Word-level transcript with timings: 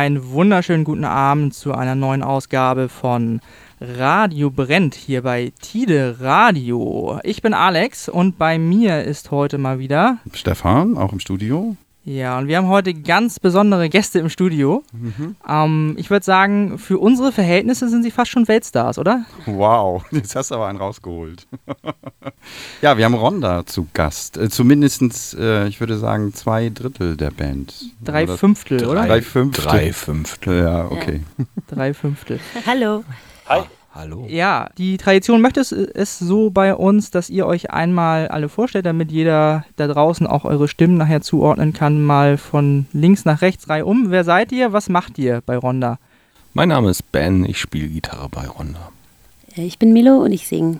Einen 0.00 0.30
wunderschönen 0.30 0.84
guten 0.84 1.04
Abend 1.04 1.52
zu 1.52 1.74
einer 1.74 1.94
neuen 1.94 2.22
Ausgabe 2.22 2.88
von 2.88 3.42
Radio 3.82 4.50
Brennt 4.50 4.94
hier 4.94 5.20
bei 5.20 5.52
Tide 5.60 6.16
Radio. 6.20 7.20
Ich 7.22 7.42
bin 7.42 7.52
Alex 7.52 8.08
und 8.08 8.38
bei 8.38 8.58
mir 8.58 9.04
ist 9.04 9.30
heute 9.30 9.58
mal 9.58 9.78
wieder 9.78 10.16
Stefan, 10.32 10.96
auch 10.96 11.12
im 11.12 11.20
Studio. 11.20 11.76
Ja, 12.10 12.38
und 12.38 12.48
wir 12.48 12.56
haben 12.56 12.66
heute 12.66 12.92
ganz 12.92 13.38
besondere 13.38 13.88
Gäste 13.88 14.18
im 14.18 14.30
Studio. 14.30 14.82
Mhm. 14.92 15.36
Ähm, 15.48 15.94
ich 15.96 16.10
würde 16.10 16.24
sagen, 16.24 16.76
für 16.76 16.98
unsere 16.98 17.30
Verhältnisse 17.30 17.88
sind 17.88 18.02
sie 18.02 18.10
fast 18.10 18.32
schon 18.32 18.48
Weltstars, 18.48 18.98
oder? 18.98 19.26
Wow, 19.46 20.04
jetzt 20.10 20.34
hast 20.34 20.50
du 20.50 20.56
aber 20.56 20.66
einen 20.66 20.78
rausgeholt. 20.78 21.46
ja, 22.82 22.98
wir 22.98 23.04
haben 23.04 23.14
Ronda 23.14 23.64
zu 23.64 23.86
Gast. 23.94 24.38
Äh, 24.38 24.48
zumindest, 24.48 25.36
äh, 25.38 25.68
ich 25.68 25.78
würde 25.78 25.98
sagen, 25.98 26.34
zwei 26.34 26.68
Drittel 26.70 27.16
der 27.16 27.30
Band. 27.30 27.74
Drei 28.02 28.24
oder 28.24 28.36
Fünftel, 28.36 28.78
drei, 28.78 28.88
oder? 28.88 29.06
Drei 29.06 29.22
Fünftel. 29.22 29.64
Drei 29.64 29.92
Fünftel, 29.92 30.64
ja, 30.64 30.86
okay. 30.86 31.20
Ja. 31.38 31.44
Drei 31.68 31.94
Fünftel. 31.94 32.40
Hallo. 32.66 33.04
Hi. 33.46 33.62
Hallo. 33.92 34.24
Ja, 34.28 34.70
die 34.78 34.98
Tradition 34.98 35.40
möchte 35.40 35.60
es, 35.60 35.72
es 35.72 36.18
so 36.18 36.50
bei 36.50 36.74
uns, 36.76 37.10
dass 37.10 37.28
ihr 37.28 37.44
euch 37.46 37.70
einmal 37.70 38.28
alle 38.28 38.48
vorstellt, 38.48 38.86
damit 38.86 39.10
jeder 39.10 39.64
da 39.76 39.88
draußen 39.88 40.28
auch 40.28 40.44
eure 40.44 40.68
Stimmen 40.68 40.96
nachher 40.96 41.22
zuordnen 41.22 41.72
kann, 41.72 42.00
mal 42.02 42.38
von 42.38 42.86
links 42.92 43.24
nach 43.24 43.42
rechts 43.42 43.68
reihum. 43.68 44.10
Wer 44.10 44.22
seid 44.22 44.52
ihr? 44.52 44.72
Was 44.72 44.88
macht 44.88 45.18
ihr 45.18 45.42
bei 45.44 45.56
Ronda? 45.56 45.98
Mein 46.54 46.68
Name 46.68 46.90
ist 46.90 47.10
Ben, 47.10 47.44
ich 47.44 47.58
spiele 47.58 47.88
Gitarre 47.88 48.28
bei 48.28 48.46
Ronda. 48.46 48.90
Äh, 49.56 49.62
ich 49.62 49.78
bin 49.78 49.92
Milo 49.92 50.18
und 50.18 50.32
ich 50.32 50.46
singe. 50.46 50.78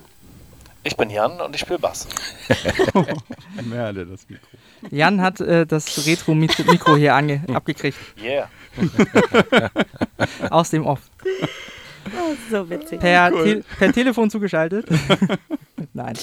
Ich 0.85 0.97
bin 0.97 1.11
Jan 1.11 1.41
und 1.41 1.55
ich 1.55 1.61
spiele 1.61 1.79
Bass. 1.79 2.07
Merle 3.65 4.07
das 4.07 4.27
Mikro. 4.29 4.47
Jan 4.91 5.21
hat 5.21 5.41
äh, 5.41 5.67
das 5.67 6.07
Retro-Mikro 6.07 6.97
hier 6.97 7.15
ange 7.15 7.43
abgekriegt. 7.53 7.99
Yeah. 8.23 8.49
Aus 10.49 10.71
dem 10.71 10.87
Off. 10.87 11.01
Oh, 12.17 12.35
so 12.51 12.69
witzig. 12.69 13.01
Per, 13.01 13.31
Cool. 13.33 13.45
Te 13.45 13.65
per 13.79 13.93
Telefon 13.93 14.31
zugeschaltet. 14.31 14.87
Nein. 15.93 16.15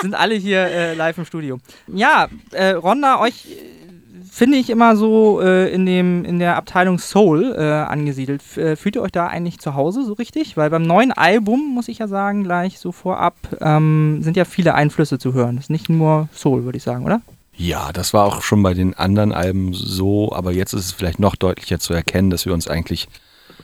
Sind 0.00 0.14
alle 0.14 0.34
hier 0.34 0.60
äh, 0.60 0.94
live 0.94 1.18
im 1.18 1.24
Studio. 1.24 1.58
Ja, 1.86 2.28
äh, 2.52 2.70
Ronda, 2.70 3.20
euch 3.20 3.46
äh, 3.46 3.82
finde 4.30 4.58
ich 4.58 4.70
immer 4.70 4.96
so 4.96 5.40
äh, 5.42 5.72
in, 5.72 5.86
dem, 5.86 6.24
in 6.24 6.38
der 6.38 6.56
Abteilung 6.56 6.98
Soul 6.98 7.54
äh, 7.56 7.62
angesiedelt. 7.62 8.40
F 8.42 8.56
äh, 8.56 8.76
fühlt 8.76 8.96
ihr 8.96 9.02
euch 9.02 9.12
da 9.12 9.26
eigentlich 9.26 9.58
zu 9.58 9.74
Hause 9.74 10.04
so 10.04 10.14
richtig? 10.14 10.56
Weil 10.56 10.70
beim 10.70 10.82
neuen 10.82 11.12
Album, 11.12 11.74
muss 11.74 11.88
ich 11.88 11.98
ja 11.98 12.08
sagen, 12.08 12.44
gleich 12.44 12.78
so 12.78 12.92
vorab, 12.92 13.36
ähm, 13.60 14.22
sind 14.22 14.36
ja 14.36 14.44
viele 14.44 14.74
Einflüsse 14.74 15.18
zu 15.18 15.34
hören. 15.34 15.56
Das 15.56 15.66
ist 15.66 15.70
nicht 15.70 15.88
nur 15.88 16.28
Soul, 16.34 16.64
würde 16.64 16.78
ich 16.78 16.84
sagen, 16.84 17.04
oder? 17.04 17.20
Ja, 17.54 17.92
das 17.92 18.14
war 18.14 18.24
auch 18.24 18.42
schon 18.42 18.62
bei 18.62 18.72
den 18.72 18.94
anderen 18.94 19.32
Alben 19.32 19.74
so, 19.74 20.32
aber 20.32 20.52
jetzt 20.52 20.72
ist 20.72 20.86
es 20.86 20.92
vielleicht 20.92 21.20
noch 21.20 21.36
deutlicher 21.36 21.78
zu 21.78 21.92
erkennen, 21.92 22.30
dass 22.30 22.46
wir 22.46 22.54
uns 22.54 22.66
eigentlich 22.66 23.08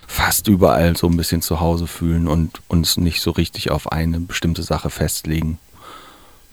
fast 0.08 0.48
überall 0.48 0.96
so 0.96 1.06
ein 1.06 1.16
bisschen 1.16 1.42
zu 1.42 1.60
Hause 1.60 1.86
fühlen 1.86 2.26
und 2.26 2.60
uns 2.66 2.96
nicht 2.96 3.20
so 3.20 3.30
richtig 3.30 3.70
auf 3.70 3.92
eine 3.92 4.18
bestimmte 4.18 4.62
Sache 4.64 4.90
festlegen 4.90 5.58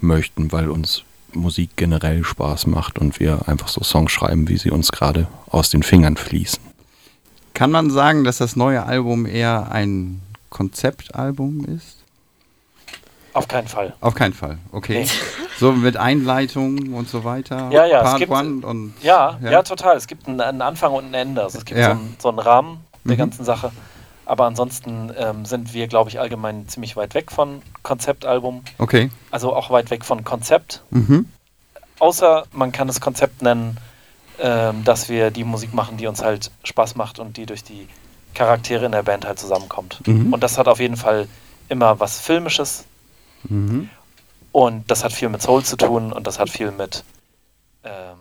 möchten, 0.01 0.51
weil 0.51 0.69
uns 0.69 1.03
Musik 1.33 1.71
generell 1.75 2.23
Spaß 2.23 2.67
macht 2.67 2.99
und 2.99 3.19
wir 3.19 3.47
einfach 3.47 3.69
so 3.69 3.81
Songs 3.83 4.11
schreiben, 4.11 4.47
wie 4.49 4.57
sie 4.57 4.69
uns 4.71 4.91
gerade 4.91 5.27
aus 5.49 5.69
den 5.69 5.83
Fingern 5.83 6.17
fließen. 6.17 6.59
Kann 7.53 7.71
man 7.71 7.89
sagen, 7.89 8.23
dass 8.25 8.37
das 8.37 8.55
neue 8.57 8.83
Album 8.83 9.25
eher 9.25 9.71
ein 9.71 10.21
Konzeptalbum 10.49 11.65
ist? 11.65 11.97
Auf 13.33 13.47
keinen 13.47 13.67
Fall. 13.67 13.93
Auf 13.99 14.13
keinen 14.15 14.33
Fall, 14.33 14.57
okay. 14.71 15.03
Nee. 15.03 15.09
So 15.57 15.71
mit 15.71 15.95
Einleitung 15.95 16.91
und 16.93 17.07
so 17.09 17.23
weiter. 17.23 17.69
Ja, 17.71 17.85
ja, 17.85 17.99
es 17.99 18.03
Part 18.03 18.19
gibt- 18.19 18.31
one 18.33 18.65
und 18.67 18.93
Ja, 19.01 19.39
ja, 19.41 19.51
Ja. 19.51 19.63
total. 19.63 19.95
Es 19.95 20.05
gibt 20.05 20.27
einen, 20.27 20.41
einen 20.41 20.61
Anfang 20.61 20.91
und 20.91 21.05
ein 21.05 21.13
Ende. 21.13 21.41
Also 21.43 21.59
es 21.59 21.63
gibt 21.63 21.79
Ja. 21.79 21.85
so, 21.85 21.91
einen, 21.91 22.15
so 22.19 22.27
einen 22.29 22.39
Rahmen 22.39 22.77
der 23.05 23.13
Mhm. 23.13 23.17
ganzen 23.19 23.45
Sache. 23.45 23.71
Aber 24.25 24.45
ansonsten 24.45 25.11
ähm, 25.17 25.45
sind 25.45 25.73
wir, 25.73 25.87
glaube 25.87 26.09
ich, 26.09 26.19
allgemein 26.19 26.67
ziemlich 26.67 26.95
weit 26.95 27.13
weg 27.13 27.31
von 27.31 27.61
Konzeptalbum. 27.83 28.63
okay. 28.79 29.11
Also 29.31 29.55
auch 29.55 29.69
weit 29.69 29.91
weg 29.91 30.03
von 30.03 30.23
Konzept. 30.23 30.81
Mhm. 30.89 31.29
Außer 31.99 32.45
man 32.51 32.71
kann 32.71 32.89
es 32.89 32.99
Konzept 32.99 33.41
nennen, 33.41 33.77
ähm, 34.39 34.83
dass 34.83 35.07
wir 35.09 35.31
die 35.31 35.43
Musik 35.43 35.73
machen, 35.73 35.97
die 35.97 36.07
uns 36.07 36.23
halt 36.23 36.51
Spaß 36.63 36.95
macht 36.95 37.19
und 37.19 37.37
die 37.37 37.45
durch 37.45 37.63
die 37.63 37.87
Charaktere 38.33 38.85
in 38.85 38.91
der 38.91 39.03
Band 39.03 39.25
halt 39.25 39.39
zusammenkommt. 39.39 40.05
Mhm. 40.07 40.33
Und 40.33 40.41
das 40.43 40.57
hat 40.57 40.67
auf 40.67 40.79
jeden 40.79 40.97
Fall 40.97 41.27
immer 41.69 41.99
was 41.99 42.19
Filmisches 42.19 42.85
Mhm. 43.47 43.89
und 44.51 44.89
das 44.89 45.03
hat 45.03 45.13
viel 45.13 45.29
mit 45.29 45.41
Soul 45.43 45.63
zu 45.63 45.77
tun 45.77 46.11
und 46.11 46.25
das 46.25 46.39
hat 46.39 46.49
viel 46.49 46.71
mit 46.71 47.03
ähm, 47.83 48.17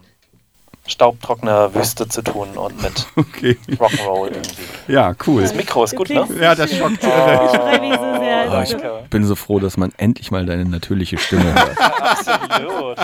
staubtrockener 0.86 1.74
Wüste 1.74 2.06
zu 2.08 2.22
tun 2.22 2.48
und 2.56 2.82
mit 2.82 3.06
Okay. 3.16 3.56
Rock'n'Roll 3.78 4.26
irgendwie. 4.32 4.92
Ja, 4.92 5.14
cool. 5.26 5.42
Das 5.42 5.54
Mikro 5.54 5.84
ist 5.84 5.96
gut, 5.96 6.10
ne? 6.10 6.26
Ja, 6.40 6.54
das 6.54 6.76
schockt. 6.76 7.00
Sehr. 7.02 8.48
Oh, 8.50 8.62
ich 8.62 9.08
bin 9.10 9.24
so 9.24 9.34
froh, 9.34 9.58
dass 9.60 9.76
man 9.76 9.92
endlich 9.96 10.30
mal 10.30 10.44
deine 10.44 10.64
natürliche 10.66 11.16
Stimme 11.18 11.54
hört. 11.54 11.78
Absolut. 12.00 12.98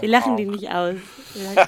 Wir 0.00 0.08
lachen 0.08 0.36
die 0.36 0.46
nicht 0.46 0.70
aus. 0.70 0.94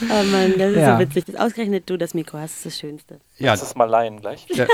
Oh 0.00 0.22
Mann, 0.30 0.54
das 0.56 0.70
ist 0.70 0.76
Ja. 0.78 0.94
so 0.94 1.00
witzig. 1.00 1.24
Das 1.26 1.34
ausgerechnet 1.34 1.90
du 1.90 1.96
das 1.96 2.14
Mikro 2.14 2.38
hast, 2.38 2.58
ist 2.58 2.66
das 2.66 2.78
Schönste. 2.78 3.18
Ja, 3.38 3.50
Lass 3.52 3.62
es 3.62 3.74
mal 3.74 3.86
leihen 3.86 4.20
gleich. 4.20 4.46
der, 4.46 4.68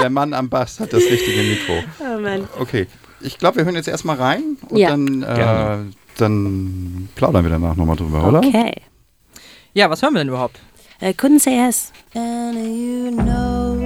der 0.00 0.10
Mann 0.10 0.34
am 0.34 0.48
Bass 0.48 0.80
hat 0.80 0.92
das 0.92 1.04
richtige 1.04 1.42
Mikro. 1.42 1.74
Oh 2.00 2.18
Mann. 2.20 2.48
Okay. 2.58 2.88
Ich 3.20 3.38
glaube, 3.38 3.58
wir 3.58 3.64
hören 3.66 3.76
jetzt 3.76 3.86
erstmal 3.86 4.16
rein 4.16 4.56
und 4.68 4.76
Ja. 4.76 4.90
dann, 4.90 5.22
äh. 5.22 5.78
Dann 6.16 7.08
plaudern 7.14 7.44
wir 7.44 7.50
danach 7.50 7.76
nochmal 7.76 7.96
drüber, 7.96 8.26
oder? 8.26 8.38
Okay. 8.38 8.72
Ja, 9.72 9.90
was 9.90 10.02
hören 10.02 10.14
wir 10.14 10.20
denn 10.20 10.28
überhaupt? 10.28 10.60
Uh, 11.02 11.12
couldn't 11.12 11.40
say 11.40 11.56
yes. 11.56 11.92
And 12.14 12.56
you 12.56 13.10
know 13.10 13.76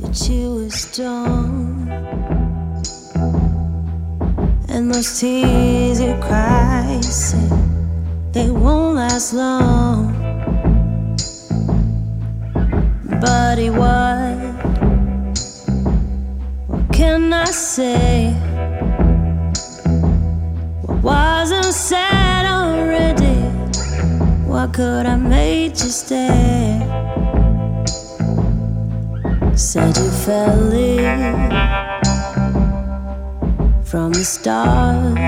that 0.00 0.28
you 0.28 0.56
were 0.56 0.70
strong. 0.70 1.88
And 4.68 4.92
those 4.92 5.18
tears 5.18 6.00
you 6.00 6.14
cry, 6.20 7.00
say 7.00 7.38
they 8.32 8.50
won't 8.50 8.96
last 8.96 9.32
long. 9.32 10.12
Buddy, 13.20 13.70
what? 13.70 14.36
What 16.68 16.92
can 16.92 17.32
I 17.32 17.46
say? 17.46 18.53
Wasn't 21.04 21.74
said 21.74 22.46
already? 22.46 23.36
What 24.48 24.72
could 24.72 25.04
I 25.04 25.16
make 25.16 25.72
you 25.72 25.90
stay? 25.90 26.80
Said 29.54 29.94
you 29.98 30.10
fell 30.24 30.72
in 30.72 31.50
from 33.84 34.12
the 34.14 34.24
start, 34.24 35.18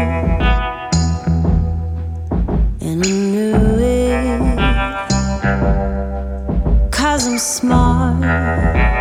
and 2.81 3.05
I 3.05 3.11
knew 3.11 3.77
it. 3.79 4.59
Cause 6.91 7.27
I'm 7.29 7.39
smart. 7.39 8.96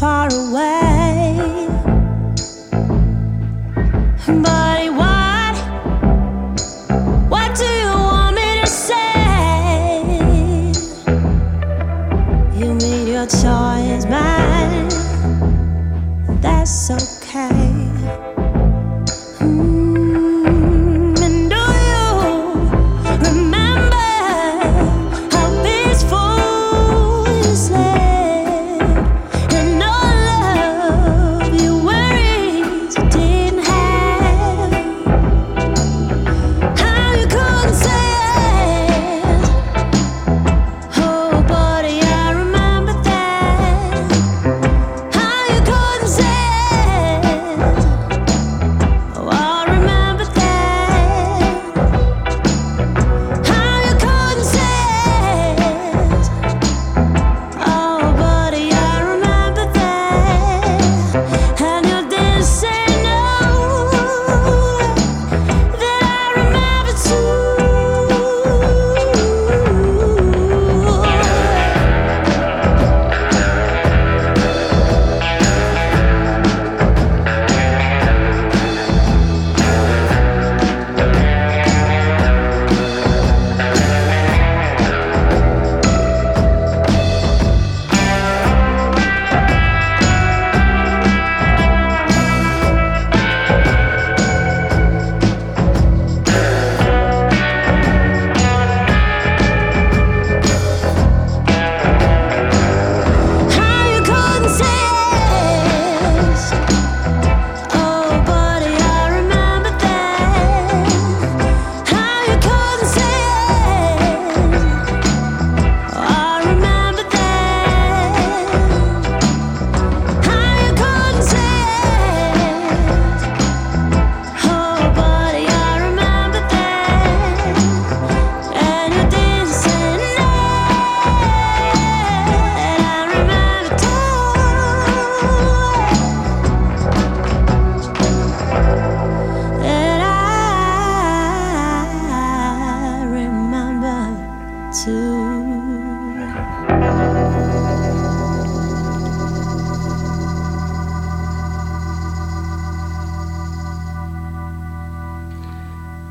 Far 0.00 0.28
away. 0.32 0.49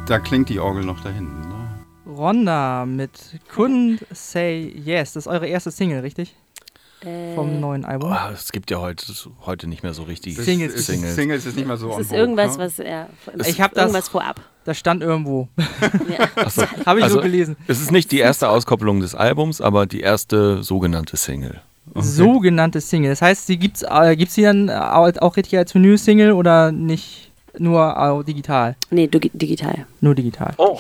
Da 0.10 0.18
klingt 0.20 0.50
die 0.50 0.60
Orgel 0.60 0.84
noch 0.84 1.02
da 1.02 1.10
hinten. 1.10 1.40
Ne? 1.42 1.70
Ronda 2.08 2.86
mit 2.88 3.12
Couldn't 3.56 4.00
Say 4.12 4.74
Yes. 4.84 5.14
Das 5.14 5.26
ist 5.26 5.28
eure 5.32 5.46
erste 5.48 5.70
Single, 5.70 6.00
richtig? 6.02 6.36
Äh, 7.06 7.36
Vom 7.36 7.60
neuen 7.62 7.86
Album. 7.86 8.12
Oh, 8.12 8.34
es 8.34 8.52
gibt 8.52 8.72
ja 8.72 8.80
heute, 8.80 9.06
heute 9.46 9.68
nicht 9.68 9.84
mehr 9.84 9.94
so 9.94 10.04
richtige 10.04 10.42
Singles. 10.42 10.74
Ist- 10.74 10.88
Singles. 10.88 11.14
Singles 11.16 11.46
ist 11.46 11.56
nicht 11.56 11.68
mehr 11.68 11.78
so 11.78 11.88
Das 11.90 11.96
on 11.98 12.02
ist 12.02 12.12
irgendwas, 12.12 12.58
ne? 12.58 12.64
was 12.66 12.78
ja, 12.78 13.08
Ich 13.48 13.62
hab 13.62 13.74
das- 13.74 13.84
irgendwas 13.84 14.10
vorab. 14.10 14.42
Das 14.66 14.78
stand 14.80 15.04
irgendwo. 15.04 15.48
Ja. 16.10 16.28
Achso. 16.44 16.64
Habe 16.86 17.00
ich 17.00 17.06
so 17.06 17.12
Also, 17.18 17.22
gelesen. 17.22 17.56
Es 17.68 17.80
ist 17.80 17.92
nicht 17.92 18.12
die 18.12 18.18
erste 18.20 18.50
Auskopplung 18.50 19.00
des 19.02 19.14
Albums, 19.16 19.62
aber 19.62 19.86
die 19.86 20.02
erste 20.02 20.64
sogenannte 20.64 21.16
Single. 21.18 21.62
Sogenannte 21.96 22.82
Single. 22.82 23.12
Das 23.12 23.22
heißt, 23.22 23.46
sie 23.48 23.58
gibt's, 23.58 23.84
äh, 23.84 24.16
gibt's 24.16 24.36
die 24.36 24.42
dann 24.44 24.70
auch, 24.72 25.10
auch 25.22 25.38
richtig 25.38 25.58
als 25.58 25.74
Vinyl-Single 25.74 26.32
oder 26.34 26.72
nicht 26.72 27.29
nur 27.60 28.22
äh, 28.22 28.24
digital? 28.24 28.75
Nee, 28.89 29.08
du, 29.08 29.20
digital. 29.20 29.86
Nur 30.01 30.16
digital. 30.16 30.54
Oh, 30.58 30.80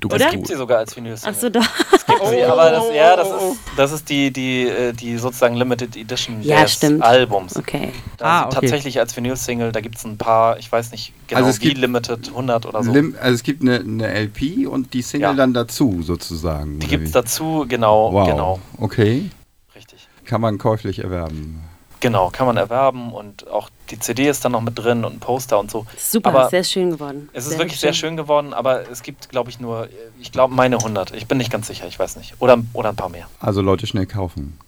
Du 0.00 0.06
es 0.12 0.18
bist 0.18 0.30
gibt 0.30 0.46
sie 0.46 0.54
sogar 0.54 0.78
als 0.78 0.94
vinyl 0.96 1.16
Ach 1.20 1.34
so, 1.34 1.48
doch. 1.50 1.60
gibt 2.06 2.26
sie, 2.28 2.44
aber 2.44 2.70
das, 2.70 2.84
ja, 2.94 3.16
das 3.16 3.26
ist, 3.30 3.58
das 3.76 3.90
ist 3.90 4.08
die, 4.08 4.32
die, 4.32 4.68
äh, 4.68 4.92
die 4.92 5.18
sozusagen 5.18 5.56
Limited 5.56 5.96
Edition 5.96 6.40
Ja, 6.40 6.62
des 6.62 6.74
stimmt. 6.74 7.02
Albums. 7.02 7.56
Okay. 7.56 7.90
Da 8.16 8.24
Ah, 8.24 8.46
okay. 8.46 8.54
tatsächlich 8.60 9.00
als 9.00 9.16
Vinyl-Single, 9.16 9.72
da 9.72 9.80
gibt 9.80 9.96
es 9.96 10.04
ein 10.04 10.16
paar, 10.16 10.56
ich 10.60 10.70
weiß 10.70 10.92
nicht 10.92 11.12
genau 11.26 11.38
Also 11.40 11.50
es 11.50 11.60
wie 11.60 11.70
gibt- 11.70 11.78
Limited, 11.80 12.28
100 12.28 12.66
oder 12.66 12.84
so. 12.84 12.92
Lim 12.92 13.16
also 13.20 13.34
es 13.34 13.42
gibt 13.42 13.60
eine, 13.62 13.80
eine 13.80 14.06
LP 14.06 14.68
und 14.68 14.94
die 14.94 15.02
Single 15.02 15.30
Ja. 15.30 15.34
dann 15.34 15.52
dazu 15.52 16.00
sozusagen. 16.02 16.78
die 16.78 16.86
gibt 16.86 17.06
es 17.06 17.10
dazu, 17.10 17.64
genau, 17.68 18.12
Wow. 18.12 18.28
genau, 18.28 18.60
Okay. 18.78 19.28
richtig. 19.74 20.06
Kann 20.24 20.40
man 20.40 20.58
käuflich 20.58 21.00
erwerben. 21.00 21.60
Genau, 22.00 22.30
kann 22.30 22.46
man 22.46 22.56
erwerben 22.56 23.12
und 23.12 23.48
auch 23.50 23.70
die 23.90 23.98
CD 23.98 24.28
ist 24.28 24.44
dann 24.44 24.52
noch 24.52 24.60
mit 24.60 24.78
drin 24.78 25.04
und 25.04 25.14
ein 25.14 25.20
Poster 25.20 25.58
und 25.58 25.70
so. 25.70 25.86
Super, 25.96 26.30
Aber 26.30 26.48
sehr 26.48 26.62
schön 26.64 26.90
geworden. 26.90 27.28
Es 27.32 27.46
ist 27.46 27.58
wirklich 27.58 27.80
sehr 27.80 27.92
schön 27.92 28.16
geworden, 28.16 28.54
aber 28.54 28.88
es 28.88 29.02
gibt, 29.02 29.30
glaube 29.30 29.50
ich, 29.50 29.58
nur, 29.58 29.88
ich 30.20 30.30
glaube, 30.30 30.54
meine 30.54 30.76
100. 30.76 31.12
Ich 31.14 31.26
bin 31.26 31.38
nicht 31.38 31.50
ganz 31.50 31.66
sicher, 31.66 31.86
ich 31.86 31.98
weiß 31.98 32.16
nicht. 32.16 32.34
Oder, 32.38 32.58
oder 32.72 32.90
ein 32.90 32.96
paar 32.96 33.08
mehr. 33.08 33.26
Also 33.40 33.62
Leute 33.62 33.86
schnell 33.86 34.06
kaufen, 34.06 34.58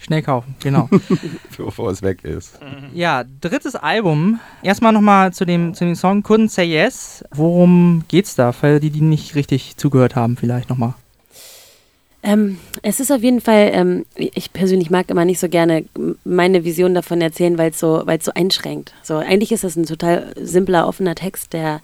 Schnell 0.00 0.22
kaufen, 0.22 0.54
genau. 0.60 0.88
bevor 1.56 1.90
es 1.90 2.02
weg 2.02 2.22
ist. 2.22 2.58
ja, 2.94 3.24
drittes 3.40 3.74
Album. 3.74 4.38
Erstmal 4.62 4.92
nochmal 4.92 5.32
zu 5.32 5.44
dem, 5.44 5.74
zu 5.74 5.84
dem 5.84 5.96
Song 5.96 6.22
Couldn't 6.22 6.50
Say 6.50 6.66
Yes. 6.66 7.24
Worum 7.32 8.04
geht's 8.06 8.36
da? 8.36 8.52
Für 8.52 8.78
die, 8.78 8.90
die 8.90 9.00
nicht 9.00 9.34
richtig 9.34 9.76
zugehört 9.76 10.14
haben, 10.14 10.36
vielleicht 10.36 10.70
nochmal. 10.70 10.94
Ähm, 12.28 12.58
es 12.82 13.00
ist 13.00 13.10
auf 13.10 13.22
jeden 13.22 13.40
Fall, 13.40 13.70
ähm, 13.72 14.04
ich 14.14 14.52
persönlich 14.52 14.90
mag 14.90 15.08
immer 15.08 15.24
nicht 15.24 15.40
so 15.40 15.48
gerne 15.48 15.86
meine 16.24 16.62
Vision 16.62 16.92
davon 16.92 17.22
erzählen, 17.22 17.56
weil 17.56 17.70
es 17.70 17.80
so, 17.80 18.02
weil's 18.04 18.26
so 18.26 18.32
einschränkt. 18.34 18.92
So, 19.02 19.16
eigentlich 19.16 19.50
ist 19.50 19.64
das 19.64 19.76
ein 19.76 19.86
total 19.86 20.34
simpler, 20.38 20.86
offener 20.86 21.14
Text, 21.14 21.54
der 21.54 21.80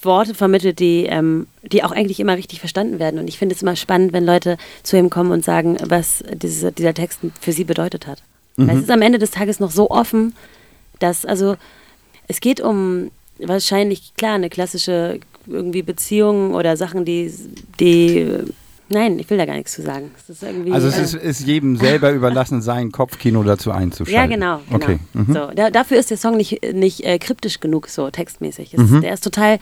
Worte 0.00 0.34
vermittelt, 0.34 0.78
die, 0.78 1.06
ähm, 1.06 1.48
die 1.62 1.82
auch 1.82 1.90
eigentlich 1.90 2.20
immer 2.20 2.36
richtig 2.36 2.60
verstanden 2.60 3.00
werden. 3.00 3.18
Und 3.18 3.26
ich 3.26 3.38
finde 3.38 3.56
es 3.56 3.62
immer 3.62 3.74
spannend, 3.74 4.12
wenn 4.12 4.24
Leute 4.24 4.56
zu 4.84 4.96
ihm 4.96 5.10
kommen 5.10 5.32
und 5.32 5.44
sagen, 5.44 5.76
was 5.84 6.22
diese, 6.32 6.70
dieser 6.70 6.94
Text 6.94 7.18
für 7.40 7.52
sie 7.52 7.64
bedeutet 7.64 8.06
hat. 8.06 8.22
Weil 8.56 8.76
es 8.76 8.82
ist 8.82 8.90
am 8.90 9.02
Ende 9.02 9.18
des 9.18 9.32
Tages 9.32 9.58
noch 9.58 9.72
so 9.72 9.90
offen, 9.90 10.36
dass, 11.00 11.24
also, 11.26 11.56
es 12.28 12.40
geht 12.40 12.60
um 12.60 13.10
wahrscheinlich, 13.38 14.14
klar, 14.14 14.34
eine 14.34 14.50
klassische 14.50 15.18
irgendwie 15.48 15.82
Beziehung 15.82 16.54
oder 16.54 16.76
Sachen, 16.76 17.04
die, 17.04 17.32
die, 17.80 18.44
nein, 18.92 19.18
ich 19.18 19.28
will 19.30 19.38
da 19.38 19.44
gar 19.46 19.54
nichts 19.56 19.72
zu 19.72 19.82
sagen. 19.82 20.10
Es 20.16 20.28
ist 20.28 20.42
irgendwie, 20.42 20.72
Also 20.72 20.88
es 20.88 20.96
äh, 20.98 21.02
ist, 21.02 21.14
ist 21.14 21.46
jedem 21.46 21.76
selber 21.76 22.12
überlassen, 22.12 22.62
sein 22.62 22.92
Kopfkino 22.92 23.42
dazu 23.42 23.70
einzuschalten. 23.72 24.14
ja, 24.14 24.26
genau. 24.26 24.60
genau. 24.70 24.84
Okay. 24.84 24.98
Mhm. 25.14 25.32
So, 25.32 25.50
da, 25.54 25.70
dafür 25.70 25.98
ist 25.98 26.10
der 26.10 26.16
Song 26.18 26.36
nicht, 26.36 26.62
nicht 26.72 27.04
äh, 27.04 27.18
kryptisch 27.18 27.60
genug, 27.60 27.88
so 27.88 28.10
textmäßig. 28.10 28.74
Es, 28.74 28.80
Mhm. 28.80 29.00
Der 29.00 29.14
ist 29.14 29.24
total, 29.24 29.58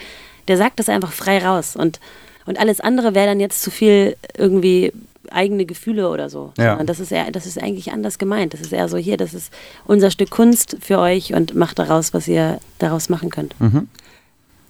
der 0.48 0.56
sagt 0.56 0.78
das 0.78 0.88
einfach 0.88 1.12
frei 1.12 1.44
raus. 1.44 1.76
Und, 1.76 2.00
und 2.46 2.58
alles 2.58 2.80
andere 2.80 3.14
wäre 3.14 3.26
dann 3.26 3.40
jetzt 3.40 3.62
zu 3.62 3.70
viel 3.70 4.16
irgendwie 4.36 4.92
eigene 5.30 5.64
Gefühle 5.64 6.08
oder 6.10 6.28
so. 6.28 6.52
Ja. 6.58 6.70
Sondern 6.70 6.86
das 6.88 6.98
ist, 6.98 7.12
eher, 7.12 7.30
das 7.30 7.46
ist 7.46 7.62
eigentlich 7.62 7.92
anders 7.92 8.18
gemeint. 8.18 8.52
Das 8.54 8.60
ist 8.60 8.72
eher 8.72 8.88
so, 8.88 8.96
hier, 8.96 9.16
das 9.16 9.32
ist 9.34 9.52
unser 9.86 10.10
Stück 10.10 10.30
Kunst 10.30 10.76
für 10.80 10.98
euch 10.98 11.34
und 11.34 11.54
macht 11.54 11.78
daraus, 11.78 12.12
was 12.14 12.26
ihr 12.26 12.58
daraus 12.78 13.08
machen 13.08 13.30
könnt. 13.30 13.54
Mhm. 13.60 13.88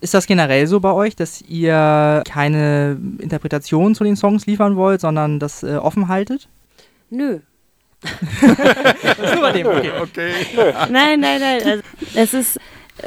Ist 0.00 0.14
das 0.14 0.26
generell 0.26 0.66
so 0.66 0.80
bei 0.80 0.92
euch, 0.92 1.14
dass 1.14 1.42
ihr 1.42 2.22
keine 2.26 2.98
Interpretation 3.18 3.94
zu 3.94 4.04
den 4.04 4.16
Songs 4.16 4.46
liefern 4.46 4.76
wollt, 4.76 5.00
sondern 5.00 5.38
das 5.38 5.62
äh, 5.62 5.76
offen 5.76 6.08
haltet? 6.08 6.48
Nö. 7.10 7.40
Nur 8.42 9.40
bei 9.40 9.52
dem, 9.52 9.66
okay. 9.66 9.90
Okay. 10.00 10.32
Nein, 10.90 11.20
nein, 11.20 11.40
nein. 11.40 11.62
Also, 11.64 11.82
es, 12.14 12.34
ist, 12.34 12.60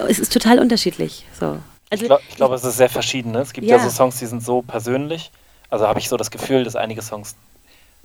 es 0.07 0.19
ist 0.19 0.31
total 0.31 0.59
unterschiedlich. 0.59 1.25
So. 1.39 1.57
Also, 1.89 2.03
Ich, 2.03 2.03
glaub, 2.03 2.21
glaube, 2.35 2.55
es 2.55 2.63
ist 2.63 2.77
sehr 2.77 2.89
verschieden. 2.89 3.31
Ne? 3.31 3.39
Es 3.39 3.53
gibt 3.53 3.65
ja. 3.65 3.77
Ja. 3.77 3.83
so 3.83 3.89
Songs, 3.89 4.19
die 4.19 4.25
sind 4.27 4.43
so 4.43 4.61
persönlich. 4.61 5.31
Also 5.69 5.87
habe 5.87 5.99
ich 5.99 6.09
so 6.09 6.17
das 6.17 6.29
Gefühl, 6.29 6.63
dass 6.63 6.75
einige 6.75 7.01
Songs 7.01 7.35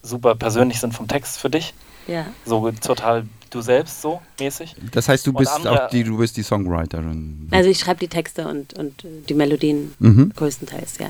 super 0.03 0.35
persönlich 0.35 0.81
sind 0.81 0.95
vom 0.95 1.09
Text 1.09 1.39
für 1.39 1.51
dich. 1.51 1.75
Ja. 2.09 2.27
So 2.45 2.71
total 2.73 3.27
du 3.51 3.61
selbst 3.61 4.03
so 4.03 4.21
mäßig. 4.41 4.75
Das 4.93 5.09
heißt, 5.09 5.27
du 5.27 5.31
Und 5.31 5.39
bist 5.39 5.53
andere- 5.53 5.87
auch 5.87 5.91
die, 5.91 6.05
du 6.05 6.19
bist 6.19 6.37
die 6.37 6.43
Songwriterin. 6.43 7.49
Also 7.51 7.71
ich 7.71 7.79
schreibe 7.79 8.01
die 8.01 8.09
Texte 8.09 8.47
und, 8.49 8.75
und 8.75 9.05
die 9.29 9.35
Melodien 9.35 9.95
mhm. 9.99 10.33
größtenteils, 10.35 10.99
ja. 10.99 11.09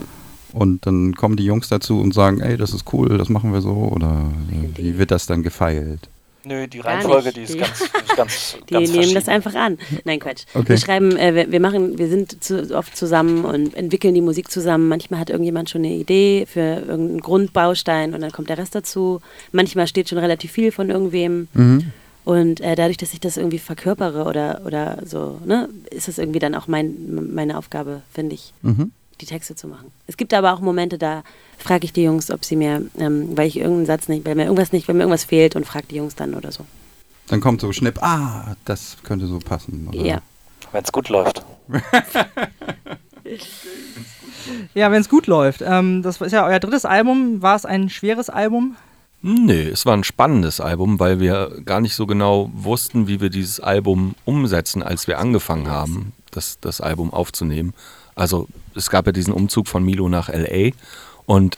Und 0.53 0.87
dann 0.87 1.15
kommen 1.15 1.37
die 1.37 1.45
Jungs 1.45 1.69
dazu 1.69 2.01
und 2.01 2.15
sagen, 2.15 2.41
ey, 2.41 2.57
das 2.57 2.73
ist 2.73 2.93
cool, 2.93 3.19
das 3.19 3.29
machen 3.29 3.53
wir 3.53 3.61
so. 3.61 3.73
Oder 3.73 4.31
wie 4.77 4.99
wird 4.99 5.11
das 5.11 5.27
dann 5.27 5.43
gefeilt? 5.43 6.09
Nö, 6.49 6.67
die 6.67 6.81
Reihenfolge, 6.81 7.33
die 7.33 7.43
ist 7.43 7.55
Die- 7.55 7.59
ganz, 7.59 7.79
die 7.79 7.85
ist 7.85 8.17
ganz, 8.17 8.57
Die 8.69 8.75
ganz 8.75 8.91
nehmen 8.93 9.15
das 9.15 9.29
einfach 9.29 9.55
an. 9.55 9.79
Nein, 10.05 10.19
Quatsch. 10.19 10.45
Okay. 10.55 10.71
Wir 10.71 10.77
schreiben, 10.79 11.17
äh, 11.17 11.35
wir, 11.35 11.53
wir 11.53 11.61
machen, 11.61 11.99
wir 11.99 12.09
sind 12.09 12.43
zu, 12.43 12.75
oft 12.77 12.97
zusammen 12.97 13.45
und 13.45 13.75
entwickeln 13.75 14.15
die 14.15 14.21
Musik 14.21 14.51
zusammen. 14.51 14.89
Manchmal 14.89 15.21
hat 15.21 15.31
irgendjemand 15.31 15.71
schon 15.71 15.85
eine 15.85 15.95
Idee 15.95 16.47
für 16.47 16.61
irgendeinen 16.61 17.21
Grundbaustein 17.21 18.15
und 18.15 18.21
dann 18.21 18.33
kommt 18.33 18.49
der 18.49 18.59
Rest 18.59 18.75
dazu. 18.75 19.21
Manchmal 19.53 19.87
steht 19.87 20.09
schon 20.09 20.19
relativ 20.19 20.53
viel 20.53 20.73
von 20.73 20.91
irgendwem. 20.91 21.49
Mhm. 21.55 21.93
Und 22.25 22.61
äh, 22.61 22.75
dadurch, 22.75 22.99
dass 22.99 23.15
ich 23.15 23.21
das 23.21 23.39
irgendwie 23.39 23.59
verkörpere 23.59 24.25
oder, 24.25 24.61
oder 24.67 24.99
so, 25.07 25.39
ne, 25.47 25.69
ist 25.91 26.09
es 26.09 26.19
irgendwie 26.19 26.39
dann 26.41 26.55
auch 26.55 26.67
mein, 26.67 27.31
meine 27.35 27.57
Aufgabe, 27.57 28.03
finde 28.13 28.35
ich, 28.35 28.53
Mhm. 28.63 28.93
Die 29.19 29.27
Texte 29.27 29.55
zu 29.55 29.69
machen. 29.69 29.91
Es 30.07 30.17
gibt 30.17 30.33
aber 30.35 30.53
auch 30.53 30.61
Momente, 30.61 30.99
da 30.99 31.23
frage 31.59 31.85
ich 31.85 31.93
die 31.93 32.03
Jungs, 32.03 32.31
ob 32.31 32.45
sie 32.45 32.57
mir, 32.57 32.83
ähm, 32.99 33.37
weil 33.37 33.47
ich 33.47 33.57
irgendeinen 33.57 33.87
Satz 33.87 34.09
nicht, 34.09 34.25
weil 34.25 34.35
mir 34.35 34.45
irgendwas 34.45 34.73
nicht, 34.73 34.89
weil 34.89 34.95
mir 34.95 35.03
irgendwas 35.03 35.25
fehlt 35.25 35.57
und 35.57 35.67
frage 35.67 35.87
die 35.91 35.97
Jungs 35.97 36.15
dann 36.15 36.35
oder 36.35 36.53
so. 36.53 36.65
Dann 37.29 37.41
kommt 37.41 37.61
so 37.61 37.73
Schnipp, 37.73 38.03
ah, 38.03 38.57
das 38.65 38.97
könnte 39.03 39.27
so 39.27 39.39
passen. 39.39 39.89
Oder? 39.89 40.05
Ja. 40.05 40.23
Wenn 40.73 40.85
es 40.85 40.93
gut 40.93 41.09
läuft. 41.09 41.45
Ja, 44.75 44.91
wenn 44.91 45.01
es 45.01 45.09
gut 45.09 45.27
läuft. 45.27 45.63
Ähm, 45.63 46.03
das 46.03 46.21
ist 46.21 46.33
ja 46.33 46.47
euer 46.47 46.59
drittes 46.61 46.85
Album. 46.85 47.43
War 47.43 47.57
es 47.57 47.65
ein 47.65 47.91
schweres 47.91 48.31
Album? 48.31 48.77
Nee, 49.21 49.63
es 49.63 49.85
war 49.85 49.95
ein 49.95 50.05
spannendes 50.05 50.61
Album, 50.61 51.01
weil 51.01 51.19
wir 51.19 51.61
gar 51.65 51.81
nicht 51.81 51.95
so 51.95 52.07
genau 52.07 52.51
wussten, 52.55 53.09
wie 53.09 53.21
wir 53.21 53.31
dieses 53.31 53.59
Album 53.59 54.15
umsetzen, 54.25 54.83
als 54.83 55.09
wir 55.09 55.19
angefangen 55.19 55.69
haben, 55.69 56.13
das, 56.31 56.61
das 56.61 56.81
Album 56.81 57.13
aufzunehmen. 57.13 57.75
Also 58.19 58.49
es 58.75 58.91
gab 58.91 59.07
ja 59.07 59.13
diesen 59.13 59.33
Umzug 59.33 59.69
von 59.69 59.85
Milo 59.85 60.09
nach 60.09 60.29
LA 60.29 60.71
und 61.27 61.57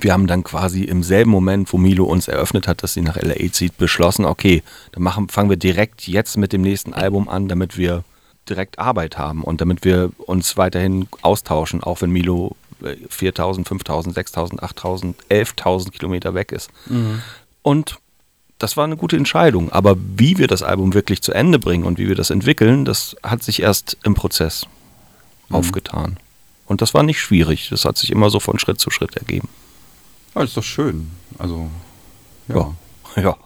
wir 0.00 0.12
haben 0.12 0.26
dann 0.26 0.44
quasi 0.44 0.84
im 0.84 1.02
selben 1.02 1.30
Moment, 1.30 1.72
wo 1.72 1.76
Milo 1.76 2.04
uns 2.04 2.28
eröffnet 2.28 2.68
hat, 2.68 2.82
dass 2.82 2.94
sie 2.94 3.00
nach 3.00 3.16
LA 3.16 3.52
zieht, 3.52 3.76
beschlossen, 3.78 4.24
okay, 4.24 4.62
dann 4.92 5.02
machen, 5.02 5.28
fangen 5.28 5.50
wir 5.50 5.56
direkt 5.56 6.06
jetzt 6.06 6.36
mit 6.36 6.52
dem 6.52 6.62
nächsten 6.62 6.94
Album 6.94 7.28
an, 7.28 7.48
damit 7.48 7.76
wir 7.76 8.04
direkt 8.48 8.78
Arbeit 8.78 9.18
haben 9.18 9.42
und 9.42 9.60
damit 9.60 9.84
wir 9.84 10.10
uns 10.18 10.56
weiterhin 10.56 11.08
austauschen, 11.22 11.82
auch 11.82 12.00
wenn 12.00 12.10
Milo 12.10 12.56
äh, 12.82 12.96
4000, 13.08 13.68
5000, 13.68 14.14
6000, 14.14 14.62
8000, 14.62 15.16
11.000 15.28 15.90
Kilometer 15.90 16.32
weg 16.34 16.52
ist. 16.52 16.70
Und 17.62 17.98
das 18.58 18.76
war 18.76 18.84
eine 18.84 18.96
gute 18.96 19.16
Entscheidung. 19.16 19.70
Aber 19.72 19.96
wie 20.16 20.38
wir 20.38 20.46
das 20.46 20.62
Album 20.62 20.94
wirklich 20.94 21.22
zu 21.22 21.32
Ende 21.32 21.58
bringen 21.58 21.84
und 21.84 21.98
wie 21.98 22.08
wir 22.08 22.16
das 22.16 22.30
entwickeln, 22.30 22.84
das 22.84 23.16
hat 23.22 23.42
sich 23.42 23.60
erst 23.62 23.98
im 24.04 24.14
Prozess 24.14 24.66
aufgetan. 25.50 26.18
Und 26.66 26.82
das 26.82 26.92
war 26.94 27.02
nicht 27.02 27.20
schwierig. 27.20 27.68
Das 27.70 27.84
hat 27.84 27.96
sich 27.96 28.10
immer 28.10 28.30
so 28.30 28.40
von 28.40 28.58
Schritt 28.58 28.78
zu 28.80 28.90
Schritt 28.90 29.16
ergeben. 29.16 29.48
Ja, 30.34 30.42
ist 30.42 30.56
doch 30.56 30.62
schön. 30.62 31.10
Also, 31.38 31.68
ja. 32.48 32.74
Ja. 33.16 33.22
Ja. 33.22 33.36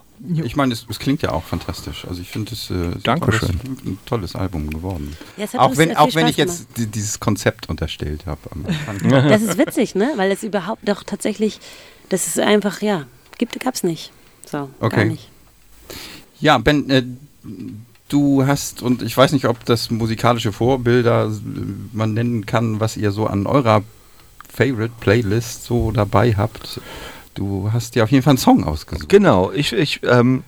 Ich 0.43 0.55
meine, 0.55 0.71
es, 0.73 0.85
es 0.89 0.99
klingt 0.99 1.21
ja 1.21 1.31
auch 1.31 1.43
fantastisch. 1.43 2.05
Also 2.07 2.21
ich 2.21 2.29
finde 2.29 2.53
es 2.53 2.69
äh, 2.69 2.73
ist 2.75 2.95
ein 2.95 3.03
Dankeschön. 3.03 3.49
tolles- 3.59 3.85
ein 3.85 3.99
tolles 4.05 4.35
Album 4.37 4.69
geworden. 4.69 5.17
Ja, 5.35 5.43
es 5.45 5.55
Auch 5.55 5.75
wenn, 5.75 5.97
auch 5.97 6.15
wenn 6.15 6.27
ich 6.27 6.37
jetzt 6.37 6.67
die, 6.77 6.85
dieses 6.87 7.19
Konzept 7.19 7.67
unterstellt 7.69 8.25
habe. 8.25 8.39
Das 9.03 9.41
ist 9.41 9.57
witzig, 9.57 9.95
ne? 9.95 10.13
Weil 10.15 10.31
es 10.31 10.43
überhaupt 10.43 10.87
doch 10.87 11.03
tatsächlich, 11.03 11.59
das 12.09 12.27
ist 12.27 12.39
einfach, 12.39 12.81
ja, 12.81 13.05
gibt, 13.37 13.59
gab's 13.59 13.83
nicht. 13.83 14.11
So, 14.45 14.69
gar 14.79 14.87
Okay. 14.87 15.05
nicht. 15.05 15.29
Ja, 16.39 16.57
Ben, 16.57 16.89
äh, 16.89 17.03
du 18.13 18.45
hast, 18.45 18.81
und 18.81 19.01
ich 19.01 19.15
weiß 19.17 19.31
nicht, 19.33 19.45
ob 19.45 19.65
das 19.65 19.89
musikalische 19.91 20.51
Vorbilder 20.51 21.25
äh, 21.27 21.29
man 21.91 22.13
nennen 22.13 22.45
kann, 22.45 22.79
was 22.79 22.95
ihr 22.97 23.11
so 23.11 23.27
an 23.27 23.45
eurer 23.47 23.81
Favorite 24.53 24.93
Playlist 24.99 25.65
so 25.65 25.91
dabei 25.91 26.33
habt. 26.35 26.79
Du 27.33 27.69
hast 27.73 27.95
dir 27.95 28.03
auf 28.03 28.11
jeden 28.11 28.23
Fall 28.23 28.31
einen 28.31 28.37
Song 28.37 28.63
ausgesucht. 28.63 29.09
Genau, 29.09 29.51
ich, 29.51 29.73
ich, 29.73 30.01
ähm, 30.03 30.43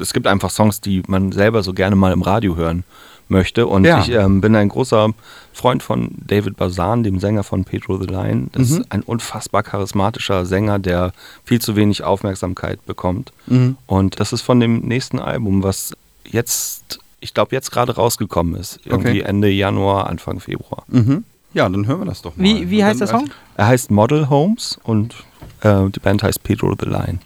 es 0.00 0.14
gibt 0.14 0.26
einfach 0.26 0.50
Songs, 0.50 0.80
die 0.80 1.02
man 1.06 1.30
selber 1.32 1.62
so 1.62 1.74
gerne 1.74 1.94
mal 1.94 2.12
im 2.12 2.22
Radio 2.22 2.56
hören 2.56 2.84
möchte. 3.28 3.66
Und 3.66 3.84
Ja. 3.84 4.00
ich 4.00 4.10
ähm, 4.10 4.40
bin 4.40 4.56
ein 4.56 4.70
großer 4.70 5.10
Freund 5.52 5.82
von 5.82 6.10
David 6.26 6.56
Bazan, 6.56 7.02
dem 7.02 7.20
Sänger 7.20 7.42
von 7.44 7.64
Pedro 7.64 7.98
the 7.98 8.06
Lion. 8.06 8.48
Das 8.52 8.70
Mhm. 8.70 8.76
ist 8.80 8.92
ein 8.92 9.02
unfassbar 9.02 9.62
charismatischer 9.62 10.46
Sänger, 10.46 10.78
der 10.78 11.12
viel 11.44 11.60
zu 11.60 11.76
wenig 11.76 12.02
Aufmerksamkeit 12.04 12.84
bekommt. 12.86 13.32
Mhm. 13.46 13.76
Und 13.86 14.18
das 14.18 14.32
ist 14.32 14.40
von 14.40 14.58
dem 14.60 14.80
nächsten 14.80 15.18
Album, 15.18 15.62
was 15.62 15.92
jetzt, 16.24 16.98
ich 17.22 17.34
glaube, 17.34 17.54
jetzt 17.54 17.70
gerade 17.70 17.94
rausgekommen 17.94 18.56
ist. 18.56 18.80
Irgendwie 18.84 19.20
Okay. 19.20 19.28
Ende 19.28 19.48
Januar, 19.48 20.08
Anfang 20.08 20.40
Februar. 20.40 20.84
Mhm. 20.88 21.24
Ja, 21.54 21.68
dann 21.68 21.86
hören 21.86 22.00
wir 22.00 22.06
das 22.06 22.22
doch 22.22 22.36
mal. 22.36 22.44
Wie, 22.44 22.70
wie 22.70 22.84
heißt 22.84 23.00
der 23.00 23.06
Song? 23.08 23.30
Er 23.56 23.66
heißt 23.66 23.90
Model 23.90 24.28
Homes 24.28 24.78
und 24.82 25.14
äh, 25.60 25.88
die 25.90 26.00
Band 26.00 26.22
heißt 26.22 26.42
Pedro 26.42 26.74
the 26.78 26.86
Lion. 26.86 27.20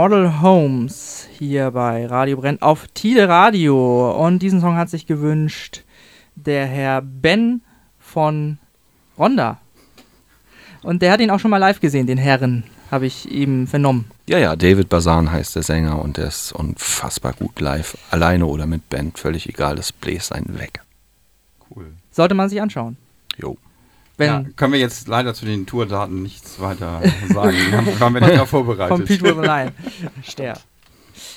Model 0.00 0.40
Homes, 0.40 1.28
hier 1.38 1.72
bei 1.72 2.06
Radio 2.06 2.38
Brennt 2.38 2.62
auf 2.62 2.86
Tide 2.94 3.28
Radio. 3.28 4.12
Und 4.12 4.38
diesen 4.38 4.62
Song 4.62 4.74
hat 4.76 4.88
sich 4.88 5.06
gewünscht 5.06 5.82
der 6.36 6.64
Herr 6.64 7.02
Ben 7.02 7.60
von 7.98 8.56
Ronda. 9.18 9.60
Und 10.82 11.02
der 11.02 11.12
hat 11.12 11.20
ihn 11.20 11.30
auch 11.30 11.38
schon 11.38 11.50
mal 11.50 11.58
live 11.58 11.80
gesehen, 11.80 12.06
den 12.06 12.16
Herren, 12.16 12.64
habe 12.90 13.04
ich 13.04 13.30
eben 13.30 13.66
vernommen. 13.66 14.10
Ja, 14.26 14.38
ja, 14.38 14.56
David 14.56 14.88
Bazan 14.88 15.30
heißt 15.30 15.54
der 15.54 15.64
Sänger 15.64 16.00
und 16.00 16.16
der 16.16 16.28
ist 16.28 16.52
unfassbar 16.52 17.34
gut 17.34 17.60
live. 17.60 17.98
Alleine 18.10 18.46
oder 18.46 18.64
mit 18.64 18.88
Band, 18.88 19.18
völlig 19.18 19.50
egal, 19.50 19.76
das 19.76 19.92
bläst 19.92 20.32
einen 20.32 20.58
weg. 20.58 20.80
Cool. 21.68 21.92
Sollte 22.10 22.34
man 22.34 22.48
sich 22.48 22.62
anschauen. 22.62 22.96
Jo. 23.36 23.58
Wenn 24.20 24.28
ja, 24.28 24.44
können 24.54 24.74
wir 24.74 24.80
jetzt 24.80 25.08
leider 25.08 25.32
zu 25.32 25.46
den 25.46 25.64
Tourdaten 25.64 26.22
nichts 26.22 26.60
weiter 26.60 27.00
sagen. 27.32 27.56
Haben, 27.72 28.00
haben 28.00 28.14
wir 28.14 28.20
nicht 28.20 28.34
darauf 28.34 28.50
von 28.50 28.66
vorbereitet. 28.66 29.06
Pete 29.06 29.22
with 29.22 29.48
a 29.48 29.70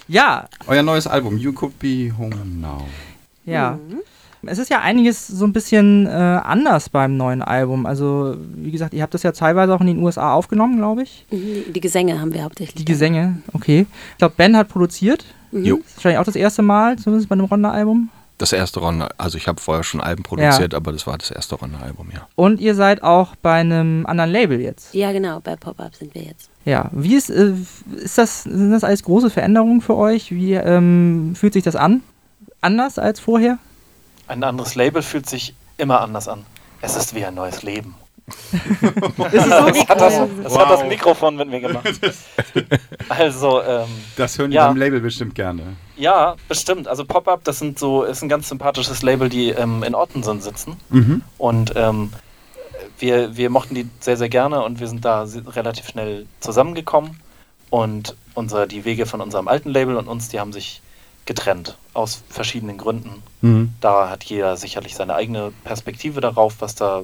ja. 0.09 0.49
Euer 0.67 0.83
neues 0.83 1.07
Album, 1.07 1.37
You 1.37 1.53
Could 1.53 1.79
Be 1.79 2.11
Home 2.17 2.35
Now. 2.59 2.85
Ja. 3.45 3.79
Es 4.45 4.57
ist 4.57 4.69
ja 4.69 4.81
einiges 4.81 5.25
so 5.27 5.45
ein 5.45 5.53
bisschen 5.53 6.05
äh, 6.07 6.09
anders 6.09 6.89
beim 6.89 7.15
neuen 7.15 7.41
Album. 7.41 7.85
Also, 7.85 8.35
wie 8.55 8.71
gesagt, 8.71 8.93
ihr 8.93 9.01
habt 9.01 9.13
das 9.13 9.23
ja 9.23 9.31
teilweise 9.31 9.73
auch 9.73 9.79
in 9.79 9.87
den 9.87 9.99
USA 9.99 10.33
aufgenommen, 10.33 10.75
glaube 10.77 11.03
ich. 11.03 11.25
Mhm, 11.31 11.71
Die 11.73 11.79
Gesänge 11.79 12.19
haben 12.19 12.33
wir 12.33 12.43
hauptsächlich. 12.43 12.75
Die 12.75 12.91
Gesänge, 12.91 13.41
okay. 13.53 13.85
Ich 14.11 14.17
glaube, 14.17 14.33
Ben 14.35 14.57
hat 14.57 14.67
produziert. 14.67 15.23
Mhm. 15.51 15.63
Jo. 15.63 15.77
Das 15.77 15.87
ist 15.87 15.95
wahrscheinlich 15.97 16.19
auch 16.19 16.25
das 16.25 16.35
erste 16.35 16.61
Mal, 16.61 16.97
zumindest 16.97 17.29
bei 17.29 17.33
einem 17.33 17.45
Ronda-Album. 17.45 18.09
Das 18.37 18.51
erste 18.51 18.79
Ronda, 18.79 19.09
also 19.17 19.37
ich 19.37 19.47
habe 19.47 19.61
vorher 19.61 19.83
schon 19.83 20.01
Alben 20.01 20.23
produziert, 20.23 20.73
aber 20.73 20.91
das 20.91 21.05
war 21.05 21.17
das 21.17 21.31
erste 21.31 21.55
Ronda-Album, 21.55 22.09
ja. 22.13 22.27
Und 22.35 22.59
ihr 22.59 22.75
seid 22.75 23.03
auch 23.03 23.35
bei 23.35 23.59
einem 23.59 24.05
anderen 24.05 24.31
Label 24.31 24.59
jetzt. 24.59 24.93
Ja, 24.93 25.11
genau, 25.11 25.39
bei 25.39 25.55
Pop-Up 25.55 25.95
sind 25.95 26.15
wir 26.15 26.23
jetzt. 26.23 26.49
Ja. 26.65 26.89
Wie 26.91 27.15
ist, 27.15 27.29
äh, 27.29 27.53
ist 27.95 28.17
das, 28.17 28.43
sind 28.43 28.71
das 28.71 28.83
alles 28.83 29.03
große 29.03 29.29
Veränderungen 29.29 29.81
für 29.81 29.95
euch? 29.95 30.31
Wie 30.31 30.53
ähm, 30.53 31.33
fühlt 31.35 31.53
sich 31.53 31.63
das 31.63 31.75
an? 31.75 32.01
Anders 32.61 32.97
als 32.97 33.19
vorher? 33.19 33.59
Ein 34.27 34.43
anderes 34.43 34.75
Label 34.75 35.01
fühlt 35.01 35.29
sich 35.29 35.53
immer 35.77 36.01
anders 36.01 36.27
an. 36.27 36.45
Es 36.81 36.95
ist 36.95 37.13
wie 37.13 37.25
ein 37.25 37.35
neues 37.35 37.63
Leben. 37.63 37.95
So? 38.27 38.87
Das 39.31 39.89
hat 39.89 40.01
das, 40.01 40.13
das, 40.43 40.57
hat 40.57 40.69
das 40.69 40.79
Wow. 40.81 40.87
Mikrofon 40.87 41.35
mit 41.35 41.49
mir 41.49 41.59
gemacht. 41.59 41.87
Also, 43.09 43.61
ähm, 43.61 43.87
Das 44.15 44.37
hören 44.37 44.51
die 44.51 44.55
Ja. 44.55 44.67
beim 44.67 44.77
Label 44.77 44.99
bestimmt 45.01 45.35
gerne. 45.35 45.75
ja, 45.97 46.35
bestimmt. 46.47 46.87
Also 46.87 47.03
Pop-Up, 47.05 47.43
das 47.43 47.59
sind 47.59 47.77
so, 47.77 48.03
ist 48.03 48.21
ein 48.21 48.29
ganz 48.29 48.47
sympathisches 48.49 49.01
Label, 49.03 49.29
die 49.29 49.49
ähm, 49.49 49.83
in 49.83 49.93
Ottensen 49.93 50.41
sitzen. 50.41 50.77
Mhm. 50.89 51.21
Und 51.37 51.73
ähm, 51.75 52.11
wir, 52.99 53.35
wir 53.35 53.49
mochten 53.49 53.75
die 53.75 53.87
sehr, 53.99 54.17
sehr 54.17 54.29
gerne 54.29 54.63
und 54.63 54.79
wir 54.79 54.87
sind 54.87 55.03
da 55.03 55.25
relativ 55.55 55.87
schnell 55.89 56.25
zusammengekommen. 56.39 57.19
Und 57.69 58.15
unser, 58.35 58.67
die 58.67 58.85
Wege 58.85 59.05
von 59.05 59.19
unserem 59.21 59.47
alten 59.47 59.69
Label 59.69 59.97
und 59.97 60.07
uns, 60.07 60.29
die 60.29 60.39
haben 60.39 60.53
sich 60.53 60.81
getrennt. 61.25 61.77
Aus 61.93 62.23
verschiedenen 62.29 62.77
Gründen. 62.77 63.21
Mhm. 63.41 63.73
Da 63.81 64.09
hat 64.09 64.23
jeder 64.23 64.57
sicherlich 64.57 64.95
seine 64.95 65.15
eigene 65.15 65.51
Perspektive 65.63 66.21
darauf, 66.21 66.55
was 66.59 66.75
da 66.75 67.03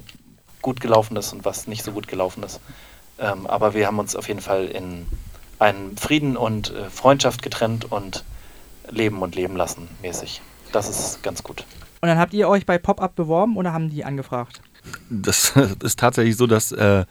gut 0.62 0.82
gelaufen 0.82 1.15
ist 1.17 1.34
und 1.34 1.45
was 1.45 1.67
nicht 1.67 1.84
so 1.84 1.91
gut 1.91 2.08
gelaufen 2.08 2.43
ist. 2.43 2.60
Ähm, 3.19 3.48
aber 3.48 3.74
wir 3.74 3.88
haben 3.88 4.00
uns 4.00 4.15
auf 4.15 4.28
jeden 4.28 4.41
Fall 4.41 4.65
in 4.65 5.06
einen 5.60 5.98
Frieden 5.98 6.38
und 6.38 6.74
äh, 6.74 6.89
Freundschaft 6.89 7.41
getrennt 7.41 7.91
und 7.91 8.24
leben 8.89 9.22
und 9.22 9.36
leben 9.36 9.56
lassen 9.56 9.88
mäßig. 10.02 10.41
Das 10.72 10.89
ist 10.89 11.22
ganz 11.24 11.43
gut. 11.43 11.65
Und 12.02 12.08
dann 12.08 12.17
habt 12.17 12.34
ihr 12.34 12.48
euch 12.48 12.65
bei 12.65 12.78
Pop-Up 12.78 13.15
beworben 13.15 13.58
oder 13.58 13.74
haben 13.74 13.89
die 13.89 14.06
angefragt? 14.06 14.62
Das 15.10 15.54
ist 15.84 16.00
tatsächlich 16.00 16.38
so, 16.38 16.48
dass 16.48 16.72
äh, 16.72 17.06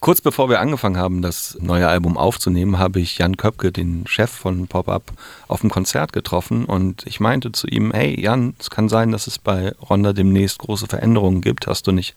kurz 0.00 0.20
bevor 0.20 0.48
wir 0.48 0.60
angefangen 0.60 0.96
haben, 0.96 1.22
das 1.22 1.58
neue 1.60 1.88
Album 1.88 2.16
aufzunehmen, 2.16 2.78
habe 2.78 3.00
ich 3.00 3.18
Jan 3.18 3.36
Köpke, 3.36 3.72
den 3.72 4.06
Chef 4.06 4.30
von 4.30 4.68
Pop-Up, 4.68 5.12
auf 5.48 5.62
dem 5.62 5.70
Konzert 5.70 6.12
getroffen 6.12 6.64
und 6.66 7.04
ich 7.06 7.18
meinte 7.18 7.50
zu 7.50 7.66
ihm, 7.66 7.92
hey 7.92 8.20
Jan, 8.20 8.54
es 8.60 8.70
kann 8.70 8.88
sein, 8.88 9.10
dass 9.10 9.26
es 9.26 9.38
bei 9.38 9.72
Ronda 9.90 10.12
demnächst 10.12 10.58
große 10.58 10.86
Veränderungen 10.86 11.40
gibt. 11.40 11.66
Hast 11.66 11.86
du 11.88 11.92
nicht 11.92 12.14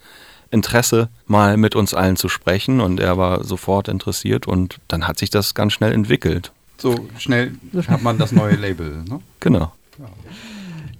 Interesse, 0.52 1.10
mal 1.28 1.58
mit 1.58 1.76
uns 1.76 1.94
allen 1.94 2.16
zu 2.16 2.30
sprechen? 2.30 2.82
Und 2.82 3.00
er 3.00 3.18
war 3.18 3.44
sofort 3.44 3.88
interessiert 3.88 4.48
und 4.48 4.78
dann 4.88 5.08
hat 5.08 5.18
sich 5.18 5.30
das 5.30 5.54
ganz 5.54 5.74
schnell 5.74 5.94
entwickelt. 5.94 6.52
So 6.78 7.08
schnell 7.18 7.54
hat 7.88 8.02
man 8.02 8.18
das 8.18 8.32
neue 8.32 8.56
Label. 8.56 9.04
Ne? 9.08 9.22
Genau. 9.40 9.72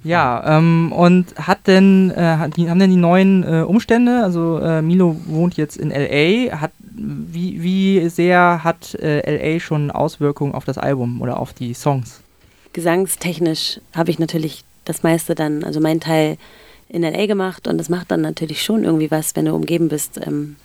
Ja, 0.06 0.58
ähm, 0.60 0.92
und 0.92 1.36
hat 1.36 1.66
denn, 1.66 2.12
äh, 2.12 2.38
hat 2.38 2.58
die, 2.58 2.70
haben 2.70 2.78
denn 2.78 2.92
die 2.92 2.96
neuen 2.96 3.44
äh, 3.44 3.62
Umstände, 3.62 4.24
also 4.24 4.60
äh, 4.60 4.84
Milo 4.84 5.20
wohnt 5.26 5.58
jetzt 5.58 5.78
in 5.78 5.90
LA, 5.90 6.62
hat, 6.62 6.72
wie, 6.80 7.64
wie 7.64 8.08
sehr 8.10 8.64
hat 8.64 8.94
äh, 8.96 9.56
LA 9.56 9.60
schon 9.60 9.90
Auswirkungen 9.90 10.54
auf 10.54 10.64
das 10.64 10.78
Album 10.78 11.22
oder 11.22 11.40
auf 11.40 11.54
die 11.54 11.74
Songs? 11.74 12.22
Gesangstechnisch 12.74 13.80
habe 13.96 14.12
ich 14.12 14.20
natürlich 14.20 14.64
das 14.86 15.02
meiste 15.02 15.34
dann, 15.34 15.64
also 15.64 15.80
meinen 15.80 16.02
Teil 16.02 16.38
in 16.90 17.02
LA 17.02 17.26
gemacht 17.26 17.68
und 17.68 17.78
das 17.78 17.90
macht 17.90 18.12
dann 18.12 18.22
natürlich 18.22 18.64
schon 18.64 18.84
irgendwie 18.84 19.12
was, 19.12 19.36
wenn 19.36 19.46
du 19.46 19.54
umgeben 19.54 19.90
bist 19.90 20.20
ähm, 20.26 20.56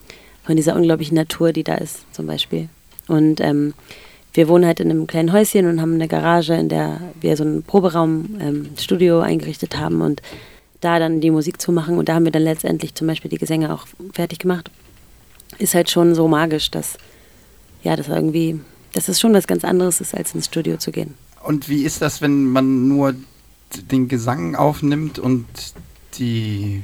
von 0.45 0.57
dieser 0.57 0.77
unglaublichen 0.77 1.17
Natur, 1.17 1.53
die 1.53 1.65
da 1.65 1.75
ist, 1.77 2.05
zum 2.13 2.27
Beispiel. 2.27 2.69
Und 3.09 3.41
ähm, 3.41 3.75
wir 4.33 4.49
wohnen 4.49 4.65
halt 4.65 4.81
in 4.81 4.91
einem 4.91 5.07
kleinen 5.07 5.33
Häuschen 5.33 5.67
und 5.67 5.81
haben 5.81 5.95
eine 5.95 6.09
Garage, 6.09 6.55
in 6.55 6.69
der 6.69 7.01
wir 7.21 7.37
so 7.37 7.45
einen 7.45 7.63
Proberaum, 7.63 8.37
ähm, 8.41 8.71
Studio 8.79 9.21
eingerichtet 9.21 9.77
haben 9.77 10.01
und 10.03 10.23
da 10.81 10.99
dann 10.99 11.21
die 11.21 11.31
Musik 11.31 11.61
zu 11.61 11.73
machen. 11.73 11.99
Und 11.99 12.09
da 12.09 12.15
haben 12.15 12.25
wir 12.25 12.33
dann 12.33 12.43
letztendlich 12.43 12.95
zum 12.95 13.07
Beispiel 13.07 13.31
die 13.31 13.39
Gesänge 13.39 13.73
auch 13.75 13.87
fertig 14.13 14.39
gemacht. 14.39 14.71
Ist 15.59 15.75
halt 15.75 15.91
schon 15.91 16.15
so 16.15 16.29
magisch, 16.29 16.71
dass, 16.71 16.97
ja, 17.83 17.97
das 17.97 18.09
irgendwie, 18.09 18.61
dass 18.93 19.09
es 19.09 19.21
schon 19.21 19.35
was 19.35 19.47
ganz 19.47 19.65
anderes 19.65 20.01
ist, 20.01 20.15
als 20.15 20.35
ins 20.35 20.47
Studio 20.47 20.77
zu 20.77 20.93
gehen. 20.93 21.15
Und 21.43 21.69
wie 21.69 21.83
ist 21.83 22.01
das, 22.01 22.23
wenn 22.23 22.45
man 22.45 22.89
nur 22.89 23.15
den 23.91 24.09
Gesang 24.09 24.55
aufnimmt 24.55 25.19
und 25.19 25.47
die 26.21 26.83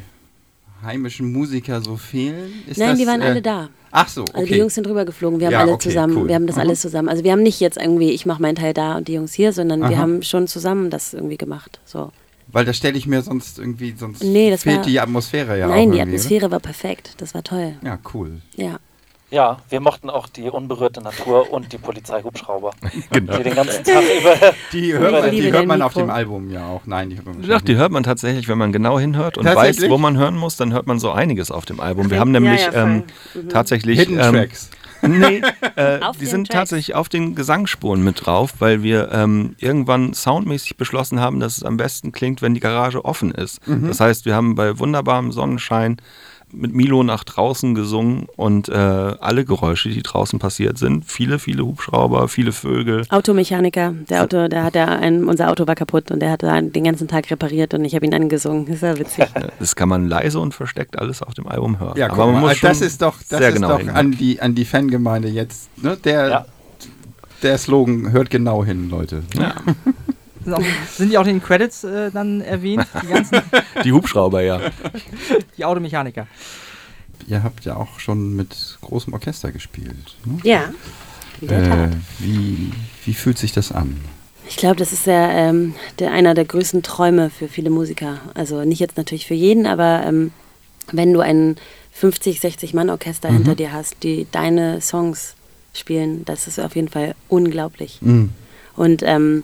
heimischen 0.82 1.30
Musiker 1.32 1.80
so 1.80 1.96
fehlen? 1.96 2.50
Ist 2.66 2.78
Nein, 2.78 2.90
das, 2.90 2.98
die 2.98 3.06
waren 3.06 3.20
äh, 3.22 3.24
alle 3.24 3.42
da. 3.42 3.68
Ach 3.90 4.08
so, 4.08 4.22
okay. 4.22 4.32
Also 4.34 4.46
die 4.52 4.58
Jungs 4.58 4.74
sind 4.74 4.86
rüber 4.88 5.04
geflogen. 5.04 5.38
Wir 5.40 5.46
haben 5.46 5.52
Ja, 5.52 5.60
alle 5.60 5.72
okay, 5.72 5.88
zusammen, 5.88 6.16
cool. 6.16 6.28
wir 6.28 6.34
haben 6.34 6.46
das 6.46 6.56
Aha. 6.56 6.62
alles 6.64 6.80
zusammen. 6.80 7.08
Also 7.08 7.24
wir 7.24 7.32
haben 7.32 7.42
nicht 7.42 7.60
jetzt 7.60 7.78
irgendwie, 7.78 8.10
ich 8.10 8.26
mache 8.26 8.42
meinen 8.42 8.56
Teil 8.56 8.74
da 8.74 8.96
und 8.96 9.08
die 9.08 9.14
Jungs 9.14 9.32
hier, 9.32 9.52
sondern 9.52 9.80
wir 9.80 9.86
Aha. 9.96 9.96
haben 9.98 10.22
schon 10.22 10.46
zusammen 10.48 10.90
das 10.90 11.14
irgendwie 11.14 11.36
gemacht. 11.38 11.80
So. 11.84 12.10
Weil 12.48 12.64
da 12.64 12.72
stelle 12.72 12.96
ich 12.98 13.06
mir 13.06 13.22
sonst 13.22 13.58
irgendwie, 13.58 13.94
sonst 13.98 14.22
Nee, 14.22 14.50
das 14.50 14.62
fehlt 14.64 14.78
war- 14.78 14.84
die 14.84 15.00
Atmosphäre 15.00 15.58
ja 15.58 15.66
auch 15.66 15.70
Nein, 15.70 15.92
die 15.92 16.00
Atmosphäre 16.00 16.50
war 16.50 16.60
perfekt. 16.60 17.14
Das 17.18 17.34
war 17.34 17.42
toll. 17.42 17.74
Ja, 17.82 17.98
cool. 18.14 18.40
Ja. 18.56 18.78
Ja, 19.28 19.58
wir 19.70 19.80
mochten 19.80 20.08
auch 20.08 20.28
die 20.28 20.48
unberührte 20.50 21.00
Natur 21.00 21.50
und 21.52 21.72
die 21.72 21.78
Polizeihubschrauber, 21.78 22.70
Genau. 23.10 23.36
die 23.38 23.42
den 23.42 23.54
ganzen 23.56 23.82
Tag 23.82 24.02
über. 24.20 24.52
Die 24.72 24.92
hört 24.94 25.12
man, 25.12 25.30
die 25.32 25.52
hört 25.52 25.66
man 25.66 25.82
auf 25.82 25.94
dem 25.94 26.10
Album 26.10 26.48
ja 26.50 26.68
auch. 26.68 26.82
Nein, 26.86 27.10
die 27.10 27.16
hört 27.16 27.26
man 27.26 27.42
Doch, 27.42 27.60
die 27.60 27.74
hört 27.76 27.90
man 27.90 28.04
tatsächlich, 28.04 28.46
wenn 28.46 28.58
man 28.58 28.70
genau 28.70 29.00
hinhört 29.00 29.36
und 29.36 29.44
weiß, 29.44 29.88
wo 29.90 29.98
man 29.98 30.16
hören 30.16 30.36
muss, 30.36 30.56
dann 30.56 30.72
hört 30.72 30.86
man 30.86 31.00
so 31.00 31.10
einiges 31.10 31.50
auf 31.50 31.64
dem 31.64 31.80
Album. 31.80 32.08
Wir 32.10 32.20
haben 32.20 32.32
Ja, 32.34 32.40
nämlich 32.40 32.60
ja, 32.66 32.70
voll. 32.72 32.80
ähm, 32.80 33.02
Mhm. 33.34 33.48
tatsächlich. 33.48 33.98
Hidden 33.98 34.18
ähm, 34.20 34.32
Tracks. 34.34 34.70
Nee, 35.02 35.42
äh, 35.76 36.00
die 36.18 36.24
sind 36.26 36.46
Tracks. 36.48 36.58
tatsächlich 36.70 36.94
auf 36.94 37.08
den 37.10 37.34
Gesangsspuren 37.34 38.02
mit 38.02 38.24
drauf, 38.26 38.54
weil 38.60 38.82
wir 38.82 39.12
ähm, 39.12 39.54
irgendwann 39.58 40.14
soundmäßig 40.14 40.78
beschlossen 40.78 41.20
haben, 41.20 41.38
dass 41.38 41.58
es 41.58 41.62
am 41.64 41.76
besten 41.76 42.12
klingt, 42.12 42.40
wenn 42.42 42.54
die 42.54 42.60
Garage 42.60 43.04
offen 43.04 43.30
ist. 43.30 43.60
Das 43.66 44.00
heißt, 44.00 44.24
wir 44.24 44.34
haben 44.34 44.54
bei 44.54 44.78
wunderbarem 44.78 45.32
Sonnenschein 45.32 45.98
mit 46.56 46.74
Milo 46.74 47.02
nach 47.02 47.22
draußen 47.22 47.74
gesungen 47.74 48.26
und 48.36 48.68
äh, 48.68 48.72
alle 48.72 49.44
Geräusche, 49.44 49.90
die 49.90 50.02
draußen 50.02 50.38
passiert 50.38 50.78
sind, 50.78 51.04
viele, 51.04 51.38
viele 51.38 51.64
Hubschrauber, 51.64 52.28
viele 52.28 52.52
Vögel. 52.52 53.04
Automechaniker, 53.10 53.92
der 54.08 54.22
Auto, 54.22 54.48
der 54.48 54.64
hat 54.64 54.74
ja 54.74 54.86
ein, 54.86 55.24
unser 55.24 55.50
Auto 55.50 55.66
war 55.66 55.74
kaputt 55.74 56.10
und 56.10 56.20
der 56.20 56.30
hat 56.30 56.42
den 56.42 56.84
ganzen 56.84 57.08
Tag 57.08 57.30
repariert 57.30 57.74
und 57.74 57.84
ich 57.84 57.94
habe 57.94 58.06
ihn 58.06 58.14
angesungen. 58.14 58.64
Das 58.66 58.76
ist 58.76 58.82
ja 58.82 58.98
witzig. 58.98 59.26
Das 59.58 59.76
kann 59.76 59.88
man 59.88 60.08
leise 60.08 60.40
und 60.40 60.54
versteckt 60.54 60.98
alles 60.98 61.22
auf 61.22 61.34
dem 61.34 61.46
Album 61.46 61.78
hören. 61.78 61.96
Ja, 61.98 62.10
Aber 62.10 62.26
man 62.26 62.34
mal, 62.36 62.40
muss 62.48 62.60
das 62.60 62.78
schon 62.78 62.86
ist 62.86 63.02
doch, 63.02 63.16
das 63.28 63.38
sehr 63.38 63.48
ist 63.50 63.54
genau 63.56 63.76
doch 63.78 63.88
an, 63.94 64.12
die, 64.12 64.40
an 64.40 64.54
die 64.54 64.64
Fangemeinde 64.64 65.28
jetzt. 65.28 65.68
Ne? 65.82 65.96
Der, 66.04 66.28
Ja. 66.28 66.46
der 67.42 67.58
Slogan 67.58 68.12
hört 68.12 68.30
genau 68.30 68.64
hin, 68.64 68.88
Leute. 68.88 69.22
Ja, 69.38 69.54
auch, 70.54 70.62
sind 70.96 71.10
die 71.10 71.18
auch 71.18 71.26
in 71.26 71.38
den 71.38 71.42
Credits 71.42 71.84
äh, 71.84 72.10
dann 72.10 72.40
erwähnt, 72.40 72.86
die 73.02 73.06
ganzen, 73.12 73.40
die 73.84 73.92
Hubschrauber, 73.92 74.42
ja. 74.42 74.60
die 75.56 75.64
Automechaniker? 75.64 76.26
Ihr 77.26 77.42
habt 77.42 77.64
ja 77.64 77.76
auch 77.76 77.98
schon 77.98 78.36
mit 78.36 78.78
großem 78.82 79.12
Orchester 79.12 79.50
gespielt. 79.52 80.16
Ne? 80.24 80.38
Ja. 80.44 80.72
Äh, 81.42 81.88
wie, 82.18 82.72
wie 83.04 83.14
fühlt 83.14 83.38
sich 83.38 83.52
das 83.52 83.72
an? 83.72 84.00
Ich 84.48 84.56
glaube, 84.56 84.76
das 84.76 84.92
ist 84.92 85.06
ja 85.06 85.28
ähm, 85.30 85.74
der, 85.98 86.12
einer 86.12 86.34
der 86.34 86.44
größten 86.44 86.82
Träume 86.82 87.30
für 87.30 87.48
viele 87.48 87.70
Musiker. 87.70 88.20
Also 88.34 88.64
nicht 88.64 88.78
jetzt 88.78 88.96
natürlich 88.96 89.26
für 89.26 89.34
jeden, 89.34 89.66
aber 89.66 90.02
ähm, 90.06 90.30
wenn 90.92 91.12
du 91.12 91.20
ein 91.20 91.56
50, 91.92 92.40
60 92.40 92.74
Mann 92.74 92.90
Orchester 92.90 93.30
Mhm. 93.30 93.36
hinter 93.38 93.54
dir 93.56 93.72
hast, 93.72 93.96
die 94.02 94.26
deine 94.30 94.80
Songs 94.80 95.34
spielen, 95.74 96.24
das 96.26 96.46
ist 96.46 96.60
auf 96.60 96.76
jeden 96.76 96.88
Fall 96.88 97.14
unglaublich. 97.28 97.98
Mhm. 98.02 98.30
Und 98.76 99.02
ähm, 99.04 99.42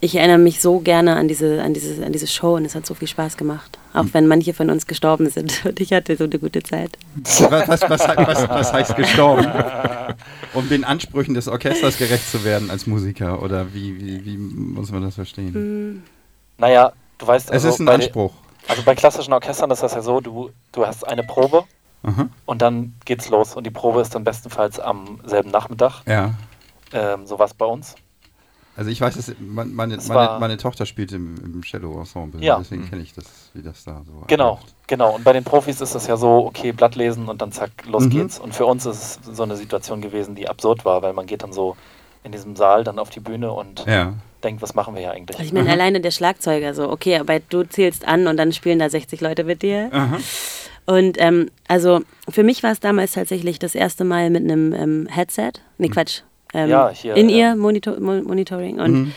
ich 0.00 0.16
erinnere 0.16 0.38
mich 0.38 0.60
so 0.60 0.78
gerne 0.80 1.16
an 1.16 1.28
diese, 1.28 1.62
an, 1.62 1.74
diese, 1.74 2.04
an 2.04 2.12
diese 2.12 2.26
Show 2.26 2.56
und 2.56 2.64
es 2.64 2.74
hat 2.74 2.86
so 2.86 2.94
viel 2.94 3.08
Spaß 3.08 3.36
gemacht. 3.36 3.78
Auch 3.92 4.06
wenn 4.12 4.26
manche 4.26 4.54
von 4.54 4.70
uns 4.70 4.86
gestorben 4.86 5.28
sind 5.28 5.62
und 5.66 5.78
ich 5.80 5.92
hatte 5.92 6.16
so 6.16 6.24
eine 6.24 6.38
gute 6.38 6.62
Zeit. 6.62 6.96
Was, 7.22 7.42
was, 7.68 7.82
was, 7.82 8.00
was, 8.00 8.48
was 8.48 8.72
heißt 8.72 8.96
gestorben? 8.96 9.46
Um 10.54 10.68
den 10.68 10.84
Ansprüchen 10.84 11.34
des 11.34 11.48
Orchesters 11.48 11.98
gerecht 11.98 12.30
zu 12.30 12.44
werden 12.44 12.70
als 12.70 12.86
Musiker? 12.86 13.42
Oder 13.42 13.74
wie, 13.74 14.00
wie, 14.00 14.24
wie 14.24 14.36
muss 14.36 14.90
man 14.90 15.02
das 15.02 15.16
verstehen? 15.16 16.02
Naja, 16.56 16.92
du 17.18 17.26
weißt, 17.26 17.48
Es 17.48 17.52
also, 17.52 17.68
ist 17.68 17.80
ein 17.80 17.86
bei, 17.86 17.94
Anspruch. 17.94 18.32
also 18.68 18.82
bei 18.82 18.94
klassischen 18.94 19.32
Orchestern 19.34 19.70
ist 19.70 19.82
das 19.82 19.92
ja 19.94 20.02
so, 20.02 20.20
du, 20.20 20.50
du 20.72 20.86
hast 20.86 21.06
eine 21.06 21.24
Probe 21.24 21.64
Aha. 22.04 22.28
und 22.46 22.62
dann 22.62 22.94
geht's 23.04 23.28
los 23.28 23.54
und 23.54 23.64
die 23.64 23.70
Probe 23.70 24.00
ist 24.00 24.14
dann 24.14 24.24
bestenfalls 24.24 24.80
am 24.80 25.20
selben 25.26 25.50
Nachmittag. 25.50 26.02
Ja. 26.06 26.34
Ähm, 26.92 27.26
so 27.26 27.38
was 27.38 27.52
bei 27.54 27.66
uns. 27.66 27.94
Also 28.80 28.90
ich 28.90 29.00
weiß, 29.02 29.14
dass 29.14 29.30
mein- 29.38 29.74
meine, 29.74 29.96
Es 29.96 30.08
meine, 30.08 30.38
meine 30.40 30.56
Tochter 30.56 30.86
spielt 30.86 31.12
im, 31.12 31.34
im 31.44 31.60
Cello-Ensemble. 31.62 32.42
Ja. 32.42 32.58
Deswegen 32.58 32.88
kenne 32.88 33.02
ich 33.02 33.12
das, 33.12 33.26
wie 33.52 33.60
das 33.62 33.84
da 33.84 34.00
so 34.06 34.24
Genau, 34.26 34.52
abläuft. 34.54 34.74
genau. 34.86 35.14
Und 35.16 35.22
bei 35.24 35.34
den 35.34 35.44
Profis 35.44 35.82
ist 35.82 35.94
das 35.94 36.06
ja 36.06 36.16
so, 36.16 36.46
okay, 36.46 36.72
Blatt 36.72 36.94
lesen 36.96 37.28
und 37.28 37.42
dann 37.42 37.52
zack, 37.52 37.70
los 37.86 38.04
Mhm. 38.04 38.10
geht's. 38.10 38.38
Und 38.38 38.54
für 38.54 38.64
uns 38.64 38.86
ist 38.86 39.20
es 39.28 39.36
so 39.36 39.42
eine 39.42 39.56
Situation 39.56 40.00
gewesen, 40.00 40.34
die 40.34 40.48
absurd 40.48 40.86
war, 40.86 41.02
weil 41.02 41.12
man 41.12 41.26
geht 41.26 41.42
dann 41.42 41.52
so 41.52 41.76
in 42.24 42.32
diesem 42.32 42.56
Saal 42.56 42.82
dann 42.82 42.98
auf 42.98 43.10
die 43.10 43.20
Bühne 43.20 43.52
und 43.52 43.84
Ja. 43.86 44.14
denkt, 44.42 44.62
was 44.62 44.74
machen 44.74 44.94
wir 44.94 45.02
hier 45.02 45.12
eigentlich? 45.12 45.38
Also 45.38 45.46
ich 45.46 45.52
meine, 45.52 45.70
alleine 45.70 46.00
der 46.00 46.10
Schlagzeuger 46.10 46.72
so, 46.72 46.90
okay, 46.90 47.18
aber 47.18 47.38
du 47.38 47.64
zählst 47.64 48.08
an 48.08 48.26
und 48.28 48.38
dann 48.38 48.50
spielen 48.54 48.78
da 48.78 48.88
60 48.88 49.20
Leute 49.20 49.44
mit 49.44 49.60
dir. 49.62 49.90
Aha. 49.92 50.16
Und 50.86 51.20
ähm, 51.20 51.50
also 51.68 52.00
für 52.30 52.42
mich 52.44 52.62
war 52.62 52.72
es 52.72 52.80
damals 52.80 53.12
tatsächlich 53.12 53.58
das 53.58 53.74
erste 53.74 54.04
Mal 54.04 54.30
mit 54.30 54.42
einem 54.44 54.72
ähm, 54.72 55.06
Headset. 55.10 55.52
Nee, 55.76 55.90
Quatsch. 55.90 56.22
Ähm, 56.54 56.68
Ja, 56.70 56.90
hier, 56.90 57.16
In 57.16 57.28
ja. 57.28 57.36
ihr 57.50 57.56
Monitor 57.56 57.98
Mo 58.00 58.22
Monitoring. 58.22 58.78
Und 58.80 58.92
Mhm. 58.92 59.12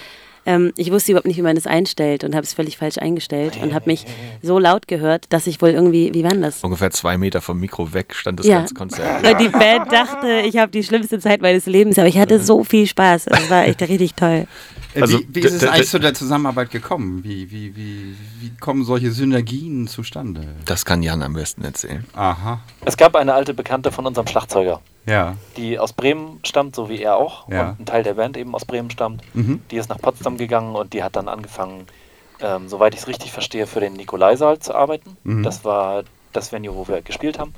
ähm, 0.46 0.74
ich 0.76 0.92
wusste 0.92 1.12
überhaupt 1.12 1.26
nicht, 1.28 1.38
wie 1.38 1.42
man 1.42 1.56
das 1.56 1.68
einstellt 1.68 2.24
und 2.24 2.36
habe 2.36 2.44
es 2.44 2.54
völlig 2.54 2.78
falsch 2.78 2.98
eingestellt 2.98 3.58
und 3.62 3.74
habe 3.74 3.86
mich 3.90 4.06
so 4.42 4.60
laut 4.60 4.88
gehört, 4.88 5.26
dass 5.30 5.48
ich 5.48 5.62
wohl 5.62 5.70
irgendwie, 5.70 6.14
wie 6.14 6.24
war 6.24 6.32
denn 6.32 6.42
das? 6.42 6.64
Ungefähr 6.64 6.92
zwei 6.92 7.18
Meter 7.18 7.42
vom 7.42 7.60
Mikro 7.60 7.94
weg 7.94 8.14
stand 8.14 8.40
das 8.40 8.46
Ja. 8.48 8.58
ganze 8.60 8.74
Konzert. 8.74 9.24
Weil 9.24 9.36
die 9.36 9.50
Band 9.50 9.92
dachte, 9.92 10.42
ich 10.46 10.58
habe 10.58 10.72
die 10.72 10.84
schlimmste 10.84 11.20
Zeit 11.20 11.42
meines 11.42 11.66
Lebens, 11.66 11.98
aber 11.98 12.08
ich 12.08 12.18
hatte 12.18 12.40
so 12.40 12.64
viel 12.64 12.86
Spaß. 12.88 13.28
Es 13.28 13.50
war 13.50 13.66
echt 13.66 13.82
richtig 13.88 14.14
toll. 14.16 14.46
Äh, 14.96 15.02
Also, 15.02 15.20
wie, 15.20 15.28
wie 15.30 15.40
ist 15.42 15.54
es 15.54 15.64
eigentlich 15.64 15.90
zu 15.90 16.00
der 16.00 16.14
Zusammenarbeit 16.14 16.72
gekommen? 16.72 17.24
Wie, 17.24 17.50
wie, 17.52 17.76
wie, 17.76 18.16
wie 18.40 18.50
kommen 18.60 18.84
solche 18.84 19.12
Synergien 19.12 19.88
zustande? 19.88 20.48
Das 20.66 20.86
kann 20.86 21.02
Jan 21.04 21.22
am 21.24 21.34
besten 21.34 21.64
erzählen. 21.64 22.06
Aha. 22.14 22.60
Es 22.86 22.98
gab 22.98 23.16
eine 23.16 23.34
alte 23.34 23.54
Bekannte 23.54 23.92
von 23.92 24.06
unserem 24.06 24.28
Schlagzeuger, 24.28 24.82
Ja. 25.06 25.36
die 25.58 25.80
aus 25.80 25.94
Bremen 25.94 26.40
stammt, 26.44 26.76
so 26.76 26.90
wie 26.90 27.02
er 27.02 27.18
auch. 27.18 27.48
Ja. 27.50 27.70
Und 27.72 27.80
ein 27.82 27.86
Teil 27.86 28.04
der 28.04 28.14
Band 28.16 28.38
eben 28.38 28.54
aus 28.56 28.66
Bremen 28.66 28.90
stammt. 28.92 29.22
Mhm. 29.34 29.62
Die 29.72 29.78
ist 29.78 29.90
nach 29.90 30.00
Potsdam 30.00 30.38
gegangen 30.38 30.76
und 30.76 30.94
die 30.94 31.04
hat 31.04 31.16
dann 31.16 31.28
angefangen, 31.28 31.88
ähm, 32.42 32.68
soweit 32.68 32.94
ich 32.94 33.02
es 33.02 33.08
richtig 33.08 33.32
verstehe, 33.32 33.68
für 33.68 33.80
den 33.80 33.94
Nikolaisaal 33.94 34.60
zu 34.60 34.76
arbeiten. 34.76 35.18
Mhm. 35.24 35.44
Das 35.44 35.64
war 35.66 36.04
das 36.34 36.52
Venue, 36.52 36.76
wo 36.76 36.88
wir 36.88 37.02
gespielt 37.02 37.40
haben. 37.40 37.54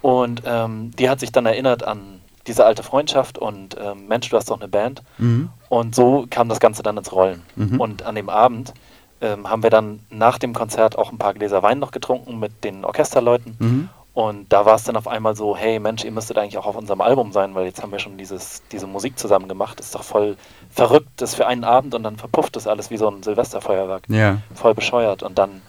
Und 0.00 0.42
ähm, 0.46 0.92
die 0.96 1.10
hat 1.10 1.20
sich 1.20 1.32
dann 1.32 1.46
erinnert 1.46 1.82
an 1.82 2.17
diese 2.48 2.64
alte 2.64 2.82
Freundschaft 2.82 3.38
und 3.38 3.76
ähm, 3.80 4.08
Mensch, 4.08 4.28
du 4.28 4.36
hast 4.36 4.50
doch 4.50 4.58
eine 4.58 4.68
Band. 4.68 5.02
Mhm. 5.18 5.50
Und 5.68 5.94
so 5.94 6.26
kam 6.28 6.48
das 6.48 6.60
Ganze 6.60 6.82
dann 6.82 6.96
ins 6.96 7.12
Rollen. 7.12 7.42
Mhm. 7.54 7.80
Und 7.80 8.02
an 8.02 8.14
dem 8.14 8.28
Abend 8.28 8.74
ähm, 9.20 9.48
haben 9.48 9.62
wir 9.62 9.70
dann 9.70 10.00
nach 10.10 10.38
dem 10.38 10.54
Konzert 10.54 10.96
auch 10.98 11.12
ein 11.12 11.18
paar 11.18 11.34
Gläser 11.34 11.62
Wein 11.62 11.78
noch 11.78 11.90
getrunken 11.90 12.38
mit 12.38 12.64
den 12.64 12.84
Orchesterleuten. 12.84 13.56
Mhm. 13.58 13.88
Und 14.14 14.52
da 14.52 14.66
war 14.66 14.74
es 14.74 14.82
dann 14.82 14.96
auf 14.96 15.06
einmal 15.06 15.36
so, 15.36 15.56
hey 15.56 15.78
Mensch, 15.78 16.04
ihr 16.04 16.10
müsstet 16.10 16.38
eigentlich 16.38 16.58
auch 16.58 16.66
auf 16.66 16.74
unserem 16.74 17.00
Album 17.00 17.30
sein, 17.30 17.54
weil 17.54 17.66
jetzt 17.66 17.82
haben 17.82 17.92
wir 17.92 18.00
schon 18.00 18.18
dieses, 18.18 18.62
diese 18.72 18.88
Musik 18.88 19.16
zusammen 19.16 19.46
gemacht. 19.46 19.78
Ist 19.78 19.94
doch 19.94 20.02
voll 20.02 20.36
verrückt, 20.70 21.08
das 21.18 21.36
für 21.36 21.46
einen 21.46 21.62
Abend 21.62 21.94
und 21.94 22.02
dann 22.02 22.16
verpufft 22.16 22.56
das 22.56 22.66
alles 22.66 22.90
wie 22.90 22.96
so 22.96 23.08
ein 23.08 23.22
Silvesterfeuerwerk. 23.22 24.04
Ja. 24.08 24.38
Voll 24.54 24.74
bescheuert. 24.74 25.22
Und 25.22 25.38
dann, 25.38 25.62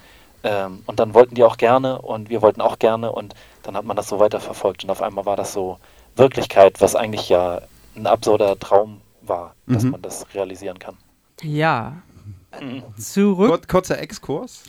ähm, 0.44 0.82
und 0.88 1.00
dann 1.00 1.14
wollten 1.14 1.36
die 1.36 1.44
auch 1.44 1.58
gerne 1.58 2.02
und 2.02 2.32
wir 2.32 2.42
wollten 2.42 2.62
auch 2.62 2.80
gerne 2.80 3.12
und 3.12 3.36
dann 3.62 3.78
hat 3.78 3.86
man 3.86 3.96
das 3.96 4.08
so 4.08 4.20
weiterverfolgt. 4.20 4.84
Und 4.84 4.90
auf 4.90 5.04
einmal 5.04 5.28
war 5.28 5.36
das 5.36 5.54
so 5.54 5.78
Wirklichkeit, 6.20 6.80
was 6.82 6.96
eigentlich 6.96 7.30
ja 7.30 7.62
ein 7.96 8.06
absurder 8.08 8.58
Traum 8.60 9.02
war, 9.22 9.56
dass 9.68 9.84
Mhm. 9.84 9.92
man 9.92 10.02
das 10.02 10.26
realisieren 10.34 10.78
kann. 10.80 10.98
Ja. 11.42 11.94
Mhm. 12.60 12.84
Zurück, 12.98 13.48
Kur 13.50 13.62
kurzer 13.68 14.00
Exkurs. 14.00 14.64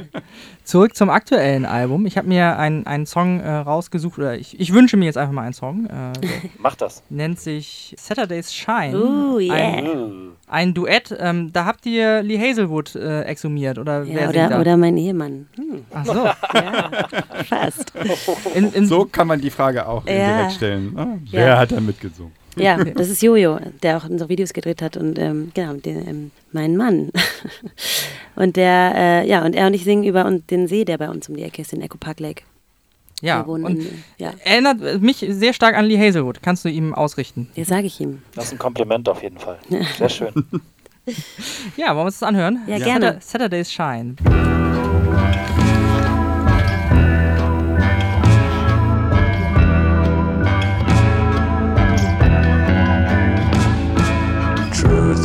zurück 0.64 0.96
zum 0.96 1.08
aktuellen 1.08 1.64
Album. 1.64 2.04
Ich 2.06 2.18
habe 2.18 2.26
mir 2.28 2.58
einen, 2.58 2.86
einen 2.86 3.06
Song 3.06 3.40
äh, 3.40 3.48
rausgesucht, 3.48 4.18
oder 4.18 4.36
ich, 4.36 4.58
ich 4.58 4.72
wünsche 4.72 4.96
mir 4.96 5.04
jetzt 5.06 5.16
einfach 5.18 5.32
mal 5.32 5.42
einen 5.42 5.52
Song. 5.54 5.86
Äh, 5.86 6.12
Mach 6.58 6.74
das. 6.74 7.02
nennt 7.10 7.38
sich 7.40 7.94
Saturday's 7.98 8.52
Shine. 8.52 8.96
Uh, 8.96 9.38
yeah. 9.38 9.54
Ein, 9.54 9.86
Uh. 9.86 10.12
ein 10.48 10.74
Duett. 10.74 11.14
Ähm, 11.18 11.52
da 11.52 11.64
habt 11.64 11.86
ihr 11.86 12.22
Lee 12.22 12.38
Hazelwood 12.38 12.94
äh, 12.96 13.22
exhumiert, 13.22 13.78
oder 13.78 14.04
wer 14.06 14.12
Ja, 14.12 14.20
singt 14.22 14.36
oder, 14.36 14.48
da? 14.48 14.60
oder 14.60 14.76
mein 14.76 14.96
Ehemann. 14.96 15.46
Hm, 15.54 15.84
Ach 15.92 16.04
so. 16.04 16.12
ja, 16.54 16.90
fast. 17.44 17.92
In, 18.54 18.72
in, 18.72 18.86
So 18.86 19.04
kann 19.04 19.28
man 19.28 19.40
die 19.40 19.50
Frage 19.50 19.86
auch 19.86 20.04
Ja. 20.06 20.12
indirekt 20.12 20.52
stellen. 20.54 20.92
Ah, 20.98 21.06
Ja. 21.26 21.32
Wer 21.32 21.58
hat 21.58 21.72
da 21.72 21.80
mitgesungen? 21.80 22.32
Ja, 22.56 22.76
das 22.84 23.08
ist 23.08 23.22
Jojo, 23.22 23.58
der 23.82 23.96
auch 23.96 24.04
unsere 24.08 24.28
Videos 24.28 24.52
gedreht 24.52 24.82
hat 24.82 24.96
und 24.98 25.18
ähm, 25.18 25.50
genau, 25.54 25.72
den, 25.74 26.06
ähm, 26.08 26.30
mein 26.52 26.76
Mann. 26.76 27.10
und 28.36 28.56
der, 28.56 28.92
äh, 28.94 29.28
ja, 29.28 29.44
und 29.44 29.54
er 29.54 29.66
und 29.68 29.74
ich 29.74 29.84
singen 29.84 30.04
über 30.04 30.26
und 30.26 30.50
den 30.50 30.68
See, 30.68 30.84
der 30.84 30.98
bei 30.98 31.08
uns 31.08 31.28
um 31.28 31.36
die 31.36 31.42
Ecke 31.44 31.62
ist, 31.62 31.72
den 31.72 31.80
Echo 31.80 31.96
Park 31.98 32.20
Lake. 32.20 32.42
ja, 33.22 33.40
und 33.40 33.64
in, 33.64 34.02
ja, 34.18 34.32
erinnert 34.44 35.00
mich 35.00 35.24
sehr 35.30 35.52
stark 35.54 35.76
an 35.76 35.86
Lee 35.86 35.98
Hazelwood. 35.98 36.42
Kannst 36.42 36.64
du 36.64 36.68
ihm 36.68 36.92
ausrichten? 36.94 37.48
das 37.56 37.68
sage 37.68 37.86
ich 37.86 37.98
ihm. 38.00 38.20
Das 38.34 38.46
ist 38.46 38.52
ein 38.52 38.58
Kompliment 38.58 39.08
auf 39.08 39.22
jeden 39.22 39.38
Fall. 39.38 39.58
Sehr 39.98 40.08
schön. 40.08 40.32
Ja, 41.76 41.86
wollen 41.88 41.96
wir 41.96 42.04
uns 42.04 42.20
das 42.20 42.28
anhören? 42.28 42.60
Ja, 42.68 42.78
gerne. 42.78 43.06
Satur- 43.18 43.20
Saturday's 43.22 43.72
Shine. 43.72 44.14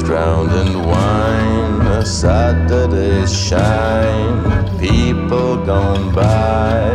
Drowned 0.07 0.53
in 0.53 0.71
wine, 0.83 1.81
a 1.85 2.05
Saturday's 2.05 3.37
shine. 3.37 4.39
People 4.79 5.57
gone 5.65 6.13
by, 6.15 6.87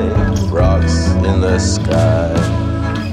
rocks 0.49 1.09
in 1.29 1.43
the 1.43 1.59
sky. 1.59 2.33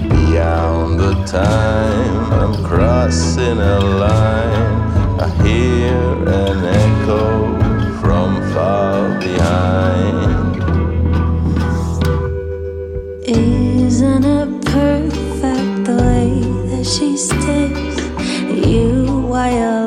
Beyond 0.08 1.02
the 1.02 1.16
time, 1.26 2.32
I'm 2.32 2.64
crossing 2.64 3.60
a 3.60 3.80
line. 4.06 4.72
I 5.20 5.28
hear 5.44 6.00
an 6.46 6.60
echo 6.86 7.26
from 8.00 8.30
far 8.54 9.20
behind. 9.20 10.56
Isn't 13.28 14.24
it 14.24 14.66
perfect 14.66 15.72
the 15.88 15.96
way 16.08 16.30
that 16.70 16.86
she 16.86 17.18
stays? 17.18 18.00
You 18.66 19.28
in 19.28 19.79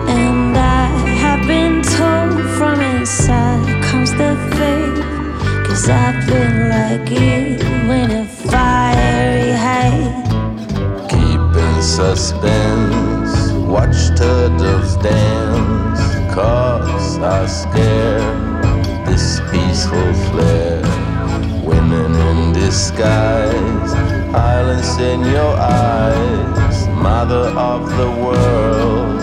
And 0.09 0.57
I 0.57 0.87
have 1.23 1.47
been 1.47 1.83
told 1.83 2.45
from 2.59 2.81
inside 2.81 3.83
comes 3.85 4.13
the 4.13 4.37
faith. 4.57 5.05
Cause 5.67 5.89
I've 5.89 6.27
been 6.27 6.69
like 6.69 7.11
you 7.11 7.44
suspense, 11.95 13.53
watch 13.69 14.19
turtles 14.19 14.97
dance, 14.97 16.35
cause 16.35 17.19
I 17.19 17.47
scare 17.47 18.19
this 19.07 19.39
peaceful 19.53 20.13
flare. 20.27 20.83
Women 21.65 22.13
in 22.17 22.53
disguise, 22.53 23.93
islands 24.35 24.99
in 24.99 25.21
your 25.21 25.55
eyes, 25.57 26.89
mother 26.89 27.47
of 27.57 27.89
the 27.97 28.11
world. 28.25 29.21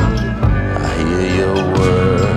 I 0.80 0.96
hear 0.98 1.36
your 1.44 1.74
words. 1.74 2.31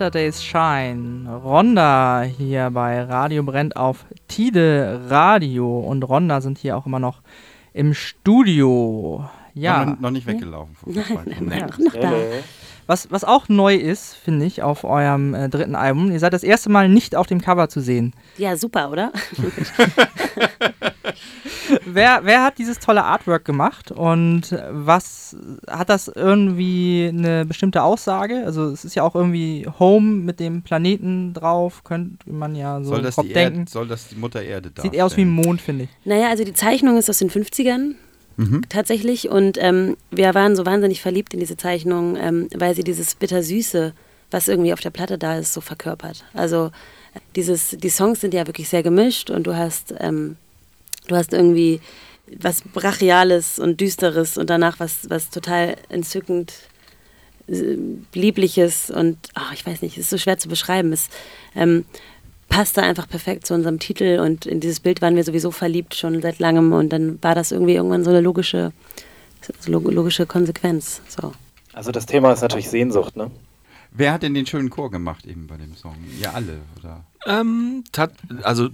Saturdays 0.00 0.42
Shine. 0.42 1.28
Ronda 1.44 2.22
hier 2.22 2.70
bei 2.70 3.02
Radio 3.02 3.42
Brennt 3.42 3.76
auf 3.76 4.06
Tide 4.28 4.98
Radio. 5.10 5.78
Und 5.80 6.04
Ronda 6.04 6.40
sind 6.40 6.56
hier 6.56 6.78
auch 6.78 6.86
immer 6.86 6.98
noch 6.98 7.20
im 7.74 7.92
Studio. 7.92 9.28
Ja. 9.52 9.84
Noch, 9.84 10.00
noch 10.00 10.10
nicht 10.10 10.26
weggelaufen. 10.26 10.74
vom 10.74 10.94
Balkon. 10.94 11.24
Nein, 11.40 11.66
noch, 11.66 11.78
noch 11.78 11.92
da. 11.92 12.14
Was, 12.86 13.10
was 13.10 13.24
auch 13.24 13.50
neu 13.50 13.74
ist, 13.74 14.14
finde 14.14 14.46
ich, 14.46 14.62
auf 14.62 14.84
eurem 14.84 15.34
äh, 15.34 15.50
dritten 15.50 15.74
Album, 15.74 16.10
ihr 16.10 16.18
seid 16.18 16.32
das 16.32 16.44
erste 16.44 16.70
Mal 16.70 16.88
nicht 16.88 17.14
auf 17.14 17.26
dem 17.26 17.42
Cover 17.42 17.68
zu 17.68 17.82
sehen. 17.82 18.14
Ja, 18.38 18.56
super, 18.56 18.90
oder? 18.90 19.12
Wer, 21.84 22.20
wer 22.24 22.42
hat 22.42 22.58
dieses 22.58 22.78
tolle 22.78 23.04
Artwork 23.04 23.44
gemacht 23.44 23.90
und 23.90 24.56
was 24.70 25.36
hat 25.68 25.88
das 25.88 26.08
irgendwie 26.08 27.08
eine 27.12 27.44
bestimmte 27.44 27.82
Aussage? 27.82 28.42
Also 28.44 28.68
es 28.68 28.84
ist 28.84 28.94
ja 28.94 29.02
auch 29.02 29.14
irgendwie 29.14 29.66
Home 29.78 30.24
mit 30.24 30.40
dem 30.40 30.62
Planeten 30.62 31.34
drauf, 31.34 31.84
könnte 31.84 32.30
man 32.30 32.54
ja 32.54 32.80
so 32.82 32.90
Soll 32.90 33.02
das, 33.02 33.16
die 33.16 33.32
denken. 33.32 33.60
Erde, 33.60 33.70
soll 33.70 33.88
das 33.88 34.08
die 34.08 34.16
Mutter 34.16 34.42
Erde 34.42 34.70
darstellen? 34.70 34.92
Sieht 34.92 34.98
eher 34.98 35.06
aus 35.06 35.16
wie 35.16 35.22
ein 35.22 35.30
Mond, 35.30 35.60
finde 35.60 35.84
ich. 35.84 35.90
Naja, 36.04 36.28
also 36.28 36.44
die 36.44 36.54
Zeichnung 36.54 36.96
ist 36.96 37.10
aus 37.10 37.18
den 37.18 37.30
50ern 37.30 37.94
tatsächlich 38.68 39.28
und 39.28 39.58
ähm, 39.60 39.96
wir 40.10 40.34
waren 40.34 40.56
so 40.56 40.64
wahnsinnig 40.64 41.02
verliebt 41.02 41.34
in 41.34 41.40
diese 41.40 41.56
Zeichnung, 41.58 42.16
ähm, 42.16 42.48
weil 42.54 42.74
sie 42.74 42.84
dieses 42.84 43.14
Bittersüße, 43.14 43.92
was 44.30 44.48
irgendwie 44.48 44.72
auf 44.72 44.80
der 44.80 44.90
Platte 44.90 45.18
da 45.18 45.36
ist, 45.36 45.52
so 45.52 45.60
verkörpert. 45.60 46.24
Also 46.32 46.70
dieses, 47.36 47.70
die 47.70 47.90
Songs 47.90 48.20
sind 48.20 48.32
ja 48.32 48.46
wirklich 48.46 48.68
sehr 48.68 48.82
gemischt 48.82 49.30
und 49.30 49.46
du 49.46 49.56
hast, 49.56 49.94
ähm, 49.98 50.36
du 51.10 51.16
hast 51.16 51.32
irgendwie 51.32 51.80
was 52.38 52.62
Brachiales 52.62 53.58
und 53.58 53.80
Düsteres 53.80 54.36
und 54.36 54.50
danach 54.50 54.78
was, 54.78 55.10
was 55.10 55.30
total 55.30 55.76
entzückend 55.88 56.52
äh, 57.48 57.76
Liebliches 58.14 58.90
und 58.90 59.18
ach, 59.34 59.52
ich 59.52 59.66
weiß 59.66 59.82
nicht, 59.82 59.96
es 59.96 60.04
ist 60.04 60.10
so 60.10 60.18
schwer 60.18 60.38
zu 60.38 60.48
beschreiben. 60.48 60.92
Es 60.92 61.08
ähm, 61.54 61.84
passte 62.48 62.82
einfach 62.82 63.08
perfekt 63.08 63.46
zu 63.46 63.54
unserem 63.54 63.78
Titel 63.78 64.20
und 64.20 64.46
in 64.46 64.60
dieses 64.60 64.80
Bild 64.80 65.02
waren 65.02 65.16
wir 65.16 65.24
sowieso 65.24 65.50
verliebt 65.50 65.94
schon 65.94 66.20
seit 66.22 66.38
langem 66.38 66.72
und 66.72 66.90
dann 66.90 67.22
war 67.22 67.34
das 67.34 67.52
irgendwie 67.52 67.74
irgendwann 67.74 68.04
so 68.04 68.10
eine 68.10 68.20
logische, 68.20 68.72
so 69.60 69.72
logische 69.72 70.26
Konsequenz. 70.26 71.00
So. 71.08 71.32
Also 71.72 71.92
das 71.92 72.06
Thema 72.06 72.32
ist 72.32 72.42
natürlich 72.42 72.68
Sehnsucht, 72.68 73.16
ne? 73.16 73.30
Wer 73.92 74.12
hat 74.12 74.22
denn 74.22 74.34
den 74.34 74.46
schönen 74.46 74.70
Chor 74.70 74.90
gemacht 74.90 75.26
eben 75.26 75.48
bei 75.48 75.56
dem 75.56 75.74
Song? 75.74 75.96
Ihr 76.20 76.32
alle, 76.32 76.58
oder? 76.78 77.04
Ähm, 77.26 77.84
tat, 77.92 78.12
also 78.42 78.68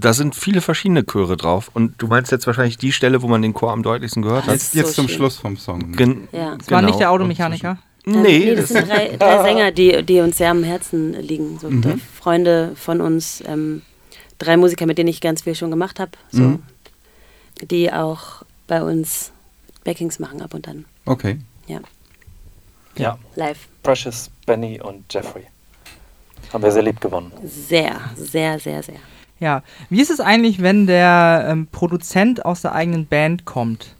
da 0.00 0.12
sind 0.12 0.34
viele 0.34 0.60
verschiedene 0.60 1.04
Chöre 1.04 1.36
drauf. 1.36 1.70
Und 1.74 1.94
du 1.98 2.06
meinst 2.06 2.30
jetzt 2.32 2.46
wahrscheinlich 2.46 2.76
die 2.78 2.92
Stelle, 2.92 3.22
wo 3.22 3.28
man 3.28 3.40
den 3.42 3.54
Chor 3.54 3.72
am 3.72 3.82
deutlichsten 3.82 4.22
gehört 4.22 4.44
hat? 4.46 4.52
Jetzt, 4.54 4.74
jetzt 4.74 4.88
so 4.88 5.02
zum 5.02 5.08
schön. 5.08 5.16
Schluss 5.16 5.36
vom 5.38 5.56
Song. 5.56 5.92
Gen 5.92 6.28
Ja. 6.32 6.56
Es 6.60 6.70
war 6.70 6.80
genau. 6.80 6.90
nicht 6.90 7.00
der 7.00 7.10
Automechaniker. 7.10 7.70
Ähm, 7.70 7.78
Nee, 8.22 8.54
das, 8.54 8.68
das 8.70 8.78
sind 8.78 8.88
drei, 8.88 9.16
drei 9.18 9.42
Sänger, 9.42 9.70
die, 9.70 10.02
die 10.02 10.20
uns 10.20 10.38
sehr 10.38 10.50
am 10.50 10.62
Herzen 10.64 11.12
liegen. 11.14 11.58
So 11.58 11.68
äh, 11.68 11.96
Freunde 12.18 12.72
von 12.74 13.00
uns, 13.02 13.42
ähm, 13.46 13.82
drei 14.38 14.56
Musiker, 14.56 14.86
mit 14.86 14.96
denen 14.96 15.08
ich 15.08 15.20
ganz 15.20 15.42
viel 15.42 15.54
schon 15.54 15.70
gemacht 15.70 16.00
habe, 16.00 16.12
so, 16.30 16.40
Mhm. 16.42 16.62
die 17.70 17.92
auch 17.92 18.42
bei 18.66 18.82
uns 18.82 19.30
Backings 19.84 20.18
machen 20.20 20.40
ab 20.40 20.54
und 20.54 20.66
an. 20.68 20.84
Okay. 21.04 21.38
Ja, 21.66 21.80
Ja. 22.96 23.18
live. 23.34 23.68
Precious, 23.82 24.30
Benny 24.46 24.80
und 24.80 25.12
Jeffrey. 25.12 25.42
Haben 26.52 26.62
wir 26.62 26.70
sehr 26.70 26.82
lieb 26.82 27.00
gewonnen. 27.00 27.32
Sehr, 27.44 28.00
sehr, 28.16 28.58
sehr, 28.58 28.82
sehr. 28.82 28.96
Ja. 29.40 29.62
Wie 29.90 30.00
ist 30.00 30.10
es 30.10 30.20
eigentlich, 30.20 30.62
wenn 30.62 30.86
der 30.86 31.46
ähm, 31.48 31.68
Produzent 31.70 32.44
aus 32.44 32.62
der 32.62 32.72
eigenen 32.72 33.06
Band 33.06 33.44
kommt? 33.44 33.94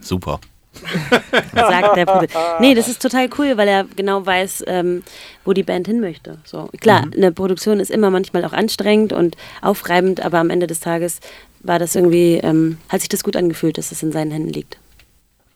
Super. 0.00 0.40
sagt 1.54 1.96
der 1.96 2.06
Produzent. 2.06 2.60
Nee, 2.60 2.74
das 2.74 2.88
ist 2.88 3.00
total 3.00 3.28
cool, 3.38 3.56
weil 3.56 3.68
er 3.68 3.84
genau 3.84 4.24
weiß, 4.24 4.64
ähm, 4.66 5.02
wo 5.44 5.52
die 5.52 5.62
Band 5.62 5.86
hin 5.86 6.00
möchte. 6.00 6.38
So, 6.44 6.68
klar, 6.80 7.04
eine 7.14 7.32
Produktion 7.32 7.80
ist 7.80 7.90
immer 7.90 8.10
manchmal 8.10 8.44
auch 8.44 8.52
anstrengend 8.52 9.12
und 9.12 9.36
aufreibend, 9.62 10.20
aber 10.20 10.38
am 10.38 10.50
Ende 10.50 10.66
des 10.66 10.80
Tages 10.80 11.20
war 11.60 11.78
das 11.78 11.94
irgendwie, 11.94 12.34
ähm, 12.34 12.78
hat 12.88 13.00
sich 13.00 13.08
das 13.08 13.24
gut 13.24 13.36
angefühlt, 13.36 13.78
dass 13.78 13.92
es 13.92 14.02
in 14.02 14.12
seinen 14.12 14.30
Händen 14.30 14.50
liegt. 14.50 14.78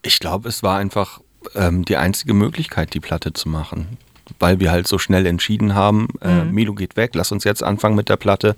Ich 0.02 0.18
glaube, 0.18 0.48
es 0.48 0.62
war 0.62 0.78
einfach 0.78 1.20
ähm, 1.54 1.85
die 1.85 1.96
einzige 1.96 2.33
Möglichkeit, 2.33 2.94
die 2.94 3.00
Platte 3.00 3.33
zu 3.33 3.48
machen. 3.48 3.98
Weil 4.38 4.60
wir 4.60 4.70
halt 4.70 4.86
so 4.86 4.98
schnell 4.98 5.26
entschieden 5.26 5.74
haben, 5.74 6.08
äh, 6.20 6.44
Milo 6.44 6.74
geht 6.74 6.96
weg, 6.96 7.12
lass 7.14 7.32
uns 7.32 7.44
jetzt 7.44 7.62
anfangen 7.62 7.96
mit 7.96 8.08
der 8.08 8.16
Platte. 8.16 8.56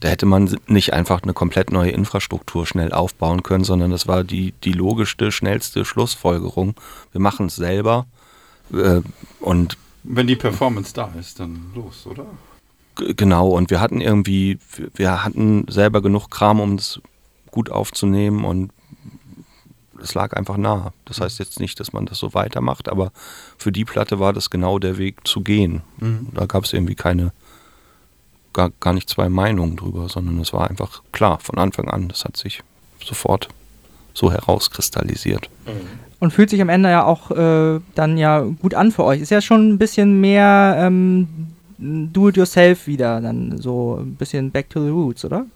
Da 0.00 0.08
hätte 0.08 0.26
man 0.26 0.56
nicht 0.66 0.92
einfach 0.92 1.22
eine 1.22 1.32
komplett 1.32 1.72
neue 1.72 1.90
Infrastruktur 1.90 2.66
schnell 2.66 2.92
aufbauen 2.92 3.42
können, 3.42 3.64
sondern 3.64 3.90
das 3.90 4.06
war 4.06 4.24
die, 4.24 4.52
die 4.64 4.72
logischste, 4.72 5.32
schnellste 5.32 5.84
Schlussfolgerung. 5.84 6.74
Wir 7.12 7.20
machen 7.20 7.46
es 7.46 7.56
selber 7.56 8.06
äh, 8.72 9.00
und 9.40 9.76
Wenn 10.04 10.26
die 10.26 10.36
Performance 10.36 10.92
da 10.94 11.10
ist, 11.18 11.40
dann 11.40 11.70
los, 11.74 12.06
oder? 12.06 12.26
Genau, 12.94 13.50
und 13.50 13.70
wir 13.70 13.80
hatten 13.80 14.00
irgendwie, 14.00 14.58
wir 14.94 15.24
hatten 15.24 15.66
selber 15.68 16.02
genug 16.02 16.30
Kram, 16.30 16.60
um 16.60 16.74
es 16.74 17.00
gut 17.50 17.70
aufzunehmen 17.70 18.44
und 18.44 18.72
es 20.02 20.14
lag 20.14 20.32
einfach 20.36 20.56
nah. 20.56 20.92
Das 21.04 21.20
heißt 21.20 21.38
jetzt 21.38 21.60
nicht, 21.60 21.78
dass 21.80 21.92
man 21.92 22.06
das 22.06 22.18
so 22.18 22.34
weitermacht, 22.34 22.88
aber 22.88 23.12
für 23.56 23.72
die 23.72 23.84
Platte 23.84 24.18
war 24.18 24.32
das 24.32 24.50
genau 24.50 24.78
der 24.78 24.98
Weg 24.98 25.26
zu 25.26 25.40
gehen. 25.40 25.82
Da 26.34 26.46
gab 26.46 26.64
es 26.64 26.72
irgendwie 26.72 26.94
keine, 26.94 27.32
gar, 28.52 28.70
gar 28.80 28.92
nicht 28.92 29.08
zwei 29.08 29.28
Meinungen 29.28 29.76
drüber, 29.76 30.08
sondern 30.08 30.38
es 30.40 30.52
war 30.52 30.68
einfach 30.70 31.02
klar 31.12 31.38
von 31.40 31.58
Anfang 31.58 31.88
an. 31.88 32.08
Das 32.08 32.24
hat 32.24 32.36
sich 32.36 32.62
sofort 33.04 33.48
so 34.14 34.32
herauskristallisiert. 34.32 35.48
Und 36.20 36.32
fühlt 36.32 36.50
sich 36.50 36.60
am 36.60 36.68
Ende 36.68 36.90
ja 36.90 37.04
auch 37.04 37.30
äh, 37.30 37.80
dann 37.94 38.18
ja 38.18 38.40
gut 38.40 38.74
an 38.74 38.90
für 38.90 39.04
euch. 39.04 39.20
Ist 39.20 39.30
ja 39.30 39.40
schon 39.40 39.68
ein 39.70 39.78
bisschen 39.78 40.20
mehr 40.20 40.74
ähm, 40.78 41.28
Do-it-yourself 41.78 42.86
wieder, 42.88 43.20
dann 43.20 43.58
so 43.60 43.98
ein 44.00 44.16
bisschen 44.16 44.50
back 44.50 44.68
to 44.70 44.82
the 44.82 44.90
roots, 44.90 45.24
oder? 45.24 45.46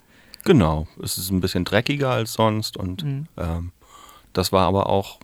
Genau, 0.44 0.86
es 1.02 1.18
ist 1.18 1.30
ein 1.30 1.40
bisschen 1.40 1.64
dreckiger 1.64 2.10
als 2.10 2.32
sonst 2.34 2.76
und 2.76 3.02
Mhm. 3.04 3.26
ähm, 3.36 3.70
das 4.32 4.52
war 4.52 4.66
aber 4.66 4.88
auch 4.88 5.18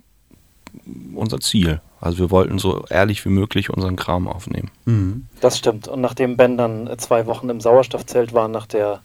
unser 1.14 1.40
Ziel. 1.40 1.80
Also 2.00 2.18
wir 2.18 2.30
wollten 2.30 2.58
so 2.58 2.84
ehrlich 2.90 3.24
wie 3.24 3.30
möglich 3.30 3.70
unseren 3.70 3.96
Kram 3.96 4.28
aufnehmen. 4.28 4.70
Mhm. 4.84 5.26
Das 5.40 5.58
stimmt. 5.58 5.88
Und 5.88 6.00
nachdem 6.00 6.36
Ben 6.36 6.56
dann 6.56 6.86
äh, 6.86 6.96
zwei 6.96 7.26
Wochen 7.26 7.48
im 7.48 7.60
Sauerstoffzelt 7.60 8.32
war 8.32 8.46
nach 8.48 8.66
der 8.66 9.00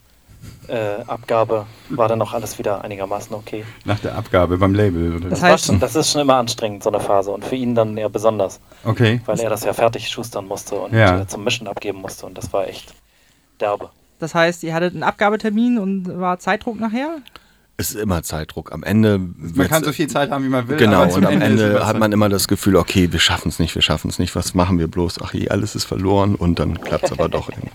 äh, 0.68 1.02
Abgabe, 1.06 1.66
war 1.88 2.06
dann 2.06 2.20
auch 2.22 2.32
alles 2.34 2.58
wieder 2.58 2.84
einigermaßen 2.84 3.34
okay. 3.34 3.64
Nach 3.84 3.98
der 3.98 4.14
Abgabe 4.16 4.58
beim 4.58 4.74
Label, 4.74 5.16
oder? 5.16 5.30
Das 5.30 5.42
heißt- 5.42 5.66
schon, 5.66 5.80
das 5.80 5.96
ist 5.96 6.12
schon 6.12 6.20
immer 6.20 6.36
anstrengend, 6.36 6.82
so 6.84 6.90
eine 6.90 7.00
Phase. 7.00 7.30
Und 7.32 7.44
für 7.44 7.56
ihn 7.56 7.74
dann 7.74 7.96
ja 7.96 8.08
besonders, 8.08 8.60
okay. 8.84 9.20
weil 9.26 9.40
er 9.40 9.50
das 9.50 9.64
ja 9.64 9.72
fertig 9.72 10.08
schustern 10.08 10.46
musste 10.46 10.76
und 10.76 10.92
Ja. 10.94 11.22
äh, 11.22 11.26
zum 11.26 11.42
Mischen 11.44 11.66
abgeben 11.66 12.00
musste. 12.00 12.26
Und 12.26 12.38
das 12.38 12.52
war 12.52 12.68
echt 12.68 12.94
derbe. 13.58 13.90
Das 14.20 14.34
heißt, 14.34 14.62
ihr 14.62 14.72
hattet 14.74 14.94
einen 14.94 15.02
Abgabetermin 15.02 15.78
und 15.78 16.20
war 16.20 16.38
Zeitdruck 16.38 16.78
nachher? 16.78 17.16
Es 17.76 17.90
ist 17.90 18.00
immer 18.00 18.22
Zeitdruck. 18.22 18.72
Am 18.72 18.84
Ende. 18.84 19.18
Man 19.18 19.68
kann 19.68 19.82
so 19.82 19.92
viel 19.92 20.06
Zeit 20.06 20.30
haben, 20.30 20.44
wie 20.44 20.48
man 20.48 20.68
will. 20.68 20.76
Genau, 20.76 21.12
und 21.12 21.26
am 21.26 21.40
Ende 21.40 21.78
es 21.78 21.84
hat 21.84 21.98
man 21.98 22.12
immer 22.12 22.28
das 22.28 22.46
Gefühl, 22.46 22.76
okay, 22.76 23.10
wir 23.12 23.18
schaffen 23.18 23.48
es 23.48 23.58
nicht, 23.58 23.74
wir 23.74 23.82
schaffen 23.82 24.10
es 24.10 24.18
nicht, 24.18 24.36
was 24.36 24.54
machen 24.54 24.78
wir 24.78 24.86
bloß? 24.86 25.20
Ach 25.22 25.34
je, 25.34 25.48
alles 25.48 25.74
ist 25.74 25.84
verloren 25.84 26.36
und 26.36 26.58
dann 26.58 26.80
klappt 26.80 27.06
es 27.06 27.12
aber 27.12 27.28
doch 27.28 27.48
irgendwie. 27.48 27.70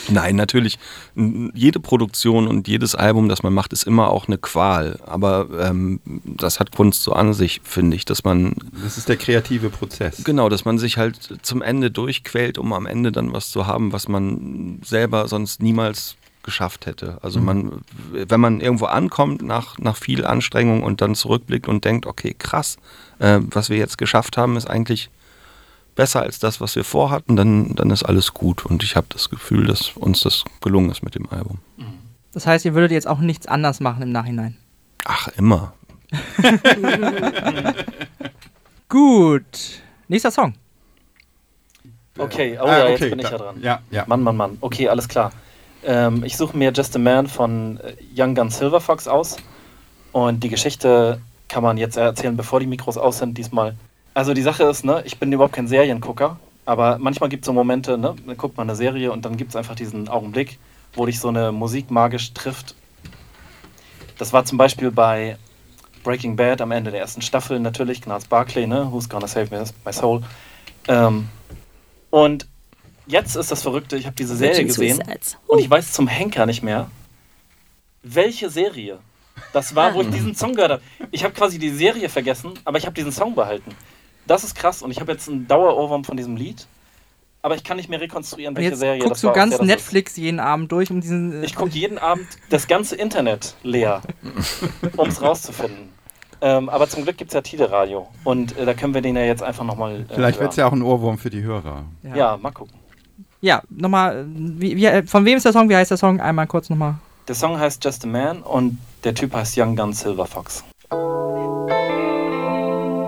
Nein, 0.08 0.36
natürlich, 0.36 0.78
jede 1.14 1.80
Produktion 1.80 2.46
und 2.46 2.68
jedes 2.68 2.94
Album, 2.94 3.28
das 3.28 3.42
man 3.42 3.52
macht, 3.52 3.72
ist 3.72 3.84
immer 3.84 4.10
auch 4.10 4.28
eine 4.28 4.38
Qual. 4.38 4.98
Aber 5.04 5.48
ähm, 5.58 6.00
das 6.24 6.60
hat 6.60 6.74
Kunst 6.74 7.02
so 7.02 7.12
an 7.12 7.32
sich, 7.32 7.60
finde 7.64 7.96
ich, 7.96 8.04
dass 8.04 8.24
man 8.24 8.54
Das 8.82 8.98
ist 8.98 9.08
der 9.08 9.16
kreative 9.16 9.70
Prozess. 9.70 10.22
Genau, 10.24 10.48
dass 10.48 10.64
man 10.64 10.78
sich 10.78 10.96
halt 10.96 11.38
zum 11.42 11.62
Ende 11.62 11.90
durchquält, 11.90 12.58
um 12.58 12.72
am 12.72 12.86
Ende 12.86 13.12
dann 13.12 13.32
was 13.32 13.50
zu 13.50 13.66
haben, 13.66 13.92
was 13.92 14.08
man 14.08 14.80
selber 14.84 15.28
sonst 15.28 15.62
niemals 15.62 16.16
geschafft 16.42 16.86
hätte. 16.86 17.18
Also 17.22 17.40
man, 17.40 17.82
wenn 18.10 18.40
man 18.40 18.60
irgendwo 18.60 18.86
ankommt 18.86 19.42
nach, 19.42 19.78
nach 19.78 19.96
viel 19.96 20.24
Anstrengung 20.24 20.82
und 20.82 21.00
dann 21.00 21.14
zurückblickt 21.14 21.68
und 21.68 21.84
denkt, 21.84 22.06
okay, 22.06 22.34
krass, 22.38 22.76
äh, 23.18 23.40
was 23.42 23.70
wir 23.70 23.76
jetzt 23.76 23.98
geschafft 23.98 24.36
haben, 24.36 24.56
ist 24.56 24.68
eigentlich 24.68 25.10
besser 25.94 26.22
als 26.22 26.38
das, 26.38 26.60
was 26.60 26.76
wir 26.76 26.84
vorhatten, 26.84 27.36
dann, 27.36 27.74
dann 27.74 27.90
ist 27.90 28.04
alles 28.04 28.32
gut. 28.32 28.64
Und 28.64 28.82
ich 28.82 28.96
habe 28.96 29.06
das 29.10 29.28
Gefühl, 29.28 29.66
dass 29.66 29.90
uns 29.96 30.20
das 30.20 30.44
gelungen 30.62 30.90
ist 30.90 31.02
mit 31.02 31.14
dem 31.14 31.28
Album. 31.30 31.58
Das 32.32 32.46
heißt, 32.46 32.64
ihr 32.64 32.74
würdet 32.74 32.92
jetzt 32.92 33.06
auch 33.08 33.18
nichts 33.18 33.46
anders 33.46 33.80
machen 33.80 34.02
im 34.02 34.12
Nachhinein. 34.12 34.56
Ach, 35.04 35.28
immer. 35.36 35.74
Gut. 38.88 39.82
Nächster 40.08 40.30
Song. 40.30 40.54
Okay, 42.18 42.58
oh 42.60 42.64
Ah, 42.66 42.78
ja, 42.78 42.88
jetzt 42.88 43.00
okay, 43.00 43.10
bin 43.10 43.18
ich 43.20 43.30
ja 43.30 43.38
dran. 43.38 43.62
Ja, 43.62 43.80
ja. 43.90 44.04
Mann, 44.06 44.22
Mann, 44.22 44.36
Mann. 44.36 44.58
Okay, 44.60 44.88
alles 44.88 45.08
klar. 45.08 45.32
Ähm, 45.84 46.24
ich 46.24 46.36
suche 46.36 46.56
mir 46.56 46.72
Just 46.72 46.94
a 46.96 46.98
Man 46.98 47.26
von 47.26 47.78
äh, 47.80 47.94
Young 48.16 48.34
Gun 48.34 48.50
Silver 48.50 48.80
Fox 48.80 49.08
aus. 49.08 49.36
Und 50.12 50.42
die 50.42 50.48
Geschichte 50.48 51.20
kann 51.48 51.62
man 51.62 51.76
jetzt 51.78 51.96
erzählen, 51.96 52.36
bevor 52.36 52.60
die 52.60 52.66
Mikros 52.66 52.98
aus 52.98 53.18
sind 53.18 53.38
diesmal. 53.38 53.74
Also 54.14 54.34
die 54.34 54.42
Sache 54.42 54.64
ist, 54.64 54.84
ne, 54.84 55.02
ich 55.04 55.18
bin 55.18 55.32
überhaupt 55.32 55.54
kein 55.54 55.68
Seriengucker, 55.68 56.38
Aber 56.66 56.98
manchmal 56.98 57.28
gibt 57.28 57.44
es 57.44 57.46
so 57.46 57.52
Momente, 57.52 57.96
ne? 57.96 58.14
dann 58.26 58.36
guckt 58.36 58.56
man 58.56 58.68
eine 58.68 58.76
Serie 58.76 59.12
und 59.12 59.24
dann 59.24 59.36
gibt 59.36 59.50
es 59.50 59.56
einfach 59.56 59.74
diesen 59.74 60.08
Augenblick, 60.08 60.58
wo 60.94 61.06
dich 61.06 61.18
so 61.20 61.28
eine 61.28 61.52
Musik 61.52 61.90
magisch 61.90 62.32
trifft. 62.34 62.74
Das 64.18 64.32
war 64.32 64.44
zum 64.44 64.58
Beispiel 64.58 64.90
bei 64.90 65.36
Breaking 66.02 66.36
Bad 66.36 66.60
am 66.60 66.72
Ende 66.72 66.90
der 66.90 67.00
ersten 67.00 67.22
Staffel 67.22 67.60
natürlich, 67.60 68.02
Gnarls 68.02 68.26
Barkley, 68.26 68.66
ne? 68.66 68.88
Who's 68.90 69.08
Gonna 69.08 69.26
Save 69.28 69.48
Me- 69.50 69.64
My 69.84 69.92
Soul. 69.92 70.22
Ähm, 70.88 71.28
und 72.10 72.46
jetzt 73.10 73.36
ist 73.36 73.50
das 73.50 73.62
Verrückte, 73.62 73.96
ich 73.96 74.06
habe 74.06 74.16
diese 74.16 74.36
Serie 74.36 74.56
Virgin 74.56 74.68
gesehen 74.68 74.96
Suicides. 74.96 75.38
und 75.46 75.58
ich 75.58 75.68
weiß 75.68 75.92
zum 75.92 76.06
Henker 76.08 76.46
nicht 76.46 76.62
mehr, 76.62 76.90
welche 78.02 78.48
Serie 78.50 78.98
das 79.52 79.74
war, 79.74 79.94
wo 79.94 80.02
ich 80.02 80.10
diesen 80.10 80.34
Song 80.34 80.54
gehört 80.54 80.72
habe. 80.72 80.82
Ich 81.10 81.24
habe 81.24 81.34
quasi 81.34 81.58
die 81.58 81.70
Serie 81.70 82.08
vergessen, 82.08 82.52
aber 82.64 82.78
ich 82.78 82.86
habe 82.86 82.94
diesen 82.94 83.12
Song 83.12 83.34
behalten. 83.34 83.70
Das 84.26 84.44
ist 84.44 84.54
krass 84.54 84.82
und 84.82 84.90
ich 84.90 85.00
habe 85.00 85.12
jetzt 85.12 85.28
einen 85.28 85.48
Dauerohrwurm 85.48 86.04
von 86.04 86.16
diesem 86.16 86.36
Lied, 86.36 86.66
aber 87.42 87.56
ich 87.56 87.64
kann 87.64 87.76
nicht 87.78 87.88
mehr 87.88 88.00
rekonstruieren, 88.00 88.54
welche 88.56 88.70
jetzt 88.70 88.78
Serie 88.80 88.98
guckst 89.00 89.12
das 89.12 89.20
du 89.22 89.26
war. 89.28 89.32
aus 89.32 89.36
ganz 89.36 89.50
der 89.50 89.58
das 89.58 89.66
Netflix 89.66 90.16
jeden 90.16 90.40
Abend 90.40 90.70
durch, 90.72 90.90
um 90.90 91.00
diesen. 91.00 91.32
Ist. 91.32 91.50
Ich 91.50 91.56
gucke 91.56 91.70
jeden 91.70 91.98
Abend 91.98 92.26
das 92.50 92.68
ganze 92.68 92.96
Internet 92.96 93.54
leer, 93.62 94.02
um 94.96 95.08
es 95.08 95.20
rauszufinden. 95.20 95.88
Ähm, 96.42 96.68
aber 96.70 96.88
zum 96.88 97.02
Glück 97.02 97.18
gibt 97.18 97.30
es 97.30 97.34
ja 97.34 97.42
Tide 97.42 97.70
Radio 97.70 98.08
und 98.24 98.56
äh, 98.56 98.64
da 98.64 98.72
können 98.72 98.94
wir 98.94 99.02
den 99.02 99.16
ja 99.16 99.24
jetzt 99.24 99.42
einfach 99.42 99.64
nochmal. 99.64 100.00
Äh, 100.08 100.14
Vielleicht 100.14 100.40
wird 100.40 100.50
es 100.50 100.56
ja 100.56 100.66
auch 100.66 100.72
ein 100.72 100.82
Ohrwurm 100.82 101.18
für 101.18 101.28
die 101.30 101.42
Hörer. 101.42 101.84
ja. 102.02 102.16
Ja, 102.16 102.36
mal 102.36 102.50
gucken. 102.50 102.79
Ja, 103.40 103.62
nochmal. 103.70 104.26
Wie, 104.28 104.76
wie, 104.76 104.84
äh, 104.84 105.02
von 105.06 105.24
wem 105.24 105.36
ist 105.36 105.44
der 105.46 105.52
Song? 105.52 105.68
Wie 105.68 105.76
heißt 105.76 105.90
der 105.90 105.98
Song? 105.98 106.20
Einmal 106.20 106.46
kurz 106.46 106.68
nochmal. 106.68 106.94
Der 107.26 107.34
Song 107.34 107.58
heißt 107.58 107.82
Just 107.84 108.04
a 108.04 108.08
Man 108.08 108.42
und 108.42 108.78
der 109.04 109.14
Typ 109.14 109.32
heißt 109.34 109.56
Young 109.56 109.76
Gun 109.76 109.92
Silver 109.92 110.26
Fox. 110.26 110.62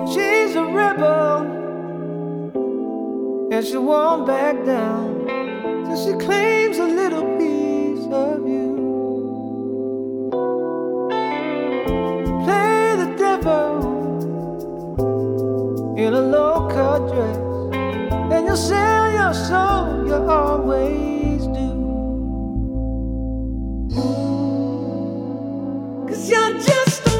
She's 0.06 0.56
a 0.56 0.62
rebel, 0.62 1.46
and 3.52 3.64
she 3.64 3.76
won't 3.76 4.26
back 4.26 4.64
down 4.64 5.26
till 5.86 5.96
she 5.96 6.12
claims 6.24 6.78
a 6.78 6.86
little 6.86 7.24
piece 7.36 8.06
of 8.12 8.46
you. 8.46 8.72
Play 12.44 12.96
the 12.96 13.10
devil 13.18 13.88
in 15.98 16.14
a 16.14 16.20
low 16.20 16.68
cut 16.68 17.08
dress, 17.12 17.38
and 18.32 18.46
you'll 18.46 18.56
sell 18.56 19.12
your 19.12 19.34
soul, 19.34 20.06
you 20.06 20.14
always 20.14 21.42
do. 21.58 21.70
Cause 26.08 26.30
you're 26.30 26.58
just 26.58 27.11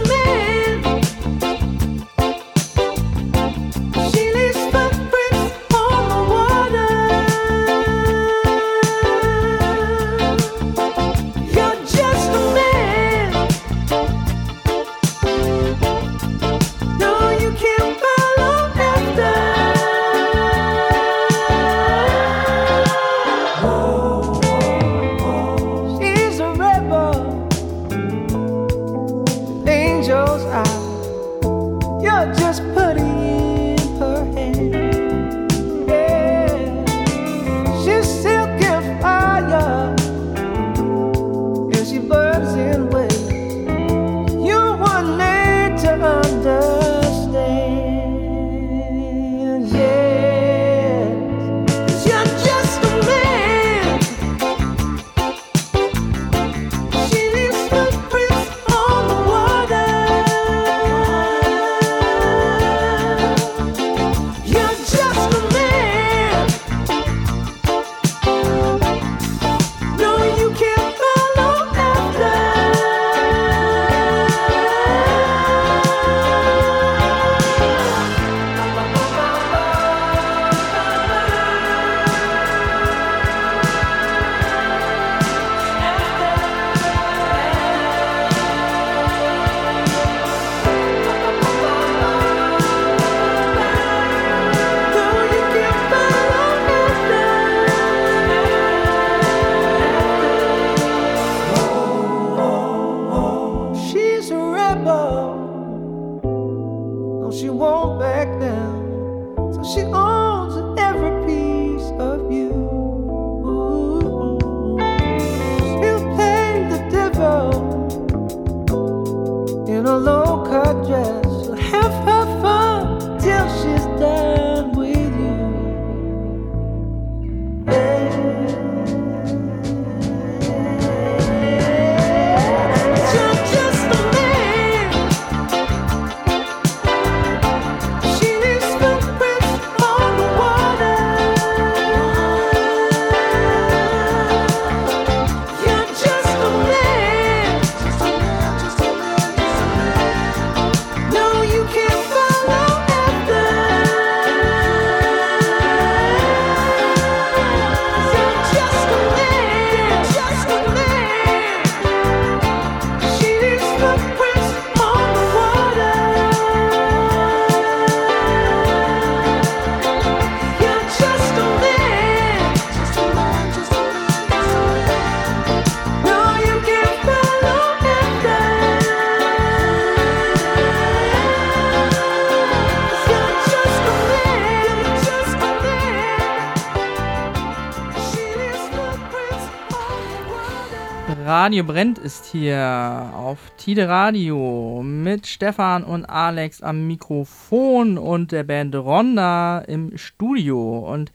Radio 191.43 191.65
Brennt 191.65 191.99
ist 191.99 192.27
hier 192.27 193.11
auf 193.17 193.41
Tide 193.57 193.89
Radio 193.89 194.81
mit 194.85 195.27
Stefan 195.27 195.83
und 195.83 196.05
Alex 196.05 196.63
am 196.63 196.87
Mikrofon 196.87 197.99
und 197.99 198.31
der 198.31 198.45
Band 198.45 198.77
Ronda 198.77 199.59
im 199.59 199.99
Studio. 199.99 200.89
Und 200.89 201.11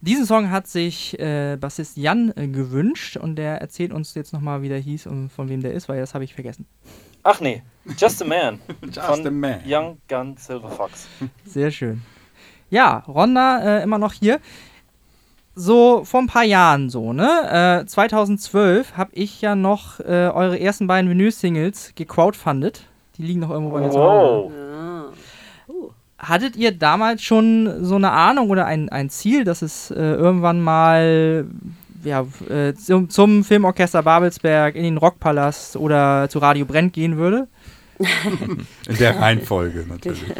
diesen 0.00 0.26
Song 0.26 0.50
hat 0.50 0.66
sich 0.66 1.16
äh, 1.20 1.56
Bassist 1.56 1.96
Jan 1.96 2.32
äh, 2.34 2.48
gewünscht 2.48 3.16
und 3.16 3.36
der 3.36 3.60
erzählt 3.60 3.92
uns 3.92 4.12
jetzt 4.16 4.32
nochmal, 4.32 4.62
wie 4.62 4.68
der 4.68 4.80
hieß 4.80 5.06
und 5.06 5.28
von 5.28 5.48
wem 5.48 5.62
der 5.62 5.72
ist, 5.72 5.88
weil 5.88 6.00
das 6.00 6.14
habe 6.14 6.24
ich 6.24 6.34
vergessen. 6.34 6.66
Ach 7.22 7.40
nee, 7.40 7.62
Just 7.96 8.20
a 8.22 8.24
Man. 8.24 8.58
Just 8.82 8.98
von 8.98 9.24
a 9.24 9.30
Man. 9.30 9.60
Young 9.64 9.98
Gun 10.08 10.36
Silver 10.36 10.70
Fox. 10.70 11.06
Sehr 11.44 11.70
schön. 11.70 12.02
Ja, 12.70 13.04
Ronda 13.06 13.78
äh, 13.78 13.82
immer 13.84 13.98
noch 13.98 14.14
hier. 14.14 14.40
So 15.60 16.02
vor 16.04 16.20
ein 16.20 16.26
paar 16.26 16.44
Jahren 16.44 16.88
so, 16.88 17.12
ne? 17.12 17.82
Äh, 17.82 17.86
2012 17.86 18.96
habe 18.96 19.10
ich 19.14 19.40
ja 19.40 19.54
noch 19.54 20.00
äh, 20.00 20.28
eure 20.28 20.58
ersten 20.58 20.86
beiden 20.86 21.10
Vinyl-Singles 21.10 21.92
gecrowdfundet. 21.94 22.84
Die 23.16 23.22
liegen 23.22 23.40
noch 23.40 23.50
irgendwo 23.50 23.72
bei 23.72 23.80
mir 23.80 23.90
zu 23.90 23.98
Hause. 23.98 24.54
Wow. 24.54 25.14
Hattet 26.18 26.56
ihr 26.56 26.72
damals 26.72 27.22
schon 27.22 27.84
so 27.84 27.96
eine 27.96 28.10
Ahnung 28.10 28.50
oder 28.50 28.66
ein, 28.66 28.88
ein 28.90 29.08
Ziel, 29.10 29.44
dass 29.44 29.62
es 29.62 29.90
äh, 29.90 29.94
irgendwann 29.96 30.60
mal 30.60 31.46
ja, 32.04 32.26
äh, 32.48 32.74
zum, 32.74 33.08
zum 33.08 33.44
Filmorchester 33.44 34.02
Babelsberg 34.02 34.74
in 34.74 34.84
den 34.84 34.96
Rockpalast 34.96 35.76
oder 35.76 36.28
zu 36.28 36.38
Radio 36.38 36.64
Brent 36.64 36.92
gehen 36.92 37.16
würde? 37.16 37.48
In 38.88 38.96
der 38.98 39.20
Reihenfolge 39.20 39.84
natürlich. 39.88 40.22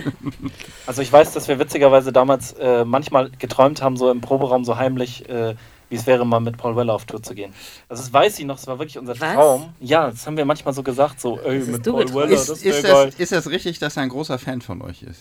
Also 0.87 1.03
ich 1.03 1.13
weiß, 1.13 1.33
dass 1.35 1.47
wir 1.47 1.59
witzigerweise 1.61 2.11
damals 2.13 2.53
äh, 2.55 2.85
manchmal 2.85 3.31
geträumt 3.39 3.81
haben, 3.81 3.97
so 3.97 4.11
im 4.11 4.21
Proberaum 4.21 4.65
so 4.65 4.77
heimlich, 4.77 5.29
äh, 5.29 5.55
wie 5.89 5.95
es 5.95 6.07
wäre, 6.07 6.27
mal 6.27 6.41
mit 6.41 6.57
Paul 6.57 6.75
Weller 6.75 6.95
auf 6.95 7.05
Tour 7.05 7.23
zu 7.23 7.35
gehen. 7.35 7.53
Also 7.89 8.03
das 8.03 8.13
weiß 8.13 8.39
ich 8.41 8.45
noch, 8.45 8.57
das 8.57 8.67
war 8.67 8.79
wirklich 8.81 8.99
unser 8.99 9.13
Was? 9.21 9.35
Traum. 9.35 9.73
Ja, 9.79 10.11
das 10.11 10.27
haben 10.27 10.37
wir 10.37 10.45
manchmal 10.45 10.75
so 10.75 10.83
gesagt, 10.83 11.21
so, 11.21 11.39
ey, 11.41 11.61
mit 11.61 11.85
Paul 11.85 12.05
geträumt. 12.05 12.15
Weller, 12.15 12.41
Ist, 12.41 12.49
das 12.49 12.63
ist, 12.63 12.83
geil. 12.83 13.07
das, 13.07 13.15
ist 13.21 13.33
das 13.33 13.49
richtig, 13.51 13.79
dass 13.79 13.97
er 13.97 14.03
ein 14.03 14.09
großer 14.09 14.39
Fan 14.39 14.63
von 14.63 14.83
euch 14.83 15.03
ist? 15.05 15.21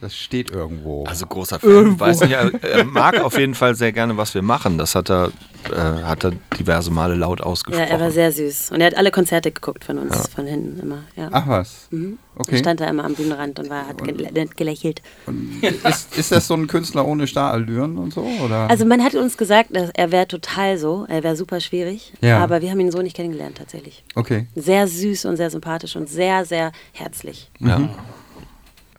Das 0.00 0.16
steht 0.16 0.50
irgendwo. 0.50 1.04
Also 1.04 1.26
großer 1.26 1.58
Fan. 1.58 1.68
Irgendwo. 1.70 2.00
Weiß 2.00 2.20
nicht, 2.20 2.32
er, 2.32 2.52
er 2.64 2.84
mag 2.84 3.20
auf 3.20 3.38
jeden 3.38 3.54
Fall 3.54 3.74
sehr 3.74 3.92
gerne, 3.92 4.16
was 4.16 4.34
wir 4.34 4.40
machen. 4.40 4.78
Das 4.78 4.94
hat 4.94 5.10
er, 5.10 5.30
äh, 5.70 5.76
hat 5.76 6.24
er 6.24 6.32
diverse 6.58 6.90
Male 6.90 7.14
laut 7.16 7.40
Ja, 7.40 7.46
ausgesprochen. 7.46 7.86
er 7.90 8.00
war 8.00 8.10
sehr 8.10 8.32
süß. 8.32 8.70
Und 8.70 8.80
er 8.80 8.86
hat 8.86 8.96
alle 8.96 9.10
Konzerte 9.10 9.52
geguckt 9.52 9.84
von 9.84 9.98
uns, 9.98 10.28
von 10.28 10.46
hinten 10.46 10.80
immer. 10.80 11.02
Ja. 11.16 11.28
Ach 11.32 11.46
was. 11.46 11.88
Mhm. 11.90 12.18
Okay. 12.36 12.56
Stand 12.56 12.80
da 12.80 12.88
immer 12.88 13.04
am 13.04 13.14
Bühnenrand 13.14 13.58
und 13.58 13.68
war, 13.68 13.86
hat 13.88 14.02
gel 14.02 14.48
gelächelt. 14.56 15.02
Und 15.26 15.62
ist, 15.62 16.16
ist 16.16 16.32
das 16.32 16.46
so 16.46 16.54
ein 16.54 16.66
Künstler 16.66 17.06
ohne 17.06 17.26
Starallüren 17.26 17.98
und 17.98 18.14
so? 18.14 18.22
Oder? 18.42 18.70
Also 18.70 18.86
man 18.86 19.04
hat 19.04 19.14
uns 19.14 19.36
gesagt, 19.36 19.76
dass 19.76 19.90
er 19.92 20.10
wäre 20.12 20.26
total 20.28 20.78
so, 20.78 21.04
er 21.10 21.22
wäre 21.22 21.36
super 21.36 21.60
schwierig, 21.60 22.14
Ja. 22.22 22.38
aber 22.38 22.62
wir 22.62 22.70
haben 22.70 22.80
ihn 22.80 22.90
so 22.90 23.02
nicht 23.02 23.16
kennengelernt 23.16 23.58
tatsächlich. 23.58 24.02
okay. 24.14 24.46
Sehr 24.56 24.88
süß 24.88 25.26
und 25.26 25.36
sehr 25.36 25.50
sympathisch 25.50 25.94
und 25.96 26.08
sehr, 26.08 26.46
sehr 26.46 26.72
herzlich. 26.92 27.50
ja. 27.58 27.90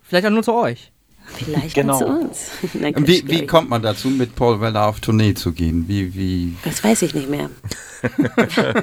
Vielleicht 0.04 0.26
auch 0.26 0.30
nur 0.30 0.42
zu 0.42 0.52
euch. 0.52 0.91
Vielleicht 1.36 1.74
Genau. 1.74 1.98
zu 1.98 2.06
uns. 2.06 2.50
Nein, 2.74 2.94
Wie, 3.06 3.22
wie 3.26 3.46
kommt 3.46 3.68
man 3.70 3.82
dazu, 3.82 4.08
mit 4.08 4.34
Paul 4.36 4.60
Weller 4.60 4.86
auf 4.86 5.00
Tournee 5.00 5.34
zu 5.34 5.52
gehen? 5.52 5.86
Wie, 5.88 6.14
wie? 6.14 6.56
Das 6.64 6.82
weiß 6.84 7.02
ich 7.02 7.14
nicht 7.14 7.28
mehr. 7.28 7.50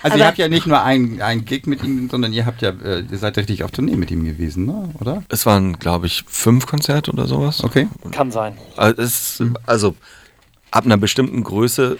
Also 0.00 0.16
ihr 0.16 0.22
Aber- 0.22 0.28
habt 0.28 0.38
ja 0.38 0.46
nicht 0.48 0.64
nur 0.66 0.80
einen, 0.80 1.20
einen 1.22 1.44
Gig 1.44 1.66
mit 1.66 1.82
ihm, 1.82 2.08
sondern 2.08 2.32
ihr 2.32 2.46
habt 2.46 2.62
ja, 2.62 2.70
äh, 2.70 3.02
ihr 3.10 3.18
seid 3.18 3.36
richtig 3.36 3.64
auf 3.64 3.72
Tournee 3.72 3.96
mit 3.96 4.12
ihm 4.12 4.24
gewesen, 4.24 4.64
ne? 4.64 4.90
oder? 5.00 5.24
Es 5.28 5.44
waren, 5.44 5.76
glaube 5.80 6.06
ich, 6.06 6.22
fünf 6.28 6.66
Konzerte 6.66 7.10
oder 7.10 7.26
sowas. 7.26 7.64
Okay. 7.64 7.88
Kann 8.12 8.30
sein. 8.30 8.56
Also, 8.76 9.02
es, 9.02 9.42
also 9.66 9.96
ab 10.70 10.84
einer 10.84 10.98
bestimmten 10.98 11.42
Größe 11.42 11.98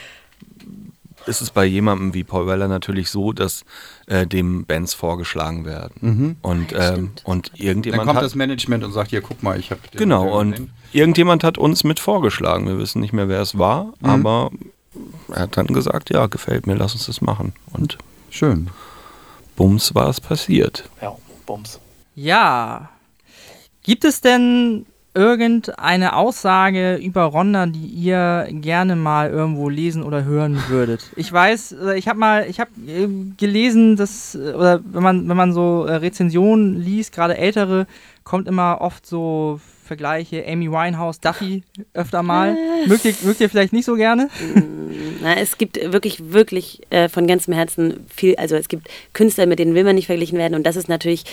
ist 1.28 1.40
es 1.40 1.50
bei 1.50 1.64
jemandem 1.64 2.14
wie 2.14 2.24
Paul 2.24 2.46
Weller 2.46 2.66
natürlich 2.66 3.10
so, 3.10 3.32
dass 3.32 3.64
äh, 4.06 4.26
dem 4.26 4.64
Bands 4.64 4.94
vorgeschlagen 4.94 5.64
werden. 5.64 6.36
Und, 6.42 6.72
Ja, 6.72 6.94
ähm, 6.94 7.10
und 7.24 7.48
Dann 7.48 7.56
irgendjemand 7.60 8.06
kommt 8.06 8.16
hat, 8.16 8.24
das 8.24 8.34
Management 8.34 8.82
und 8.84 8.92
sagt, 8.92 9.10
hier, 9.10 9.20
guck 9.20 9.42
mal, 9.42 9.58
ich 9.58 9.70
habe 9.70 9.80
Genau, 9.92 10.38
und 10.38 10.68
irgendjemand 10.92 11.44
hat 11.44 11.58
uns 11.58 11.84
mit 11.84 12.00
vorgeschlagen. 12.00 12.66
Wir 12.66 12.78
wissen 12.78 13.00
nicht 13.00 13.12
mehr, 13.12 13.28
wer 13.28 13.40
es 13.40 13.58
war, 13.58 13.92
aber 14.02 14.50
er 15.28 15.42
hat 15.42 15.56
dann 15.56 15.66
gesagt, 15.68 16.10
ja, 16.10 16.26
gefällt 16.26 16.66
mir, 16.66 16.74
lass 16.74 16.94
uns 16.94 17.06
das 17.06 17.20
machen. 17.20 17.52
Und 17.72 17.98
Schön. 18.30 18.70
bums 19.56 19.94
war 19.94 20.08
es 20.08 20.20
passiert. 20.20 20.88
Ja, 21.00 21.14
Bums. 21.46 21.80
Ja. 22.14 22.90
Gibt 23.82 24.04
es 24.04 24.20
denn 24.20 24.84
irgendeine 25.18 26.14
Aussage 26.14 26.94
über 26.94 27.24
Ronda, 27.24 27.66
die 27.66 27.86
ihr 27.86 28.46
gerne 28.52 28.94
mal 28.94 29.30
irgendwo 29.30 29.68
lesen 29.68 30.04
oder 30.04 30.24
hören 30.24 30.62
würdet? 30.68 31.10
Ich 31.16 31.32
weiß, 31.32 31.72
äh, 31.72 31.98
ich 31.98 32.06
habe 32.06 32.20
mal, 32.20 32.46
ich 32.48 32.60
habe 32.60 32.70
äh, 32.86 33.08
gelesen, 33.36 33.96
dass 33.96 34.36
äh, 34.36 34.52
oder 34.52 34.80
wenn 34.84 35.02
man 35.02 35.28
wenn 35.28 35.36
man 35.36 35.52
so 35.52 35.82
Rezensionen 35.82 36.80
liest, 36.80 37.12
gerade 37.12 37.36
ältere, 37.36 37.88
kommt 38.22 38.46
immer 38.46 38.80
oft 38.80 39.06
so 39.06 39.60
Vergleiche 39.84 40.44
Amy 40.46 40.70
Winehouse, 40.70 41.18
Duffy 41.18 41.64
öfter 41.94 42.22
mal. 42.22 42.56
mögt, 42.86 43.06
ihr, 43.06 43.14
mögt 43.22 43.40
ihr 43.40 43.48
vielleicht 43.48 43.72
nicht 43.72 43.86
so 43.86 43.94
gerne? 43.94 44.28
Na, 45.22 45.34
es 45.36 45.56
gibt 45.56 45.80
wirklich, 45.92 46.30
wirklich 46.32 46.82
äh, 46.90 47.08
von 47.08 47.26
ganzem 47.26 47.54
Herzen 47.54 48.04
viel, 48.14 48.36
also 48.36 48.54
es 48.54 48.68
gibt 48.68 48.88
Künstler, 49.14 49.46
mit 49.46 49.58
denen 49.58 49.74
will 49.74 49.84
man 49.84 49.94
nicht 49.94 50.06
verglichen 50.06 50.38
werden 50.38 50.54
und 50.54 50.64
das 50.64 50.76
ist 50.76 50.90
natürlich 50.90 51.24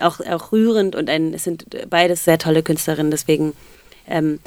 auch, 0.00 0.20
auch 0.20 0.52
rührend 0.52 0.94
und 0.94 1.08
ein, 1.08 1.34
es 1.34 1.44
sind 1.44 1.66
beides 1.88 2.24
sehr 2.24 2.38
tolle 2.38 2.62
Künstlerinnen, 2.62 3.10
deswegen 3.10 3.52
ähm, 4.06 4.40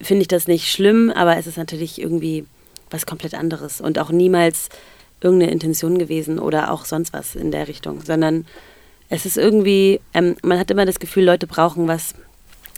finde 0.00 0.22
ich 0.22 0.28
das 0.28 0.48
nicht 0.48 0.70
schlimm, 0.70 1.10
aber 1.14 1.36
es 1.36 1.46
ist 1.46 1.58
natürlich 1.58 2.00
irgendwie 2.00 2.44
was 2.90 3.06
komplett 3.06 3.34
anderes 3.34 3.80
und 3.80 3.98
auch 3.98 4.10
niemals 4.10 4.68
irgendeine 5.20 5.52
Intention 5.52 5.98
gewesen 5.98 6.38
oder 6.38 6.72
auch 6.72 6.84
sonst 6.84 7.12
was 7.12 7.34
in 7.34 7.50
der 7.50 7.68
Richtung, 7.68 8.02
sondern 8.04 8.44
es 9.08 9.26
ist 9.26 9.36
irgendwie, 9.36 10.00
ähm, 10.14 10.36
man 10.42 10.58
hat 10.58 10.70
immer 10.70 10.86
das 10.86 10.98
Gefühl, 10.98 11.24
Leute 11.24 11.46
brauchen 11.46 11.88
was, 11.88 12.14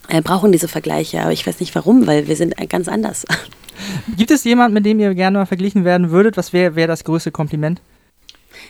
äh, 0.08 0.20
brauchen 0.20 0.52
diese 0.52 0.68
Vergleiche, 0.68 1.22
aber 1.22 1.32
ich 1.32 1.46
weiß 1.46 1.60
nicht 1.60 1.74
warum, 1.74 2.06
weil 2.06 2.28
wir 2.28 2.36
sind 2.36 2.56
ganz 2.68 2.88
anders. 2.88 3.24
Gibt 4.16 4.30
es 4.30 4.44
jemanden, 4.44 4.74
mit 4.74 4.86
dem 4.86 5.00
ihr 5.00 5.14
gerne 5.14 5.38
mal 5.38 5.46
verglichen 5.46 5.84
werden 5.84 6.10
würdet? 6.10 6.36
Was 6.36 6.52
wäre 6.52 6.76
wär 6.76 6.86
das 6.86 7.04
größte 7.04 7.30
Kompliment? 7.30 7.80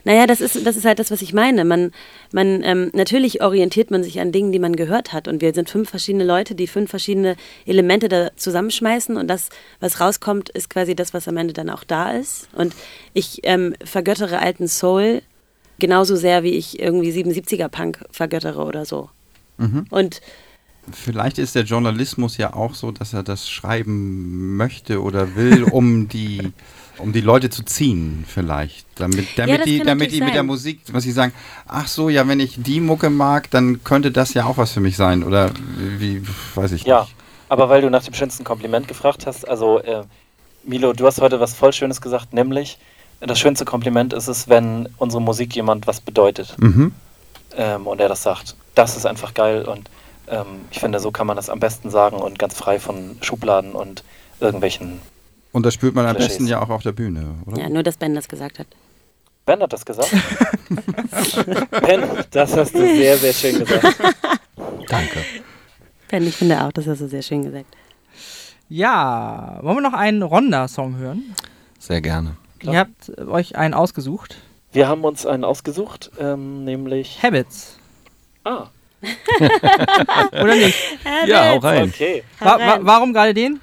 Naja, 0.05 0.27
das 0.27 0.41
ist, 0.41 0.67
das 0.67 0.77
ist 0.77 0.85
halt 0.85 0.99
das, 0.99 1.11
was 1.11 1.23
ich 1.23 1.33
meine. 1.33 1.65
Man, 1.65 1.93
man, 2.33 2.63
ähm, 2.65 2.91
natürlich 2.93 3.43
orientiert 3.43 3.91
man 3.91 4.03
sich 4.03 4.21
an 4.21 4.33
Dingen, 4.33 4.53
die 4.53 4.59
man 4.59 4.77
gehört 4.77 5.13
hat. 5.13 5.29
Und 5.29 5.41
wir 5.41 5.55
sind 5.55 5.71
fünf 5.71 5.91
verschiedene 5.91 6.25
Leute, 6.25 6.55
die 6.55 6.67
fünf 6.67 6.91
verschiedene 6.91 7.37
Elemente 7.67 8.09
da 8.09 8.31
zusammenschmeißen. 8.37 9.17
Und 9.17 9.29
das, 9.29 9.51
was 9.81 10.01
rauskommt, 10.01 10.51
ist 10.51 10.71
quasi 10.71 10.95
das, 10.95 11.15
was 11.15 11.29
am 11.29 11.37
Ende 11.37 11.53
dann 11.53 11.71
auch 11.71 11.85
da 11.85 12.13
ist. 12.13 12.49
Und 12.53 12.75
ich 13.13 13.41
ähm, 13.45 13.75
vergöttere 13.85 14.39
alten 14.41 14.69
Soul 14.69 15.23
genauso 15.79 16.17
sehr, 16.17 16.43
wie 16.43 16.53
ich 16.53 16.81
irgendwie 16.81 17.11
77er-Punk 17.11 18.05
vergöttere 18.11 18.65
oder 18.65 18.85
so. 18.85 19.11
Und 19.91 20.21
Vielleicht 20.93 21.39
ist 21.39 21.55
der 21.55 21.63
Journalismus 21.63 22.37
ja 22.37 22.53
auch 22.53 22.75
so, 22.75 22.91
dass 22.91 23.15
er 23.15 23.23
das 23.23 23.49
schreiben 23.49 24.57
möchte 24.57 25.03
oder 25.03 25.35
will, 25.35 25.65
um 25.65 26.09
die, 26.09 26.53
um 26.99 27.13
die 27.13 27.21
Leute 27.21 27.51
zu 27.51 27.63
ziehen, 27.65 28.25
vielleicht. 28.29 28.87
Damit, 28.97 29.27
damit 29.37 29.61
das 29.61 29.65
die, 29.67 29.79
damit 29.81 30.13
die 30.13 30.21
mit 30.21 30.35
der. 30.35 30.43
Musik, 30.43 30.81
was 30.93 31.03
sie 31.05 31.13
sagen, 31.13 31.33
ach 31.67 31.89
so, 31.89 32.09
ja, 32.09 32.27
wenn 32.29 32.41
ich 32.41 32.55
die 32.63 32.81
Mucke 32.81 33.11
mag, 33.11 33.51
dann 33.51 33.83
könnte 33.85 34.11
das 34.13 34.35
ja 34.35 34.45
auch 34.45 34.57
was 34.57 34.73
für 34.73 34.81
mich 34.81 34.97
sein. 34.97 35.25
Oder 35.25 35.51
wie, 35.99 36.23
weiß 36.55 36.73
ich 36.73 36.85
Ja, 36.85 37.01
nicht. 37.03 37.15
aber 37.49 37.69
weil 37.69 37.83
du 37.83 37.91
nach 37.91 38.05
dem 38.05 38.15
schönsten 38.15 38.45
Kompliment 38.45 38.87
gefragt 38.89 39.27
hast, 39.27 39.49
also 39.49 39.81
äh, 39.81 40.03
Milo, 40.65 40.93
du 40.93 41.07
hast 41.07 41.21
heute 41.21 41.41
was 41.41 41.55
voll 41.55 41.73
Schönes 41.73 42.01
gesagt, 42.01 42.33
nämlich 42.33 42.79
das 43.21 43.39
schönste 43.39 43.65
Kompliment 43.65 44.13
ist 44.13 44.29
es, 44.29 44.49
wenn 44.49 44.89
unsere 44.99 45.21
Musik 45.23 45.55
jemand 45.57 45.87
was 45.87 46.01
bedeutet 46.01 46.55
Mhm. 46.59 46.93
ähm, 47.57 47.87
und 47.87 48.01
er 48.01 48.09
das 48.09 48.23
sagt. 48.23 48.55
Das 48.75 48.97
ist 48.97 49.07
einfach 49.07 49.35
geil 49.35 49.65
und 49.65 49.89
ähm, 50.29 50.47
ich 50.71 50.81
finde, 50.81 51.01
so 51.01 51.11
kann 51.11 51.27
man 51.27 51.37
das 51.37 51.49
am 51.51 51.61
besten 51.61 51.91
sagen 51.91 52.17
und 52.17 52.39
ganz 52.39 52.55
frei 52.55 52.79
von 52.81 53.17
Schubladen 53.21 53.73
und 53.73 54.05
irgendwelchen. 54.41 55.01
Und 55.55 55.65
das 55.65 55.75
spürt 55.75 55.95
man 55.95 56.05
am 56.05 56.17
besten 56.17 56.49
ja 56.49 56.61
auch 56.61 56.69
auf 56.69 56.83
der 56.83 56.91
Bühne, 56.91 57.37
oder? 57.47 57.61
ja, 57.63 57.69
nur, 57.69 57.85
dass 57.85 57.97
Ben 57.97 58.13
das 58.13 58.27
gesagt 58.27 58.59
hat. 58.59 58.67
Ben 59.47 59.61
hat 59.61 59.73
das 59.73 59.87
gesagt. 59.87 60.11
ben, 61.87 62.03
das 62.33 62.57
hast 62.57 62.75
du 62.75 62.81
sehr, 62.81 63.17
sehr 63.17 63.33
schön 63.33 63.61
gesagt. 63.61 63.85
Danke. 64.89 65.21
Ben, 66.09 66.27
ich 66.27 66.35
finde 66.35 66.61
auch, 66.61 66.73
das 66.73 66.89
hast 66.89 67.03
du 67.03 67.09
sehr 67.09 67.23
schön 67.23 67.45
gesagt. 67.45 67.67
Ja, 68.69 69.61
wollen 69.63 69.77
wir 69.77 69.83
noch 69.83 69.93
einen 69.93 70.25
Ronda-Song 70.25 70.97
hören? 70.97 71.37
Sehr 71.79 72.01
gerne. 72.01 72.37
Ihr 72.63 72.77
habt 72.77 73.17
euch 73.21 73.55
einen 73.55 73.75
ausgesucht. 73.75 74.35
Wir 74.73 74.89
haben 74.89 75.05
uns 75.05 75.25
einen 75.25 75.45
ausgesucht, 75.45 76.11
ähm, 76.19 76.65
nämlich. 76.65 77.23
Habits. 77.23 77.79
Ah, 78.43 78.71
Oder 80.33 80.57
nicht? 80.57 80.79
Ja, 81.27 81.51
hau 81.51 81.59
rein. 81.59 81.91
okay. 81.91 82.25
Wa 82.41 82.59
wa 82.59 82.79
warum 82.81 83.13
gerade 83.13 83.35
den? 83.35 83.61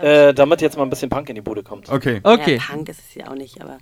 Äh, 0.00 0.32
damit 0.34 0.60
jetzt 0.60 0.76
mal 0.76 0.84
ein 0.84 0.90
bisschen 0.90 1.10
Punk 1.10 1.28
in 1.28 1.34
die 1.34 1.40
Bude 1.40 1.62
kommt. 1.62 1.88
Okay. 1.90 2.20
Okay. 2.22 2.56
Ja, 2.56 2.74
Punk 2.74 2.88
ist 2.88 3.00
es 3.00 3.14
ja 3.14 3.28
auch 3.30 3.34
nicht, 3.34 3.60
aber. 3.60 3.78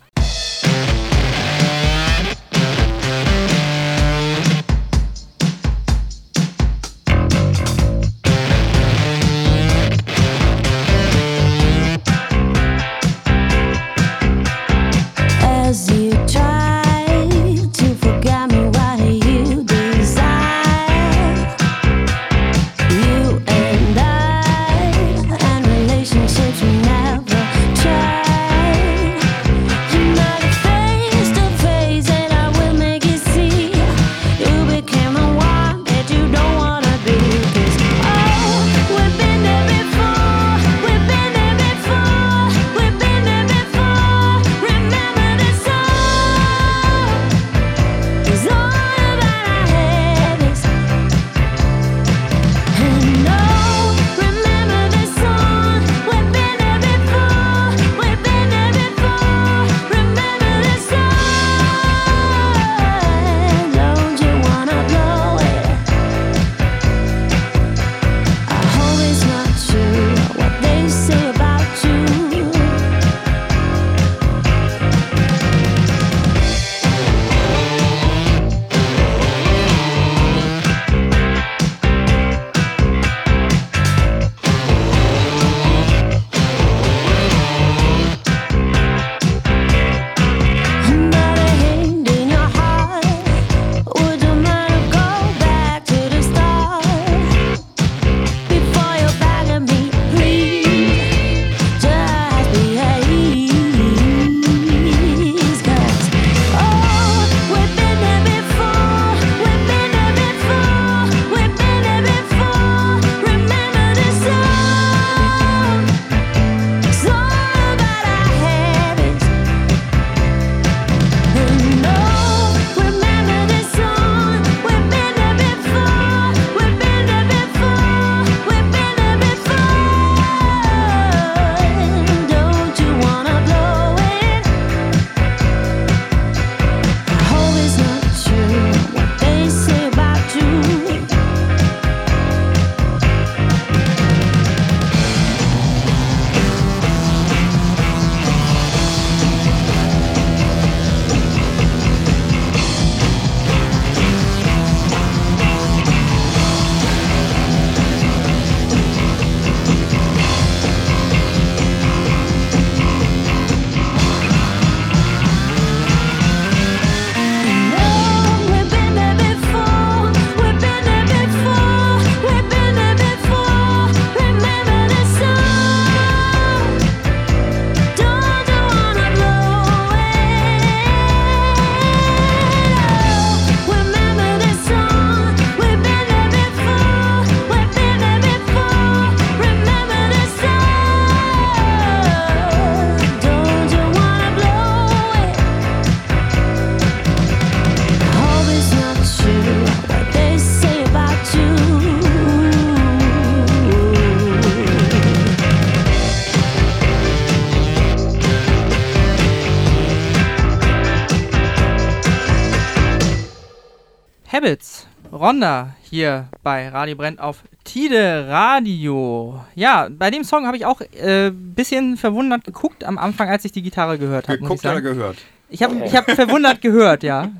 Habits. 214.32 214.86
Ronda 215.12 215.74
hier 215.82 216.28
bei 216.44 216.68
Radio 216.68 216.94
Brennt 216.94 217.20
auf 217.20 217.42
Tide 217.64 218.26
Radio. 218.28 219.40
Ja, 219.56 219.88
bei 219.90 220.10
dem 220.10 220.22
Song 220.22 220.46
habe 220.46 220.56
ich 220.56 220.64
auch 220.64 220.80
ein 220.80 220.86
äh, 221.08 221.30
bisschen 221.32 221.96
verwundert 221.96 222.44
geguckt 222.44 222.84
am 222.84 222.96
Anfang, 222.96 223.28
als 223.28 223.44
ich 223.44 223.50
die 223.50 223.62
Gitarre 223.62 223.98
gehört 223.98 224.28
habe. 224.28 224.38
Geguckt 224.38 224.64
oder 224.64 224.80
gehört? 224.80 225.16
Ich 225.48 225.64
habe 225.64 225.84
ich 225.84 225.96
hab 225.96 226.08
verwundert 226.08 226.60
gehört, 226.62 227.02
ja. 227.02 227.32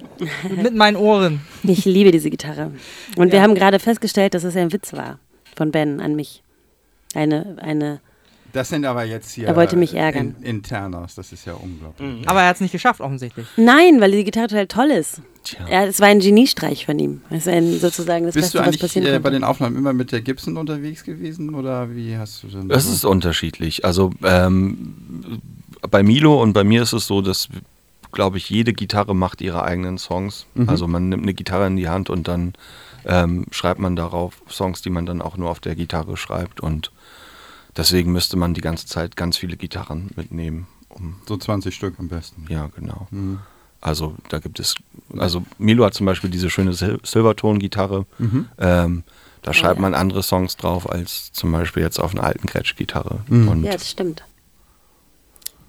Mit 0.49 0.74
meinen 0.74 0.97
Ohren. 0.97 1.43
Ich 1.62 1.84
liebe 1.84 2.11
diese 2.11 2.28
Gitarre. 2.28 2.72
Und 3.16 3.28
Ja. 3.28 3.34
wir 3.34 3.43
haben 3.43 3.55
gerade 3.55 3.78
festgestellt, 3.78 4.34
dass 4.34 4.43
es 4.43 4.57
ein 4.57 4.72
Witz 4.72 4.93
war 4.93 5.20
von 5.57 5.70
Ben 5.70 6.01
an 6.01 6.16
mich. 6.16 6.43
Eine, 7.14 7.57
eine, 7.61 8.01
Das 8.53 8.69
sind 8.69 8.85
aber 8.85 9.05
jetzt 9.05 9.33
hier 9.33 9.49
Er 9.49 9.57
wollte 9.57 9.77
mich 9.77 9.95
ärgern. 9.95 10.35
In, 10.41 10.57
Internas, 10.57 11.15
das 11.15 11.33
ist 11.33 11.45
ja 11.45 11.55
unglaublich. 11.55 12.29
Aber 12.29 12.43
er 12.43 12.49
hat 12.49 12.57
es 12.57 12.61
nicht 12.61 12.73
geschafft, 12.73 13.01
offensichtlich. 13.01 13.47
Nein, 13.57 14.01
weil 14.01 14.11
die 14.13 14.25
Gitarre 14.25 14.49
total 14.49 14.67
toll 14.67 14.91
ist. 14.91 15.21
Tja. 15.45 15.61
Ja, 15.71 15.85
es 15.85 16.01
war 16.01 16.09
ein 16.09 16.21
Geniestreich 16.21 16.87
von 16.87 16.99
ihm. 16.99 17.23
Es 17.31 17.47
ist 17.47 17.49
ein, 17.49 17.79
sozusagen 17.79 18.27
das 18.27 18.35
Bist 18.35 18.55
du 18.55 18.59
Beste, 18.59 18.59
was 18.59 18.67
eigentlich 18.67 18.81
passieren 18.81 19.07
äh, 19.07 19.19
bei 19.19 19.31
den 19.31 19.45
Aufnahmen 19.45 19.77
immer 19.77 19.93
mit 19.93 20.13
der 20.13 20.21
Gibson 20.21 20.57
unterwegs 20.57 21.05
gewesen 21.05 21.55
oder 21.55 21.95
wie 21.95 22.17
hast 22.17 22.43
du 22.43 22.49
denn 22.49 22.71
Es 22.71 22.87
ist 22.87 23.05
unterschiedlich. 23.05 23.85
Also 23.85 24.11
ähm, 24.23 24.95
bei 25.91 26.03
Milo 26.03 26.43
und 26.43 26.53
bei 26.53 26.65
mir 26.65 26.83
ist 26.83 26.93
es 26.93 27.07
so, 27.07 27.23
dass, 27.23 27.49
glaube 28.13 28.37
ich, 28.37 28.51
jede 28.51 28.73
Gitarre 28.73 29.15
macht 29.15 29.41
ihre 29.41 29.63
eigenen 29.65 29.97
Songs. 29.97 30.47
Also 30.67 30.87
man 30.87 31.09
nimmt 31.09 31.23
eine 31.23 31.35
Gitarre 31.35 31.67
in 31.67 31.77
die 31.77 31.89
Hand 31.89 32.11
und 32.11 32.29
dann 32.29 32.53
ähm, 33.07 33.47
schreibt 33.51 33.81
man 33.81 33.97
darauf 33.97 34.43
Songs, 34.49 34.83
die 34.83 34.91
man 34.91 35.07
dann 35.07 35.23
auch 35.23 35.37
nur 35.37 35.51
auf 35.51 35.61
der 35.61 35.75
Gitarre 35.75 36.17
schreibt. 36.17 36.61
Und 36.61 36.93
deswegen 37.77 38.12
müsste 38.12 38.37
man 38.37 38.55
die 38.55 38.61
ganze 38.61 38.87
Zeit 38.87 39.16
ganz 39.16 39.37
viele 39.37 39.57
Gitarren 39.57 40.11
mitnehmen. 40.16 40.66
Um, 40.89 41.16
so 41.27 41.37
20 41.37 41.75
Stück 41.75 41.99
am 41.99 42.09
besten. 42.09 42.47
ja, 42.49 42.68
genau. 42.75 43.07
Mhm. 43.11 43.41
Also 43.81 44.14
da 44.29 44.41
gibt 44.41 44.61
es, 44.61 44.75
also 45.16 45.43
Milo 45.59 45.85
hat 45.85 45.95
zum 45.95 46.05
Beispiel 46.05 46.29
diese 46.29 46.51
schöne 46.51 46.75
Sil 46.77 47.01
Silverton-Gitarre. 47.03 48.05
Mhm. 48.18 48.49
Ähm, 48.59 49.05
da 49.43 49.55
schreibt 49.55 49.77
ja. 49.77 49.83
man 49.83 49.95
andere 49.95 50.23
Songs 50.23 50.57
drauf 50.57 50.91
als 50.91 51.33
zum 51.33 51.51
Beispiel 51.51 51.83
jetzt 51.83 51.99
auf 51.99 52.12
einer 52.12 52.25
alten 52.25 52.47
Gretsch-Gitarre. 52.47 53.21
Mhm. 53.29 53.64
Ja, 53.64 53.73
das 53.73 53.91
stimmt. 53.91 54.23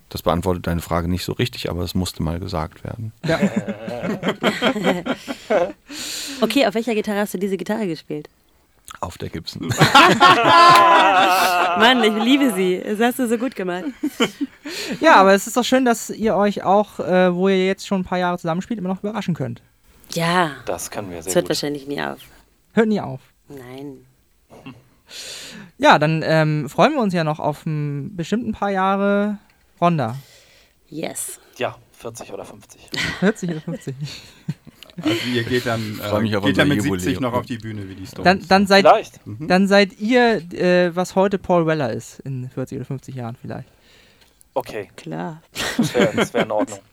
das 0.10 0.24
beantwortet 0.24 0.68
deine 0.68 0.82
Frage 0.82 1.08
nicht 1.08 1.24
so 1.24 1.32
richtig, 1.32 1.70
aber 1.70 1.84
es 1.84 1.96
musste 1.96 2.22
mal 2.22 2.40
gesagt 2.40 2.84
werden. 2.84 3.14
Okay, 6.42 6.66
auf 6.66 6.74
welcher 6.74 6.96
Gitarre 6.96 7.20
hast 7.20 7.36
du 7.36 7.38
diese 7.38 7.56
Gitarre 7.56 7.88
gespielt? 7.88 8.28
Auf 9.00 9.18
der 9.18 9.30
Gibson. 9.30 9.68
Mann, 11.78 12.04
ich 12.04 12.24
liebe 12.24 12.54
sie. 12.54 12.82
Das 12.86 13.00
hast 13.00 13.20
du 13.20 13.28
so 13.28 13.38
gut 13.38 13.56
gemacht. 13.56 13.86
Ja, 15.00 15.16
aber 15.16 15.34
es 15.34 15.48
ist 15.48 15.58
doch 15.58 15.64
schön, 15.64 15.86
dass 15.86 16.10
ihr 16.12 16.36
euch 16.36 16.64
auch, 16.64 17.00
äh, 17.00 17.34
wo 17.34 17.50
ihr 17.50 17.66
jetzt 17.66 17.88
schon 17.88 18.02
ein 18.02 18.04
paar 18.04 18.20
Jahre 18.20 18.38
zusammenspielt, 18.38 18.80
immer 18.80 18.90
noch 18.90 19.04
überraschen 19.04 19.34
könnt. 19.34 19.62
Ja, 20.14 20.52
Das 20.66 20.92
können 20.92 21.10
wir 21.10 21.20
es 21.20 21.26
sehr 21.26 21.36
hört 21.36 21.46
gut. 21.46 21.50
wahrscheinlich 21.50 21.88
nie 21.88 22.02
auf. 22.02 22.20
Hört 22.74 22.88
nie 22.88 23.00
auf. 23.02 23.22
Nein. 23.48 24.06
Ja, 25.78 25.98
dann 26.00 26.22
ähm, 26.26 26.70
freuen 26.70 26.94
wir 26.94 27.02
uns 27.02 27.14
ja 27.14 27.24
noch 27.24 27.40
auf 27.40 27.66
ein 27.66 28.16
bestimmten 28.16 28.52
paar 28.52 28.70
Jahre 28.70 29.38
Ronda. 29.80 30.16
Yes. 30.90 31.40
Ja, 31.58 31.76
40 31.98 32.32
oder 32.34 32.46
50. 32.46 32.90
40 33.20 33.50
oder 33.52 33.62
50. 33.62 33.96
Also 35.02 35.16
ihr 35.34 35.44
geht 35.44 35.66
dann, 35.66 36.00
äh, 36.04 36.40
geht 36.42 36.58
dann 36.58 36.68
mit 36.68 36.82
70 36.82 37.14
Jubiläum. 37.14 37.24
noch 37.24 37.34
auf 37.34 37.46
die 37.46 37.58
Bühne 37.58 37.88
wie 37.88 37.96
die 37.96 38.06
Stones. 38.08 38.24
Dann, 38.24 38.48
dann, 38.48 38.68
seid, 38.68 38.86
Vielleicht. 38.86 39.20
dann 39.26 39.68
seid 39.68 40.00
ihr, 40.00 40.42
äh, 40.54 40.96
was 40.96 41.16
heute 41.16 41.38
Paul 41.38 41.66
Weller 41.66 41.92
ist, 41.92 42.20
in 42.22 42.50
40 42.50 42.78
oder 42.78 42.86
50 42.86 43.16
Jahren 43.16 43.36
vielleicht. 43.40 43.68
Okay, 44.54 44.90
Klar. 44.98 45.42
das 45.78 45.94
wäre 45.94 46.12
das 46.16 46.34
wär 46.34 46.44
in 46.44 46.52
Ordnung. 46.52 46.80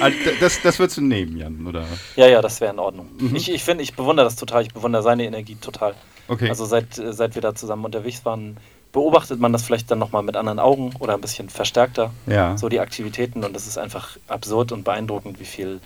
Also, 0.00 0.16
das, 0.40 0.60
das 0.60 0.76
würdest 0.80 0.96
du 0.96 1.02
nehmen, 1.02 1.36
Jan, 1.36 1.64
oder? 1.68 1.84
Ja, 2.16 2.26
ja, 2.26 2.42
das 2.42 2.60
wäre 2.60 2.72
in 2.72 2.80
Ordnung. 2.80 3.08
Ich, 3.32 3.48
ich 3.48 3.62
finde, 3.62 3.84
ich 3.84 3.94
bewundere 3.94 4.26
das 4.26 4.34
total. 4.34 4.62
Ich 4.62 4.74
bewundere 4.74 5.04
seine 5.04 5.24
Energie 5.24 5.54
total. 5.54 5.94
Okay. 6.26 6.48
Also 6.48 6.64
seit, 6.64 6.94
seit 6.94 7.36
wir 7.36 7.42
da 7.42 7.54
zusammen 7.54 7.84
unterwegs 7.84 8.24
waren, 8.24 8.56
beobachtet 8.90 9.38
man 9.38 9.52
das 9.52 9.62
vielleicht 9.62 9.88
dann 9.90 10.00
nochmal 10.00 10.24
mit 10.24 10.34
anderen 10.36 10.58
Augen 10.58 10.92
oder 10.98 11.14
ein 11.14 11.20
bisschen 11.20 11.48
verstärkter. 11.48 12.12
ja. 12.26 12.56
So 12.58 12.68
die 12.68 12.80
Aktivitäten 12.80 13.44
und 13.44 13.54
es 13.56 13.68
ist 13.68 13.78
einfach 13.78 14.16
absurd 14.26 14.72
und 14.72 14.82
beeindruckend, 14.84 15.38
wie 15.38 15.44
viel, 15.44 15.80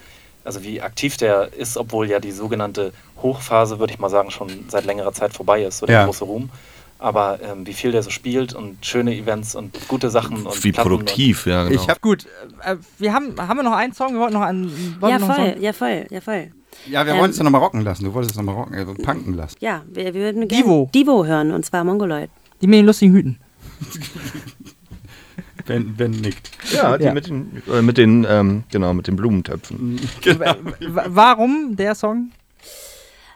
also 0.50 0.64
wie 0.64 0.80
aktiv 0.82 1.16
der 1.16 1.52
ist, 1.52 1.76
obwohl 1.76 2.08
ja 2.10 2.18
die 2.18 2.32
sogenannte 2.32 2.92
Hochphase, 3.22 3.78
würde 3.78 3.92
ich 3.92 4.00
mal 4.00 4.08
sagen, 4.10 4.30
schon 4.32 4.48
seit 4.68 4.84
längerer 4.84 5.12
Zeit 5.12 5.32
vorbei 5.32 5.62
ist, 5.62 5.78
so 5.78 5.86
der 5.86 5.94
Ja. 6.00 6.04
große 6.06 6.24
Ruhm. 6.24 6.50
Aber 6.98 7.38
ähm, 7.40 7.66
wie 7.66 7.72
viel 7.72 7.92
der 7.92 8.02
so 8.02 8.10
spielt 8.10 8.52
und 8.52 8.84
schöne 8.84 9.14
Events 9.16 9.54
und 9.54 9.88
gute 9.88 10.10
Sachen 10.10 10.44
und 10.44 10.64
Wie 10.64 10.72
Platten 10.72 10.88
produktiv, 10.90 11.46
ja, 11.46 11.62
genau. 11.64 11.80
Ich 11.80 11.88
habe 11.88 12.00
Gut, 12.00 12.26
äh, 12.64 12.76
wir 12.98 13.14
haben, 13.14 13.36
haben 13.38 13.56
wir 13.58 13.62
noch 13.62 13.72
einen 13.76 13.92
Song? 13.94 14.12
Wir 14.12 14.20
wollten 14.20 14.34
noch 14.34 14.42
einen. 14.42 14.66
wollten 15.00 15.08
Ja, 15.14 15.18
noch 15.20 15.28
einen 15.30 15.36
voll, 15.44 15.52
Song? 15.54 15.62
ja, 15.62 15.72
voll, 15.72 16.06
ja, 16.10 16.20
voll. 16.20 16.50
ja, 16.90 17.06
wir 17.06 17.12
Ähm, 17.14 17.20
wollen 17.20 17.30
es 17.30 17.38
ja 17.38 17.44
nochmal 17.44 17.60
rocken 17.62 17.80
lassen. 17.82 18.04
Du 18.04 18.12
wolltest 18.12 18.32
es 18.32 18.36
nochmal 18.36 18.56
rocken, 18.56 18.74
also 18.74 18.92
punken 18.94 19.32
lassen. 19.34 19.56
Ja, 19.60 19.82
wir, 19.88 20.04
wir 20.12 20.14
würden 20.14 20.46
gerne 20.48 20.62
Divo. 20.64 20.90
Divo 20.94 21.24
hören, 21.24 21.52
und 21.52 21.64
zwar 21.64 21.84
Mongoloid. 21.84 22.28
Die 22.60 22.66
mit 22.66 22.78
den 22.80 22.86
lustigen 22.86 23.14
Hüten. 23.14 23.38
Wenn, 25.70 25.98
wenn 25.98 26.10
nickt. 26.12 26.50
ja, 26.72 26.98
die 26.98 27.04
Ja. 27.04 27.14
mit 27.14 27.26
den, 27.28 27.62
äh, 27.72 27.80
mit 27.82 27.96
den 27.98 28.26
ähm, 28.28 28.64
genau, 28.70 28.92
mit 28.92 29.06
den 29.06 29.16
Blumentöpfen. 29.16 30.00
Genau. 30.22 30.54
W 30.78 31.00
warum 31.06 31.76
der 31.76 31.94
Song? 31.94 32.30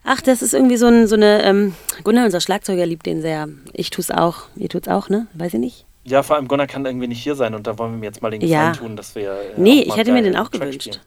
Ach, 0.04 0.20
das 0.20 0.42
ist 0.42 0.52
irgendwie 0.52 0.76
so, 0.76 0.86
ein, 0.86 1.06
so 1.06 1.14
eine, 1.16 1.42
ähm, 1.44 1.74
Gunnar, 2.04 2.26
unser 2.26 2.40
Schlagzeuger, 2.40 2.84
liebt 2.84 3.06
den 3.06 3.22
sehr. 3.22 3.48
Ich 3.72 3.88
tu's 3.88 4.10
auch. 4.10 4.42
Ihr 4.56 4.68
tut's 4.68 4.86
auch, 4.88 5.08
ne? 5.08 5.26
Weiß 5.32 5.54
ich 5.54 5.60
nicht. 5.60 5.86
Ja, 6.04 6.22
vor 6.22 6.36
allem 6.36 6.46
Gunnar 6.48 6.66
kann 6.66 6.84
irgendwie 6.84 7.08
nicht 7.08 7.22
hier 7.22 7.34
sein 7.34 7.54
und 7.54 7.66
da 7.66 7.78
wollen 7.78 7.92
wir 7.92 7.98
mir 8.00 8.04
jetzt 8.06 8.20
mal 8.20 8.30
den 8.30 8.42
Ja. 8.42 8.72
Gefallen 8.72 8.88
tun, 8.88 8.96
dass 8.96 9.14
wir. 9.14 9.30
Äh, 9.32 9.36
Nee, 9.56 9.80
ich 9.86 9.96
hätte 9.96 10.12
mir 10.12 10.22
den 10.22 10.36
auch 10.36 10.48
Track 10.50 10.60
gewünscht. 10.60 10.82
spielen. 10.82 10.98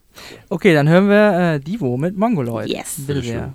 Okay, 0.49 0.73
dann 0.73 0.89
hören 0.89 1.07
wir 1.09 1.53
äh, 1.55 1.59
Divo 1.59 1.97
mit 1.97 2.17
Mongoloid. 2.17 2.67
Yes. 2.69 2.95
Bitte 3.05 3.21
Sehr 3.21 3.31
sehr. 3.33 3.53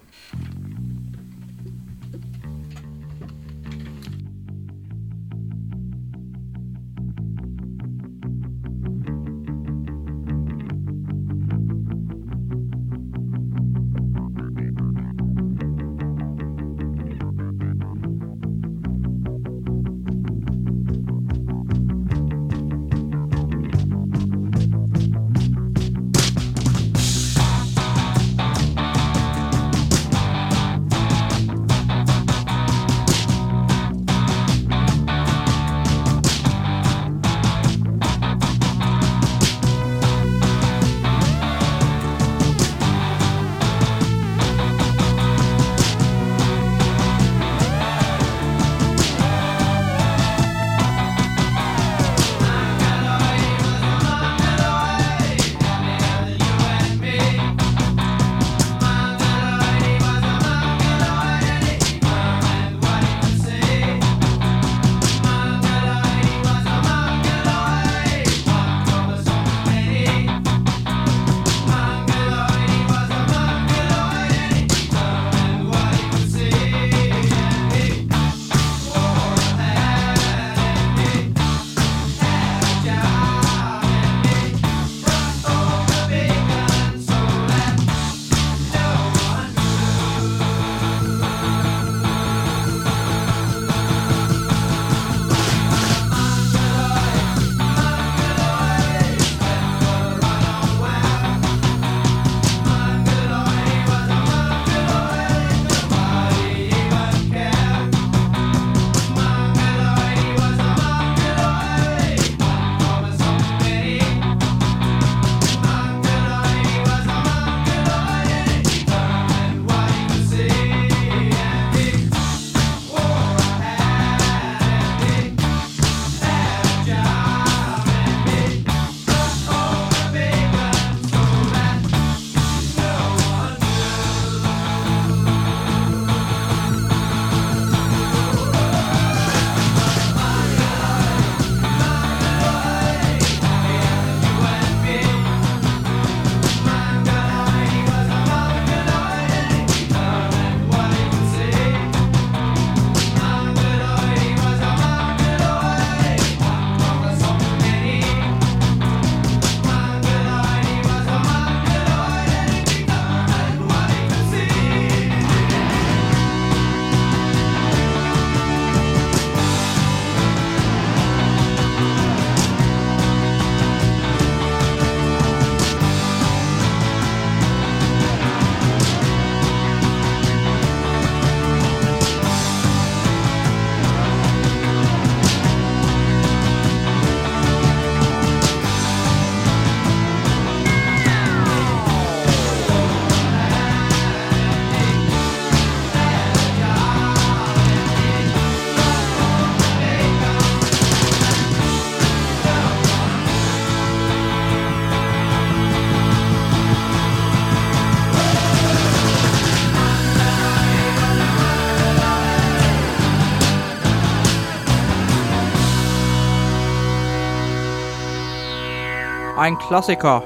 Ein 219.43 219.59
Klassiker. 219.59 220.23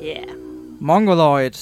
Yeah. 0.00 0.26
Mongoloid. 0.80 1.56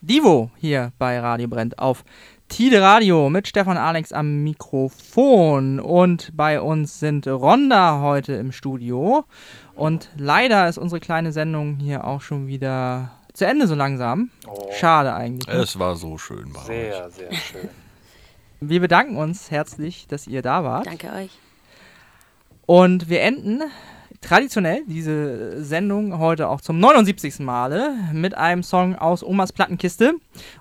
Divo 0.00 0.50
hier 0.56 0.90
bei 0.98 1.20
Radio 1.20 1.46
Brennt 1.46 1.78
auf 1.78 2.04
Tide 2.48 2.82
Radio 2.82 3.30
mit 3.30 3.46
Stefan 3.46 3.76
Alex 3.76 4.12
am 4.12 4.42
Mikrofon. 4.42 5.78
Und 5.78 6.36
bei 6.36 6.60
uns 6.60 6.98
sind 6.98 7.28
Ronda 7.28 8.00
heute 8.00 8.32
im 8.32 8.50
Studio. 8.50 9.24
Und 9.76 10.10
leider 10.16 10.68
ist 10.68 10.78
unsere 10.78 10.98
kleine 10.98 11.30
Sendung 11.30 11.76
hier 11.76 12.04
auch 12.04 12.22
schon 12.22 12.48
wieder 12.48 13.12
zu 13.32 13.46
Ende 13.46 13.68
so 13.68 13.76
langsam. 13.76 14.30
Oh, 14.48 14.72
Schade 14.72 15.14
eigentlich. 15.14 15.46
ne? 15.46 15.62
Es 15.62 15.78
war 15.78 15.94
so 15.94 16.18
schön 16.18 16.52
bei 16.52 16.58
euch. 16.58 16.66
sehr, 16.66 17.10
sehr 17.10 17.32
schön. 17.32 17.68
Wir 18.60 18.80
bedanken 18.80 19.16
uns 19.16 19.52
herzlich, 19.52 20.08
dass 20.08 20.26
ihr 20.26 20.42
da 20.42 20.64
wart. 20.64 20.86
Danke 20.88 21.12
euch. 21.12 21.30
Und 22.66 23.08
wir 23.08 23.20
enden 23.20 23.62
traditionell 24.26 24.82
diese 24.86 25.62
Sendung 25.62 26.18
heute 26.18 26.48
auch 26.48 26.60
zum 26.60 26.80
79. 26.80 27.38
Male 27.40 27.92
mit 28.12 28.36
einem 28.36 28.64
Song 28.64 28.96
aus 28.96 29.22
Omas 29.22 29.52
Plattenkiste. 29.52 30.14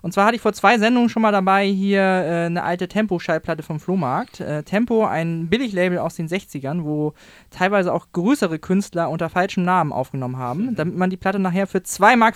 Und 0.03 0.13
zwar 0.13 0.27
hatte 0.27 0.35
ich 0.35 0.41
vor 0.41 0.53
zwei 0.53 0.77
Sendungen 0.77 1.09
schon 1.09 1.23
mal 1.23 1.31
dabei 1.31 1.65
hier 1.65 2.01
äh, 2.01 2.45
eine 2.45 2.63
alte 2.63 2.87
Tempo-Schallplatte 2.87 3.63
vom 3.63 3.79
Flohmarkt. 3.79 4.39
Äh, 4.39 4.61
Tempo, 4.63 5.05
ein 5.05 5.47
Billiglabel 5.49 5.97
aus 5.97 6.15
den 6.15 6.27
60ern, 6.27 6.83
wo 6.83 7.13
teilweise 7.49 7.91
auch 7.91 8.07
größere 8.13 8.59
Künstler 8.59 9.09
unter 9.09 9.29
falschem 9.29 9.63
Namen 9.63 9.91
aufgenommen 9.91 10.37
haben, 10.37 10.75
damit 10.75 10.95
man 10.95 11.09
die 11.09 11.17
Platte 11.17 11.39
nachher 11.39 11.65
für 11.65 11.79
2,85 11.79 12.17
Mark 12.17 12.35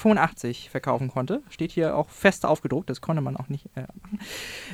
verkaufen 0.72 1.10
konnte. 1.10 1.44
Steht 1.50 1.72
hier 1.72 1.96
auch 1.96 2.10
fest 2.10 2.46
aufgedruckt, 2.46 2.90
das 2.90 3.02
konnte 3.02 3.22
man 3.22 3.38
auch 3.38 3.50
nicht 3.50 3.68
äh, 3.76 3.82
machen. 4.02 4.20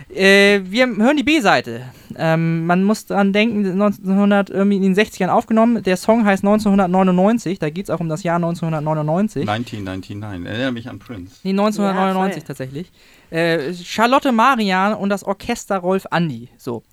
Äh, 0.09 0.61
wir 0.63 0.87
hören 0.87 1.17
die 1.17 1.23
B-Seite. 1.23 1.81
Ähm, 2.15 2.65
man 2.65 2.83
muss 2.83 3.07
dran 3.07 3.33
denken, 3.33 3.65
1900 3.65 4.49
irgendwie 4.49 4.77
in 4.77 4.83
den 4.83 4.95
60ern 4.95 5.27
aufgenommen. 5.27 5.83
Der 5.83 5.97
Song 5.97 6.25
heißt 6.25 6.44
1999, 6.47 7.59
da 7.59 7.69
geht 7.69 7.85
es 7.85 7.89
auch 7.89 7.99
um 7.99 8.09
das 8.09 8.23
Jahr 8.23 8.35
1999. 8.37 9.47
1999. 9.49 10.45
Erinnere 10.45 10.71
mich 10.71 10.89
an 10.89 10.99
Prince. 10.99 11.35
Nee, 11.43 11.51
1999 11.51 12.43
Ja, 12.43 12.47
tatsächlich. 12.47 12.91
Äh, 13.29 13.73
Charlotte 13.73 14.31
Marian 14.31 14.93
und 14.93 15.09
das 15.09 15.23
Orchester 15.23 15.77
Rolf 15.77 16.05
Andi. 16.11 16.49
So. 16.57 16.83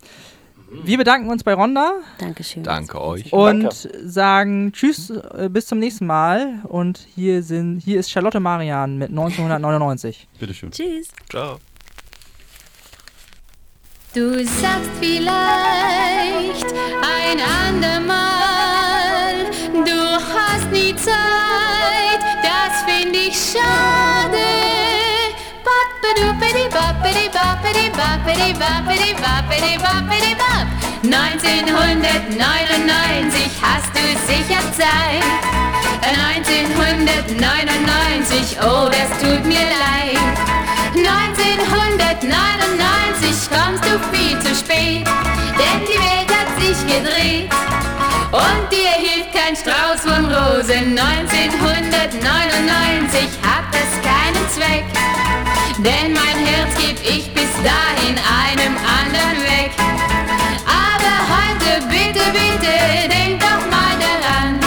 Wir 0.83 0.97
bedanken 0.97 1.29
uns 1.29 1.43
bei 1.43 1.53
Ronda 1.53 1.91
Dankeschön. 2.17 2.63
Danke 2.63 2.99
euch. 2.99 3.31
und 3.31 3.63
Danke. 3.63 4.09
sagen 4.09 4.71
Tschüss, 4.71 5.11
äh, 5.11 5.47
bis 5.51 5.67
zum 5.67 5.77
nächsten 5.77 6.07
Mal. 6.07 6.61
Und 6.63 7.05
hier, 7.13 7.43
sind, 7.43 7.79
hier 7.79 7.99
ist 7.99 8.09
Charlotte 8.09 8.39
Marian 8.39 8.97
mit 8.97 9.09
1999. 9.09 10.27
Bitteschön. 10.39 10.71
Tschüss. 10.71 11.09
Ciao. 11.29 11.59
Du 14.15 14.31
sagst 14.45 14.89
vielleicht 14.99 16.65
ein 17.01 17.39
andermal, 17.67 18.52
Zeit, 20.95 22.21
das 22.43 22.83
find 22.85 23.15
ich 23.15 23.35
schade. 23.35 24.45
Bappidi, 25.63 26.67
bappidi, 26.69 27.29
bappidi, 27.29 27.89
bappidi, 27.89 28.53
bappidi, 28.53 29.13
bappidi, 29.13 29.77
bappidi, 29.77 30.35
bap. 30.35 30.67
1999 31.03 33.61
hast 33.61 33.95
du 33.95 34.01
sicher 34.27 34.63
Zeit. 34.73 35.23
1999, 36.03 38.57
oh, 38.61 38.89
das 38.89 39.09
tut 39.21 39.45
mir 39.45 39.55
leid. 39.55 40.17
1999 40.95 43.49
kommst 43.49 43.83
du 43.83 43.99
viel 44.11 44.39
zu 44.39 44.55
spät, 44.55 45.07
denn 45.57 45.85
die 45.87 45.99
Welt 45.99 46.29
hat 46.29 46.47
sich 46.61 46.77
gedreht. 46.85 47.51
Und 48.31 48.71
dir 48.71 48.92
kein 49.53 49.55
Strauß 49.55 50.01
von 50.01 50.25
Rosen. 50.25 50.97
1999 50.97 53.29
hat 53.43 53.65
das 53.71 54.01
keinen 54.01 54.49
Zweck, 54.49 54.83
denn 55.77 56.13
mein 56.13 56.45
Herz 56.45 56.75
geb 56.77 56.99
ich 57.01 57.31
bis 57.33 57.51
dahin 57.63 58.17
einem 58.17 58.77
anderen 58.77 59.43
weg. 59.43 59.71
Aber 60.65 61.27
heute 61.35 61.81
bitte, 61.87 62.31
bitte, 62.31 63.07
denk 63.09 63.39
doch 63.39 63.65
mal 63.69 63.97
daran, 63.99 64.59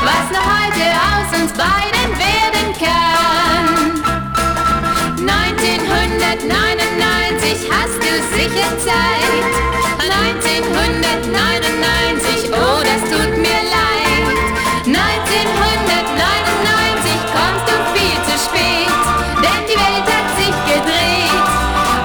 was 0.00 0.30
noch 0.32 0.46
heute 0.60 0.84
aus 1.10 1.28
uns 1.40 1.52
beiden 1.52 2.18
werden 2.18 2.74
kann. 2.78 4.02
1999 5.20 7.70
hast 7.70 7.98
du 7.98 8.22
sicher 8.36 8.72
Zeit. 8.78 9.52
1999, 10.00 12.52
oh, 12.52 12.82
das 12.82 13.02
tut 13.10 13.32
mir. 13.38 13.43
99 16.16 17.20
kommst 17.34 17.66
du 17.68 17.74
viel 17.94 18.18
zu 18.28 18.34
spät, 18.46 18.94
denn 19.42 19.62
die 19.68 19.78
Welt 19.78 20.06
hat 20.14 20.28
sich 20.38 20.56
gedreht 20.70 21.46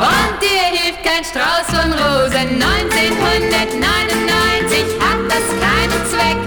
und 0.02 0.34
dir 0.42 0.66
hilft 0.78 1.02
kein 1.04 1.24
Strauß 1.24 1.68
von 1.70 1.90
Rosen. 1.94 2.62
1999 2.62 5.00
hat 5.00 5.22
das 5.30 5.48
keinen 5.60 6.02
Zweck. 6.10 6.40